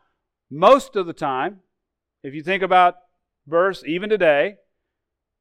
most 0.51 0.97
of 0.97 1.05
the 1.05 1.13
time, 1.13 1.61
if 2.23 2.33
you 2.33 2.43
think 2.43 2.61
about 2.61 2.97
verse, 3.47 3.85
even 3.87 4.09
today, 4.09 4.57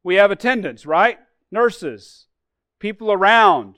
we 0.06 0.14
have 0.14 0.30
attendants, 0.30 0.86
right? 0.86 1.18
Nurses, 1.50 2.26
people 2.78 3.10
around. 3.10 3.74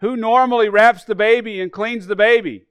Who 0.00 0.18
normally 0.18 0.68
wraps 0.68 1.04
the 1.04 1.14
baby 1.14 1.62
and 1.62 1.72
cleans 1.72 2.06
the 2.06 2.14
baby? 2.14 2.66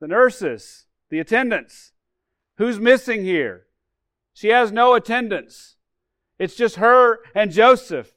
The 0.00 0.08
nurses, 0.08 0.86
the 1.10 1.20
attendants. 1.20 1.92
Who's 2.58 2.80
missing 2.80 3.22
here? 3.22 3.66
She 4.34 4.48
has 4.48 4.72
no 4.72 4.94
attendants. 4.94 5.76
It's 6.40 6.56
just 6.56 6.74
her 6.74 7.20
and 7.36 7.52
Joseph. 7.52 8.10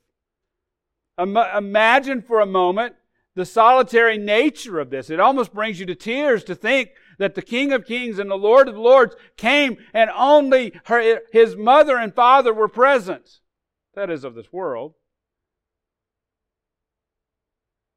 Imagine 1.20 2.24
for 2.24 2.40
a 2.40 2.48
moment 2.48 2.96
the 3.36 3.46
solitary 3.46 4.18
nature 4.18 4.80
of 4.80 4.90
this. 4.90 5.12
It 5.12 5.20
almost 5.20 5.54
brings 5.54 5.80
you 5.80 5.86
to 5.86 5.96
tears 5.96 6.44
to 6.46 6.56
think 6.56 6.90
that 7.20 7.36
the 7.36 7.44
King 7.44 7.72
of 7.72 7.86
Kings 7.86 8.18
and 8.18 8.32
the 8.32 8.36
Lord 8.36 8.68
of 8.68 8.76
Lords 8.76 9.16
came 9.38 9.78
and 9.94 10.10
only 10.10 10.74
her, 10.86 11.20
his 11.32 11.56
mother 11.56 11.98
and 11.98 12.16
father 12.16 12.52
were 12.52 12.68
present. 12.68 13.42
That 13.96 14.10
is 14.10 14.24
of 14.24 14.36
this 14.36 14.52
world. 14.52 14.94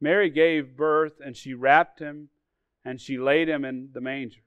Mary 0.00 0.28
gave 0.28 0.76
birth 0.76 1.14
and 1.24 1.36
she 1.36 1.54
wrapped 1.54 2.00
him 2.00 2.28
and 2.84 3.00
she 3.00 3.18
laid 3.18 3.48
him 3.48 3.64
in 3.64 3.88
the 3.92 4.00
manger. 4.00 4.40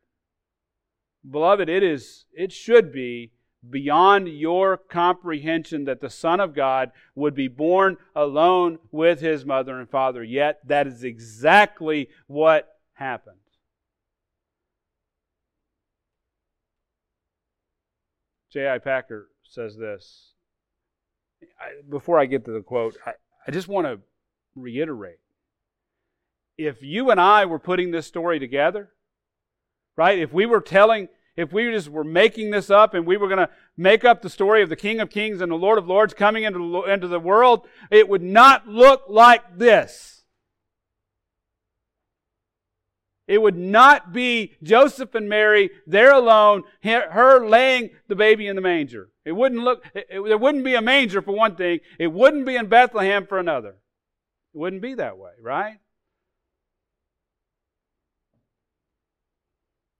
Beloved, 1.30 1.68
it 1.68 1.84
is, 1.84 2.26
it 2.34 2.52
should 2.52 2.94
be 2.94 3.32
beyond 3.68 4.30
your 4.30 4.78
comprehension 4.78 5.86
that 5.86 6.00
the 6.00 6.10
Son 6.10 6.40
of 6.40 6.56
God 6.56 6.92
would 7.16 7.36
be 7.36 7.48
born 7.48 7.98
alone 8.16 8.80
with 8.92 9.20
his 9.20 9.46
mother 9.46 9.80
and 9.80 9.90
father. 9.90 10.24
Yet, 10.24 10.60
that 10.68 10.88
is 10.88 11.04
exactly 11.04 12.10
what 12.28 12.78
happened. 12.94 13.36
J.I. 18.52 18.78
Packer 18.80 19.30
says 19.44 19.76
this. 19.76 20.32
I, 21.60 21.82
before 21.90 22.20
I 22.20 22.26
get 22.26 22.46
to 22.46 22.52
the 22.52 22.62
quote, 22.62 22.98
I, 23.06 23.14
I 23.48 23.52
just 23.52 23.68
want 23.68 23.88
to 23.88 24.00
reiterate. 24.56 25.20
If 26.58 26.84
you 26.84 27.10
and 27.10 27.20
I 27.20 27.46
were 27.46 27.60
putting 27.60 27.92
this 27.92 28.06
story 28.06 28.40
together, 28.40 28.90
right, 29.96 30.20
if 30.20 30.34
we 30.34 30.46
were 30.46 30.62
telling 30.62 31.08
if 31.40 31.54
we 31.54 31.72
just 31.72 31.88
were 31.88 32.04
making 32.04 32.52
this 32.52 32.70
up 32.70 32.94
and 32.94 33.06
we 33.06 33.16
were 33.16 33.30
going 33.30 33.40
to 33.40 33.50
make 33.78 34.04
up 34.04 34.22
the 34.22 34.30
story 34.30 34.62
of 34.62 34.68
the 34.68 34.76
King 34.76 35.00
of 35.00 35.10
Kings 35.10 35.40
and 35.40 35.50
the 35.50 35.56
Lord 35.56 35.78
of 35.78 35.88
Lords 35.88 36.14
coming 36.14 36.44
into, 36.44 36.84
into 36.84 37.08
the 37.08 37.20
world, 37.20 37.66
it 37.90 38.10
would 38.10 38.22
not 38.22 38.68
look 38.68 39.04
like 39.08 39.58
this. 39.58 40.24
It 43.26 43.42
would 43.42 43.56
not 43.56 44.12
be 44.12 44.58
Joseph 44.62 45.16
and 45.16 45.30
Mary 45.30 45.70
there 45.88 46.12
alone, 46.12 46.64
her 46.84 47.48
laying 47.48 47.92
the 48.10 48.16
baby 48.16 48.48
in 48.48 48.58
the 48.58 48.62
manger. 48.62 49.10
It 49.30 49.36
wouldn't 49.36 49.62
look, 49.62 49.84
it, 49.94 50.08
it, 50.10 50.24
there 50.26 50.40
wouldn't 50.40 50.64
be 50.64 50.74
a 50.74 50.82
manger 50.82 51.22
for 51.22 51.34
one 51.34 51.56
thing. 51.56 51.82
It 52.00 52.08
wouldn't 52.08 52.48
be 52.48 52.56
in 52.56 52.66
Bethlehem 52.66 53.28
for 53.28 53.38
another. 53.38 53.76
It 54.56 54.58
wouldn't 54.58 54.82
be 54.82 54.96
that 54.96 55.20
way, 55.20 55.34
right? 55.40 55.78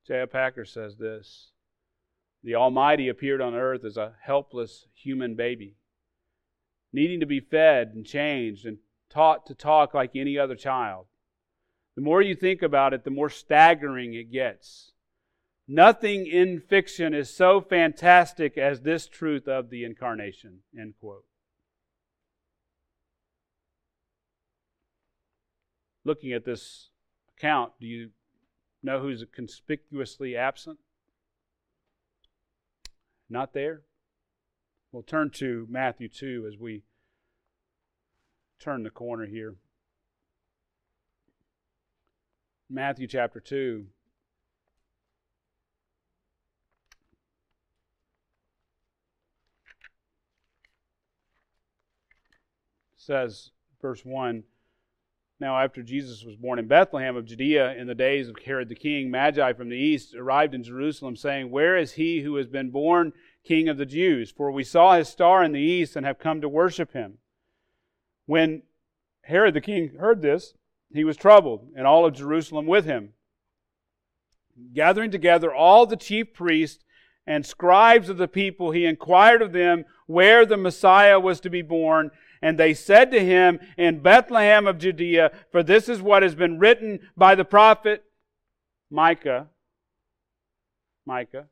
J.I. 0.08 0.26
Packer 0.26 0.66
says 0.66 0.98
this 0.98 1.52
The 2.44 2.56
Almighty 2.56 3.08
appeared 3.08 3.40
on 3.40 3.54
earth 3.54 3.86
as 3.86 3.98
a 3.98 4.16
helpless 4.24 4.88
human 4.96 5.36
baby, 5.36 5.76
needing 6.92 7.20
to 7.20 7.28
be 7.28 7.40
fed 7.40 7.92
and 7.94 8.08
changed 8.08 8.66
and 8.66 8.80
taught 9.12 9.46
to 9.46 9.54
talk 9.54 9.94
like 9.94 10.16
any 10.16 10.40
other 10.40 10.56
child. 10.56 11.06
The 11.96 12.02
more 12.02 12.24
you 12.24 12.34
think 12.34 12.64
about 12.64 12.96
it, 12.96 13.04
the 13.04 13.12
more 13.12 13.30
staggering 13.30 14.16
it 14.16 14.32
gets. 14.32 14.92
Nothing 15.72 16.26
in 16.26 16.62
fiction 16.62 17.14
is 17.14 17.30
so 17.30 17.62
fantastic 17.62 18.58
as 18.58 18.82
this 18.82 19.08
truth 19.08 19.48
of 19.48 19.70
the 19.70 19.84
incarnation. 19.84 20.62
End 20.76 20.96
quote. 21.00 21.26
Looking 26.04 26.34
at 26.34 26.44
this 26.44 26.90
account, 27.38 27.74
do 27.80 27.86
you 27.86 28.10
know 28.82 29.00
who's 29.00 29.24
conspicuously 29.32 30.36
absent? 30.36 30.80
Not 33.30 33.54
there? 33.54 33.84
We'll 34.92 35.04
turn 35.04 35.30
to 35.36 35.68
Matthew 35.70 36.10
2 36.10 36.50
as 36.52 36.58
we 36.60 36.82
turn 38.60 38.82
the 38.82 38.90
corner 38.90 39.28
here. 39.28 39.54
Matthew 42.68 43.06
chapter 43.06 43.40
2. 43.40 43.86
Says, 53.10 53.52
verse 53.82 54.06
1 54.06 54.44
now, 55.40 55.58
after 55.58 55.82
Jesus 55.82 56.26
was 56.26 56.36
born 56.36 56.60
in 56.60 56.68
Bethlehem 56.68 57.16
of 57.16 57.24
Judea 57.24 57.74
in 57.76 57.88
the 57.88 57.96
days 57.96 58.28
of 58.28 58.36
Herod 58.46 58.68
the 58.68 58.76
king, 58.76 59.10
Magi 59.10 59.54
from 59.54 59.70
the 59.70 59.78
east 59.78 60.14
arrived 60.14 60.54
in 60.54 60.64
Jerusalem, 60.64 61.16
saying, 61.16 61.50
Where 61.50 61.78
is 61.78 61.94
he 61.94 62.22
who 62.22 62.36
has 62.36 62.48
been 62.48 62.72
born 62.72 63.14
king 63.46 63.70
of 63.70 63.78
the 63.78 63.86
Jews? 63.86 64.32
For 64.32 64.52
we 64.52 64.66
saw 64.66 64.96
his 64.96 65.08
star 65.08 65.42
in 65.42 65.54
the 65.54 65.62
east 65.62 65.96
and 65.96 66.06
have 66.06 66.20
come 66.20 66.42
to 66.42 66.50
worship 66.50 66.92
him. 66.92 67.20
When 68.26 68.64
Herod 69.22 69.54
the 69.54 69.62
king 69.62 69.96
heard 69.98 70.22
this, 70.22 70.56
he 70.94 71.06
was 71.06 71.16
troubled, 71.16 71.70
and 71.74 71.88
all 71.88 72.06
of 72.06 72.16
Jerusalem 72.16 72.68
with 72.68 72.84
him. 72.84 73.14
Gathering 74.74 75.12
together 75.12 75.54
all 75.54 75.86
the 75.86 75.96
chief 75.96 76.34
priests 76.34 76.84
and 77.26 77.46
scribes 77.46 78.10
of 78.10 78.18
the 78.18 78.28
people, 78.28 78.72
he 78.72 78.86
inquired 78.86 79.42
of 79.42 79.54
them 79.54 79.86
where 80.06 80.46
the 80.46 80.58
Messiah 80.58 81.20
was 81.20 81.40
to 81.40 81.50
be 81.50 81.62
born. 81.62 82.12
And 82.42 82.58
they 82.58 82.74
said 82.74 83.12
to 83.12 83.24
him, 83.24 83.60
In 83.78 84.02
Bethlehem 84.02 84.68
of 84.68 84.78
Judea, 84.78 85.32
for 85.52 85.62
this 85.62 85.90
is 85.90 86.02
what 86.02 86.24
has 86.24 86.36
been 86.36 86.58
written 86.60 87.00
by 87.18 87.36
the 87.36 87.46
prophet 87.46 88.04
Micah. 88.90 89.48
Micah. 91.06 91.48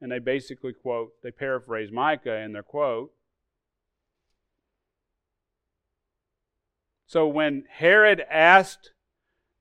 And 0.00 0.12
they 0.12 0.18
basically 0.18 0.72
quote, 0.72 1.12
they 1.22 1.30
paraphrase 1.30 1.90
Micah 1.90 2.36
in 2.36 2.52
their 2.52 2.62
quote. 2.62 3.12
So 7.06 7.26
when 7.26 7.64
Herod 7.70 8.22
asked 8.28 8.92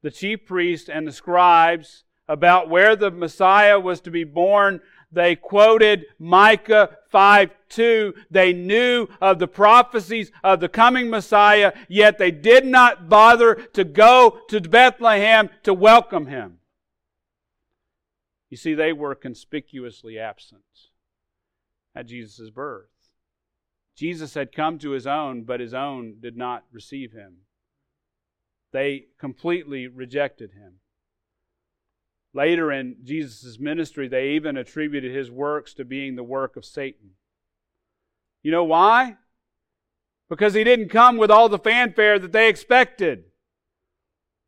the 0.01 0.11
chief 0.11 0.45
priests 0.45 0.89
and 0.89 1.07
the 1.07 1.11
scribes 1.11 2.03
about 2.27 2.69
where 2.69 2.95
the 2.95 3.11
Messiah 3.11 3.79
was 3.79 4.01
to 4.01 4.11
be 4.11 4.23
born, 4.23 4.81
they 5.11 5.35
quoted 5.35 6.05
Micah 6.19 6.97
5 7.11 7.51
2. 7.75 8.13
They 8.31 8.53
knew 8.53 9.07
of 9.21 9.39
the 9.39 9.47
prophecies 9.47 10.31
of 10.43 10.59
the 10.59 10.69
coming 10.69 11.09
Messiah, 11.09 11.73
yet 11.87 12.17
they 12.17 12.31
did 12.31 12.65
not 12.65 13.09
bother 13.09 13.55
to 13.73 13.83
go 13.83 14.39
to 14.49 14.61
Bethlehem 14.61 15.49
to 15.63 15.73
welcome 15.73 16.27
him. 16.27 16.59
You 18.49 18.57
see, 18.57 18.73
they 18.73 18.93
were 18.93 19.15
conspicuously 19.15 20.17
absent 20.17 20.61
at 21.93 22.07
Jesus' 22.07 22.49
birth. 22.49 22.89
Jesus 23.95 24.33
had 24.33 24.55
come 24.55 24.79
to 24.79 24.91
his 24.91 25.07
own, 25.07 25.43
but 25.43 25.59
his 25.59 25.73
own 25.73 26.15
did 26.19 26.37
not 26.37 26.63
receive 26.71 27.11
him. 27.11 27.37
They 28.71 29.05
completely 29.19 29.87
rejected 29.87 30.51
him. 30.51 30.75
Later 32.33 32.69
in 32.71 32.97
Jesus' 33.03 33.57
ministry, 33.57 34.09
they 34.09 34.31
even 34.31 34.57
attributed 34.57 35.15
his 35.15 35.31
works 35.31 35.73
to 35.75 35.85
being 35.85 36.15
the 36.15 36.23
work 36.23 36.57
of 36.57 36.65
Satan. 36.65 37.11
You 38.45 38.51
know 38.51 38.63
why? 38.63 39.17
Because 40.29 40.53
he 40.53 40.63
didn't 40.63 40.89
come 40.89 41.17
with 41.17 41.31
all 41.31 41.49
the 41.49 41.57
fanfare 41.57 42.19
that 42.19 42.31
they 42.31 42.47
expected. 42.47 43.23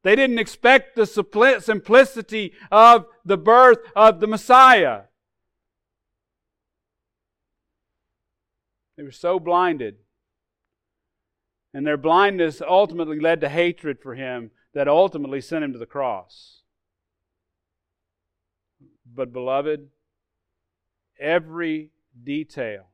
They 0.04 0.16
didn't 0.16 0.38
expect 0.38 0.96
the 0.96 1.08
simplicity 1.08 2.54
of 2.72 3.08
the 3.26 3.40
birth 3.40 3.80
of 3.96 4.20
the 4.20 4.28
Messiah. 4.28 5.06
They 8.98 9.04
were 9.04 9.12
so 9.12 9.40
blinded. 9.40 9.96
And 11.74 11.84
their 11.84 11.98
blindness 11.98 12.62
ultimately 12.62 13.20
led 13.20 13.42
to 13.42 13.50
hatred 13.50 13.98
for 14.00 14.14
him 14.14 14.52
that 14.76 14.88
ultimately 14.88 15.42
sent 15.42 15.64
him 15.64 15.74
to 15.74 15.80
the 15.80 15.88
cross. 15.88 16.62
But, 19.12 19.34
beloved, 19.34 19.88
every 21.20 21.90
detail 22.24 22.90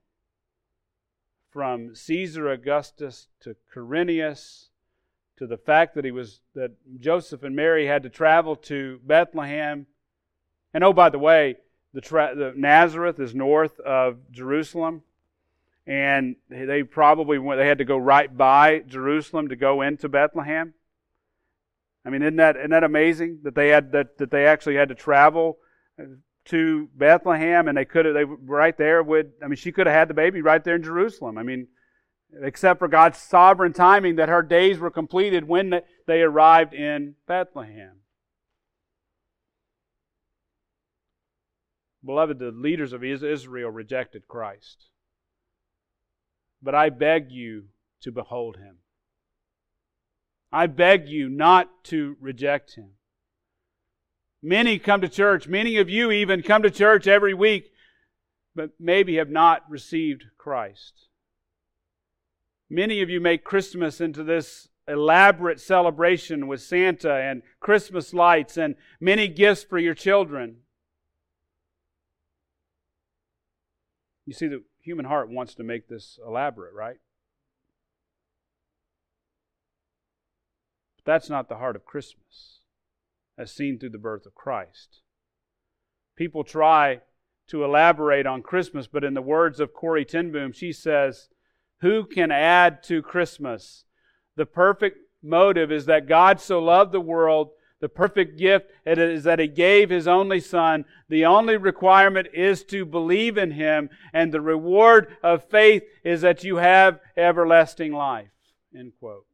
from 1.53 1.93
Caesar 1.93 2.49
Augustus 2.49 3.27
to 3.41 3.55
Quirinius 3.71 4.69
to 5.37 5.45
the 5.45 5.57
fact 5.57 5.93
that 5.93 6.03
he 6.03 6.11
was 6.11 6.41
that 6.55 6.71
Joseph 6.99 7.43
and 7.43 7.55
Mary 7.55 7.85
had 7.85 8.01
to 8.03 8.09
travel 8.09 8.55
to 8.55 8.99
Bethlehem. 9.03 9.85
And 10.73 10.83
oh, 10.83 10.93
by 10.93 11.09
the 11.09 11.19
way, 11.19 11.57
the, 11.93 12.01
tra- 12.01 12.33
the 12.35 12.53
Nazareth 12.55 13.19
is 13.19 13.35
north 13.35 13.79
of 13.81 14.17
Jerusalem 14.31 15.03
and 15.85 16.37
they 16.49 16.81
probably 16.81 17.37
went, 17.37 17.59
they 17.59 17.67
had 17.67 17.77
to 17.77 17.85
go 17.85 17.97
right 17.97 18.35
by 18.35 18.79
Jerusalem 18.79 19.49
to 19.49 19.55
go 19.55 19.81
into 19.81 20.09
Bethlehem. 20.09 20.73
I 22.05 22.09
mean, 22.09 22.21
isn't 22.23 22.37
that 22.37 22.57
isn't 22.57 22.71
that 22.71 22.83
amazing 22.83 23.39
that 23.43 23.55
they 23.55 23.69
had 23.69 23.91
that, 23.91 24.17
that 24.17 24.31
they 24.31 24.45
actually 24.45 24.75
had 24.75 24.89
to 24.89 24.95
travel 24.95 25.57
to 26.45 26.89
Bethlehem 26.95 27.67
and 27.67 27.77
they 27.77 27.85
could 27.85 28.05
have 28.05 28.13
they 28.13 28.23
right 28.25 28.77
there 28.77 29.01
would 29.01 29.31
I 29.41 29.47
mean 29.47 29.55
she 29.55 29.71
could 29.71 29.87
have 29.87 29.95
had 29.95 30.07
the 30.07 30.13
baby 30.13 30.41
right 30.41 30.63
there 30.63 30.75
in 30.75 30.83
Jerusalem. 30.83 31.37
I 31.37 31.43
mean, 31.43 31.67
except 32.41 32.79
for 32.79 32.87
God's 32.87 33.17
sovereign 33.17 33.73
timing 33.73 34.17
that 34.17 34.29
her 34.29 34.41
days 34.41 34.79
were 34.79 34.91
completed 34.91 35.47
when 35.47 35.81
they 36.07 36.21
arrived 36.21 36.73
in 36.73 37.15
Bethlehem. 37.27 37.97
Beloved, 42.05 42.39
the 42.39 42.51
leaders 42.51 42.91
of 42.91 43.03
Israel 43.03 43.69
rejected 43.69 44.27
Christ 44.27 44.89
but 46.63 46.73
I 46.73 46.89
beg 46.89 47.29
you 47.29 47.65
to 48.01 48.11
behold 48.11 48.57
him. 48.57 48.77
I 50.51 50.67
beg 50.67 51.09
you 51.09 51.29
not 51.29 51.83
to 51.85 52.15
reject 52.21 52.75
him. 52.75 52.91
Many 54.45 54.77
come 54.77 54.99
to 54.99 55.07
church, 55.07 55.47
many 55.47 55.77
of 55.77 55.89
you 55.89 56.11
even 56.11 56.43
come 56.43 56.63
to 56.63 56.69
church 56.69 57.07
every 57.07 57.33
week, 57.33 57.71
but 58.53 58.71
maybe 58.77 59.15
have 59.15 59.29
not 59.29 59.63
received 59.69 60.25
Christ. 60.37 61.07
Many 62.69 63.01
of 63.01 63.09
you 63.09 63.21
make 63.21 63.45
Christmas 63.45 64.01
into 64.01 64.21
this 64.21 64.67
elaborate 64.85 65.61
celebration 65.61 66.47
with 66.47 66.61
Santa 66.61 67.13
and 67.13 67.41
Christmas 67.61 68.13
lights 68.13 68.57
and 68.57 68.75
many 68.99 69.29
gifts 69.29 69.63
for 69.63 69.79
your 69.79 69.93
children. 69.93 70.57
You 74.25 74.33
see, 74.33 74.47
the 74.47 74.63
human 74.81 75.05
heart 75.05 75.29
wants 75.29 75.55
to 75.55 75.63
make 75.63 75.87
this 75.87 76.19
elaborate, 76.25 76.73
right? 76.73 76.97
But 80.97 81.05
that's 81.05 81.29
not 81.29 81.47
the 81.47 81.57
heart 81.57 81.75
of 81.75 81.85
Christmas, 81.85 82.59
as 83.37 83.51
seen 83.51 83.79
through 83.79 83.89
the 83.89 83.97
birth 83.97 84.25
of 84.25 84.35
Christ. 84.35 85.01
People 86.15 86.43
try 86.43 87.01
to 87.47 87.63
elaborate 87.63 88.25
on 88.25 88.41
Christmas, 88.41 88.87
but 88.87 89.03
in 89.03 89.13
the 89.13 89.21
words 89.21 89.59
of 89.59 89.73
Corrie 89.73 90.05
ten 90.05 90.31
Boom, 90.31 90.51
she 90.51 90.71
says, 90.71 91.29
Who 91.81 92.05
can 92.05 92.31
add 92.31 92.83
to 92.83 93.01
Christmas? 93.01 93.85
The 94.35 94.45
perfect 94.45 94.97
motive 95.21 95.71
is 95.71 95.85
that 95.85 96.07
God 96.07 96.39
so 96.39 96.59
loved 96.59 96.91
the 96.91 97.01
world 97.01 97.49
the 97.83 97.89
perfect 97.89 98.39
gift 98.39 98.71
is 98.85 99.25
that 99.25 99.39
He 99.39 99.49
gave 99.49 99.89
His 99.89 100.07
only 100.07 100.39
Son. 100.39 100.85
The 101.09 101.25
only 101.25 101.57
requirement 101.57 102.29
is 102.33 102.63
to 102.67 102.85
believe 102.85 103.37
in 103.37 103.51
Him, 103.51 103.89
and 104.13 104.31
the 104.31 104.39
reward 104.39 105.17
of 105.21 105.49
faith 105.49 105.83
is 106.01 106.21
that 106.21 106.45
you 106.45 106.55
have 106.55 107.01
everlasting 107.17 107.91
life. 107.91 108.31
End 108.73 108.93
quote. 108.97 109.25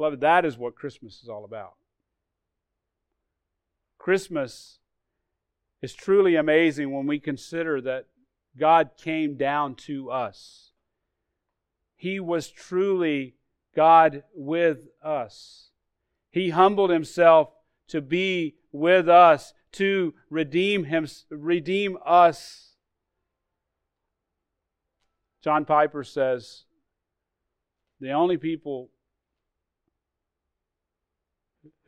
Beloved, 0.00 0.22
that 0.22 0.46
is 0.46 0.56
what 0.56 0.76
Christmas 0.76 1.22
is 1.22 1.28
all 1.28 1.44
about. 1.44 1.74
Christmas 3.98 4.78
is 5.82 5.92
truly 5.92 6.36
amazing 6.36 6.90
when 6.90 7.06
we 7.06 7.20
consider 7.20 7.82
that 7.82 8.06
God 8.58 8.92
came 8.96 9.36
down 9.36 9.74
to 9.74 10.10
us. 10.10 10.70
He 11.96 12.18
was 12.18 12.48
truly 12.48 13.34
God 13.76 14.22
with 14.34 14.88
us. 15.04 15.68
He 16.30 16.48
humbled 16.48 16.88
himself 16.88 17.50
to 17.88 18.00
be 18.00 18.54
with 18.72 19.06
us, 19.06 19.52
to 19.72 20.14
redeem 20.30 20.84
him, 20.84 21.06
redeem 21.28 21.98
us. 22.06 22.70
John 25.44 25.66
Piper 25.66 26.02
says, 26.04 26.64
the 28.00 28.12
only 28.12 28.38
people 28.38 28.88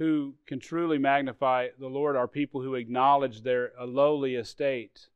who 0.03 0.35
can 0.49 0.59
truly 0.59 0.99
magnify 0.99 1.69
the 1.79 1.87
Lord 1.87 2.17
are 2.17 2.27
people 2.27 2.61
who 2.61 2.75
acknowledge 2.75 3.43
their 3.43 3.71
lowly 3.81 4.35
estate. 4.35 5.07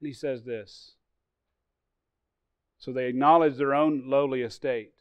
And 0.00 0.06
he 0.06 0.14
says 0.14 0.44
this. 0.44 0.92
So 2.78 2.94
they 2.94 3.08
acknowledge 3.08 3.58
their 3.58 3.74
own 3.74 4.04
lowly 4.06 4.40
estate 4.40 4.94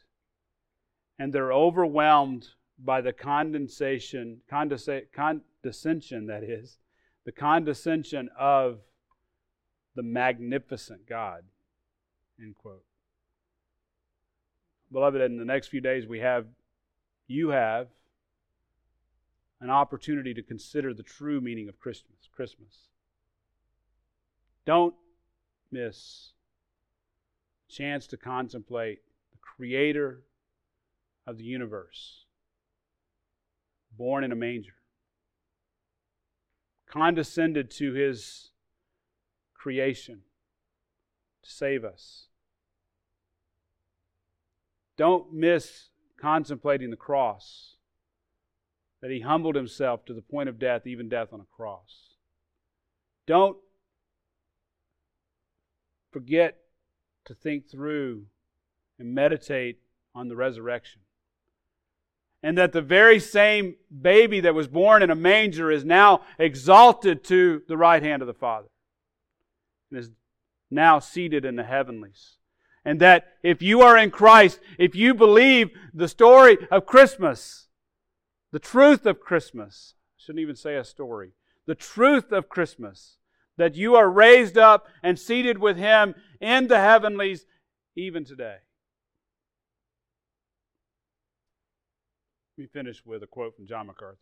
and 1.18 1.32
they're 1.32 1.54
overwhelmed 1.54 2.50
by 2.78 3.00
the 3.00 3.14
condensation, 3.14 4.42
condescension, 4.50 6.28
that 6.28 6.44
is, 6.44 6.78
the 7.24 7.32
condescension 7.32 8.28
of 8.38 8.80
the 9.96 10.04
magnificent 10.04 11.08
God. 11.08 11.44
End 12.38 12.56
quote. 12.56 12.84
Beloved, 14.92 15.22
in 15.22 15.38
the 15.38 15.46
next 15.46 15.68
few 15.68 15.80
days, 15.80 16.06
we 16.06 16.20
have, 16.20 16.48
you 17.28 17.50
have, 17.50 17.88
an 19.62 19.70
opportunity 19.70 20.34
to 20.34 20.42
consider 20.42 20.94
the 20.94 21.04
true 21.04 21.42
meaning 21.42 21.68
of 21.68 21.80
Christmas. 21.80 22.30
Christmas. 22.34 22.88
Don't 24.66 24.96
miss 25.72 26.32
a 27.68 27.74
chance 27.74 28.08
to 28.08 28.18
contemplate 28.18 29.00
the 29.32 29.38
Creator 29.42 30.22
of 31.28 31.38
the 31.38 31.44
universe, 31.44 32.26
born 33.98 34.24
in 34.24 34.32
a 34.32 34.36
manger, 34.36 34.76
condescended 36.88 37.70
to 37.70 37.94
his 37.94 38.52
creation 39.54 40.22
to 41.44 41.50
save 41.50 41.84
us. 41.84 42.28
Don't 44.96 45.34
miss 45.34 45.90
contemplating 46.20 46.90
the 46.90 46.96
cross, 46.96 47.76
that 49.02 49.12
he 49.12 49.22
humbled 49.22 49.56
himself 49.56 50.06
to 50.06 50.14
the 50.14 50.22
point 50.22 50.50
of 50.50 50.60
death, 50.60 50.86
even 50.86 51.10
death 51.10 51.30
on 51.32 51.40
a 51.40 51.56
cross. 51.56 52.16
Don't 53.26 53.58
forget 56.12 56.58
to 57.26 57.34
think 57.34 57.70
through 57.70 58.26
and 58.98 59.14
meditate 59.14 59.80
on 60.14 60.28
the 60.28 60.36
resurrection. 60.36 61.02
And 62.42 62.58
that 62.58 62.72
the 62.72 62.82
very 62.82 63.20
same 63.20 63.76
baby 64.02 64.40
that 64.40 64.56
was 64.56 64.68
born 64.68 65.04
in 65.04 65.10
a 65.10 65.16
manger 65.16 65.72
is 65.72 65.84
now 65.84 66.22
exalted 66.38 67.24
to 67.26 67.62
the 67.68 67.78
right 67.78 68.02
hand 68.02 68.22
of 68.22 68.28
the 68.28 68.34
Father 68.34 68.70
and 69.92 70.00
is 70.00 70.12
now 70.72 71.00
seated 71.00 71.46
in 71.46 71.56
the 71.56 71.64
heavenlies. 71.64 72.38
And 72.86 73.00
that 73.02 73.34
if 73.44 73.62
you 73.62 73.82
are 73.82 73.98
in 73.98 74.10
Christ, 74.10 74.60
if 74.78 74.96
you 74.96 75.14
believe 75.14 75.70
the 75.94 76.08
story 76.08 76.58
of 76.72 76.86
Christmas, 76.86 77.68
the 78.52 78.60
truth 78.60 79.06
of 79.06 79.20
Christmas, 79.20 79.96
I 79.96 80.18
shouldn't 80.18 80.42
even 80.42 80.56
say 80.56 80.76
a 80.76 80.84
story, 80.84 81.32
the 81.66 81.76
truth 81.76 82.32
of 82.32 82.50
Christmas, 82.50 83.18
that 83.58 83.76
you 83.76 83.96
are 83.96 84.10
raised 84.10 84.58
up 84.58 84.88
and 85.04 85.20
seated 85.20 85.58
with 85.58 85.78
Him 85.78 86.16
in 86.42 86.68
the 86.68 86.80
heavenlies 86.80 87.46
even 87.96 88.26
today. 88.26 88.58
Let 92.58 92.64
me 92.64 92.68
finish 92.68 93.06
with 93.06 93.24
a 93.24 93.28
quote 93.28 93.56
from 93.56 93.68
John 93.68 93.88
MacArthur. 93.88 94.18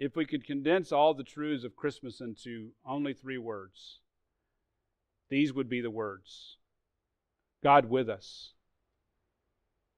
If 0.00 0.16
we 0.16 0.24
could 0.24 0.46
condense 0.46 0.90
all 0.90 1.14
the 1.14 1.22
truths 1.22 1.64
of 1.64 1.76
Christmas 1.76 2.20
into 2.20 2.70
only 2.84 3.12
three 3.12 3.38
words, 3.38 3.98
these 5.28 5.52
would 5.52 5.68
be 5.68 5.80
the 5.80 5.90
words 5.90 6.56
God 7.62 7.90
with 7.90 8.08
us. 8.08 8.53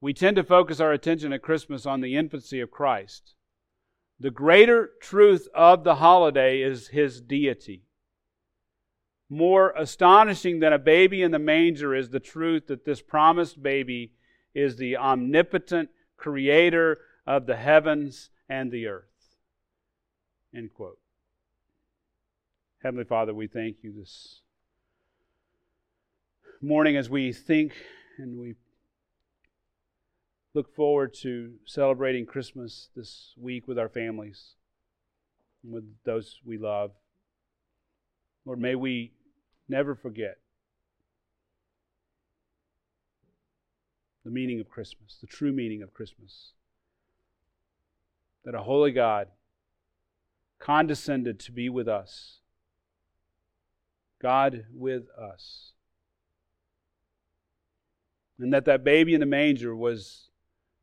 We 0.01 0.13
tend 0.13 0.37
to 0.37 0.45
focus 0.45 0.81
our 0.81 0.93
attention 0.93 1.33
at 1.33 1.43
Christmas 1.43 1.87
on 1.87 2.01
the 2.01 2.17
infancy 2.17 2.61
of 2.61 2.71
Christ. 2.71 3.35
The 4.19 4.31
greater 4.31 4.91
truth 5.01 5.49
of 5.55 5.85
the 5.85 5.97
holiday 5.97 6.63
is 6.63 6.89
his 6.89 7.21
deity. 7.21 7.83
More 9.29 9.73
astonishing 9.77 10.61
than 10.61 10.73
a 10.73 10.79
baby 10.79 11.23
in 11.23 11.33
the 11.33 11.39
manger 11.39 11.95
is 11.95 12.11
the 12.11 12.21
truth 12.21 12.69
that 12.69 12.85
this 12.85 13.03
promised 13.03 13.63
baby 13.63 14.13
is 14.55 14.77
the 14.77 14.97
omnipotent 14.97 15.91
creator 16.17 16.99
of 17.27 17.47
the 17.47 17.57
heavens 17.57 18.31
and 18.49 18.71
the 18.71 18.87
earth. 18.87 19.05
End 20.55 20.73
quote. 20.73 20.99
Heavenly 22.83 23.05
Father, 23.05 23.35
we 23.35 23.49
thank 23.49 23.79
you 23.83 23.93
this 23.93 24.43
morning 26.63 26.97
as 26.97 27.11
we 27.11 27.33
think 27.33 27.73
and 28.19 28.39
we 28.39 28.55
look 30.57 30.75
forward 30.75 31.13
to 31.13 31.53
celebrating 31.67 32.25
Christmas 32.25 32.89
this 32.97 33.35
week 33.37 33.69
with 33.69 33.79
our 33.79 33.91
families 33.91 34.55
and 35.63 35.71
with 35.71 35.85
those 36.05 36.41
we 36.47 36.57
love. 36.57 36.93
Lord, 38.47 38.59
may 38.59 38.75
we 38.75 39.13
never 39.69 39.95
forget 39.95 40.39
the 44.25 44.31
meaning 44.31 44.59
of 44.59 44.71
Christmas, 44.71 45.19
the 45.21 45.27
true 45.27 45.53
meaning 45.53 45.83
of 45.83 45.93
Christmas. 45.93 46.53
That 48.47 48.55
a 48.55 48.63
holy 48.63 48.93
God 48.93 49.29
condescended 50.59 51.39
to 51.41 51.53
be 51.53 51.69
with 51.69 51.87
us. 51.87 52.39
God 54.23 54.65
with 54.73 55.09
us. 55.21 55.73
And 58.39 58.55
that 58.55 58.65
that 58.65 58.85
baby 58.85 59.13
in 59.13 59.21
the 59.21 59.27
manger 59.27 59.77
was 59.77 60.26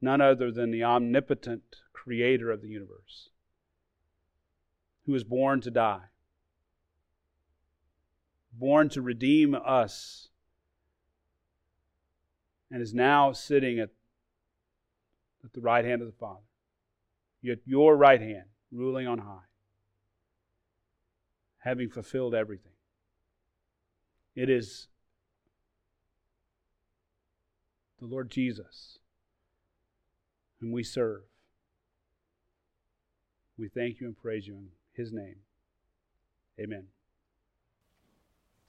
none 0.04 0.22
other 0.22 0.51
than 0.51 0.72
the 0.72 0.84
omnipotent 0.84 1.64
creator 1.93 2.51
of 2.51 2.62
the 2.62 2.68
universe 2.68 3.30
who 5.06 5.12
was 5.12 5.24
born 5.24 5.62
to 5.62 5.72
die, 5.72 6.06
born 8.51 8.89
to 8.89 9.01
redeem 9.01 9.56
us, 9.56 10.30
and 12.70 12.82
is 12.82 12.93
now 12.93 13.32
sitting 13.32 13.80
at, 13.80 13.89
at 15.43 15.54
the 15.54 15.62
right 15.62 15.86
hand 15.86 16.01
of 16.01 16.08
the 16.08 16.18
Father, 16.18 16.45
at 17.49 17.60
your 17.66 17.97
right 17.97 18.22
hand, 18.22 18.45
ruling 18.72 19.08
on 19.08 19.20
high 19.20 19.47
having 21.64 21.89
fulfilled 21.89 22.36
everything. 22.36 22.74
It 24.36 24.49
is 24.49 24.88
the 27.99 28.06
Lord 28.06 28.30
Jesus 28.30 28.99
whom 30.64 30.72
we 30.72 30.82
serve. 30.82 31.24
We 33.57 33.68
thank 33.68 33.99
you 33.99 34.07
and 34.07 34.18
praise 34.18 34.47
you 34.47 34.55
in 34.55 34.70
his 34.93 35.11
name. 35.11 35.36
Amen. 36.57 36.88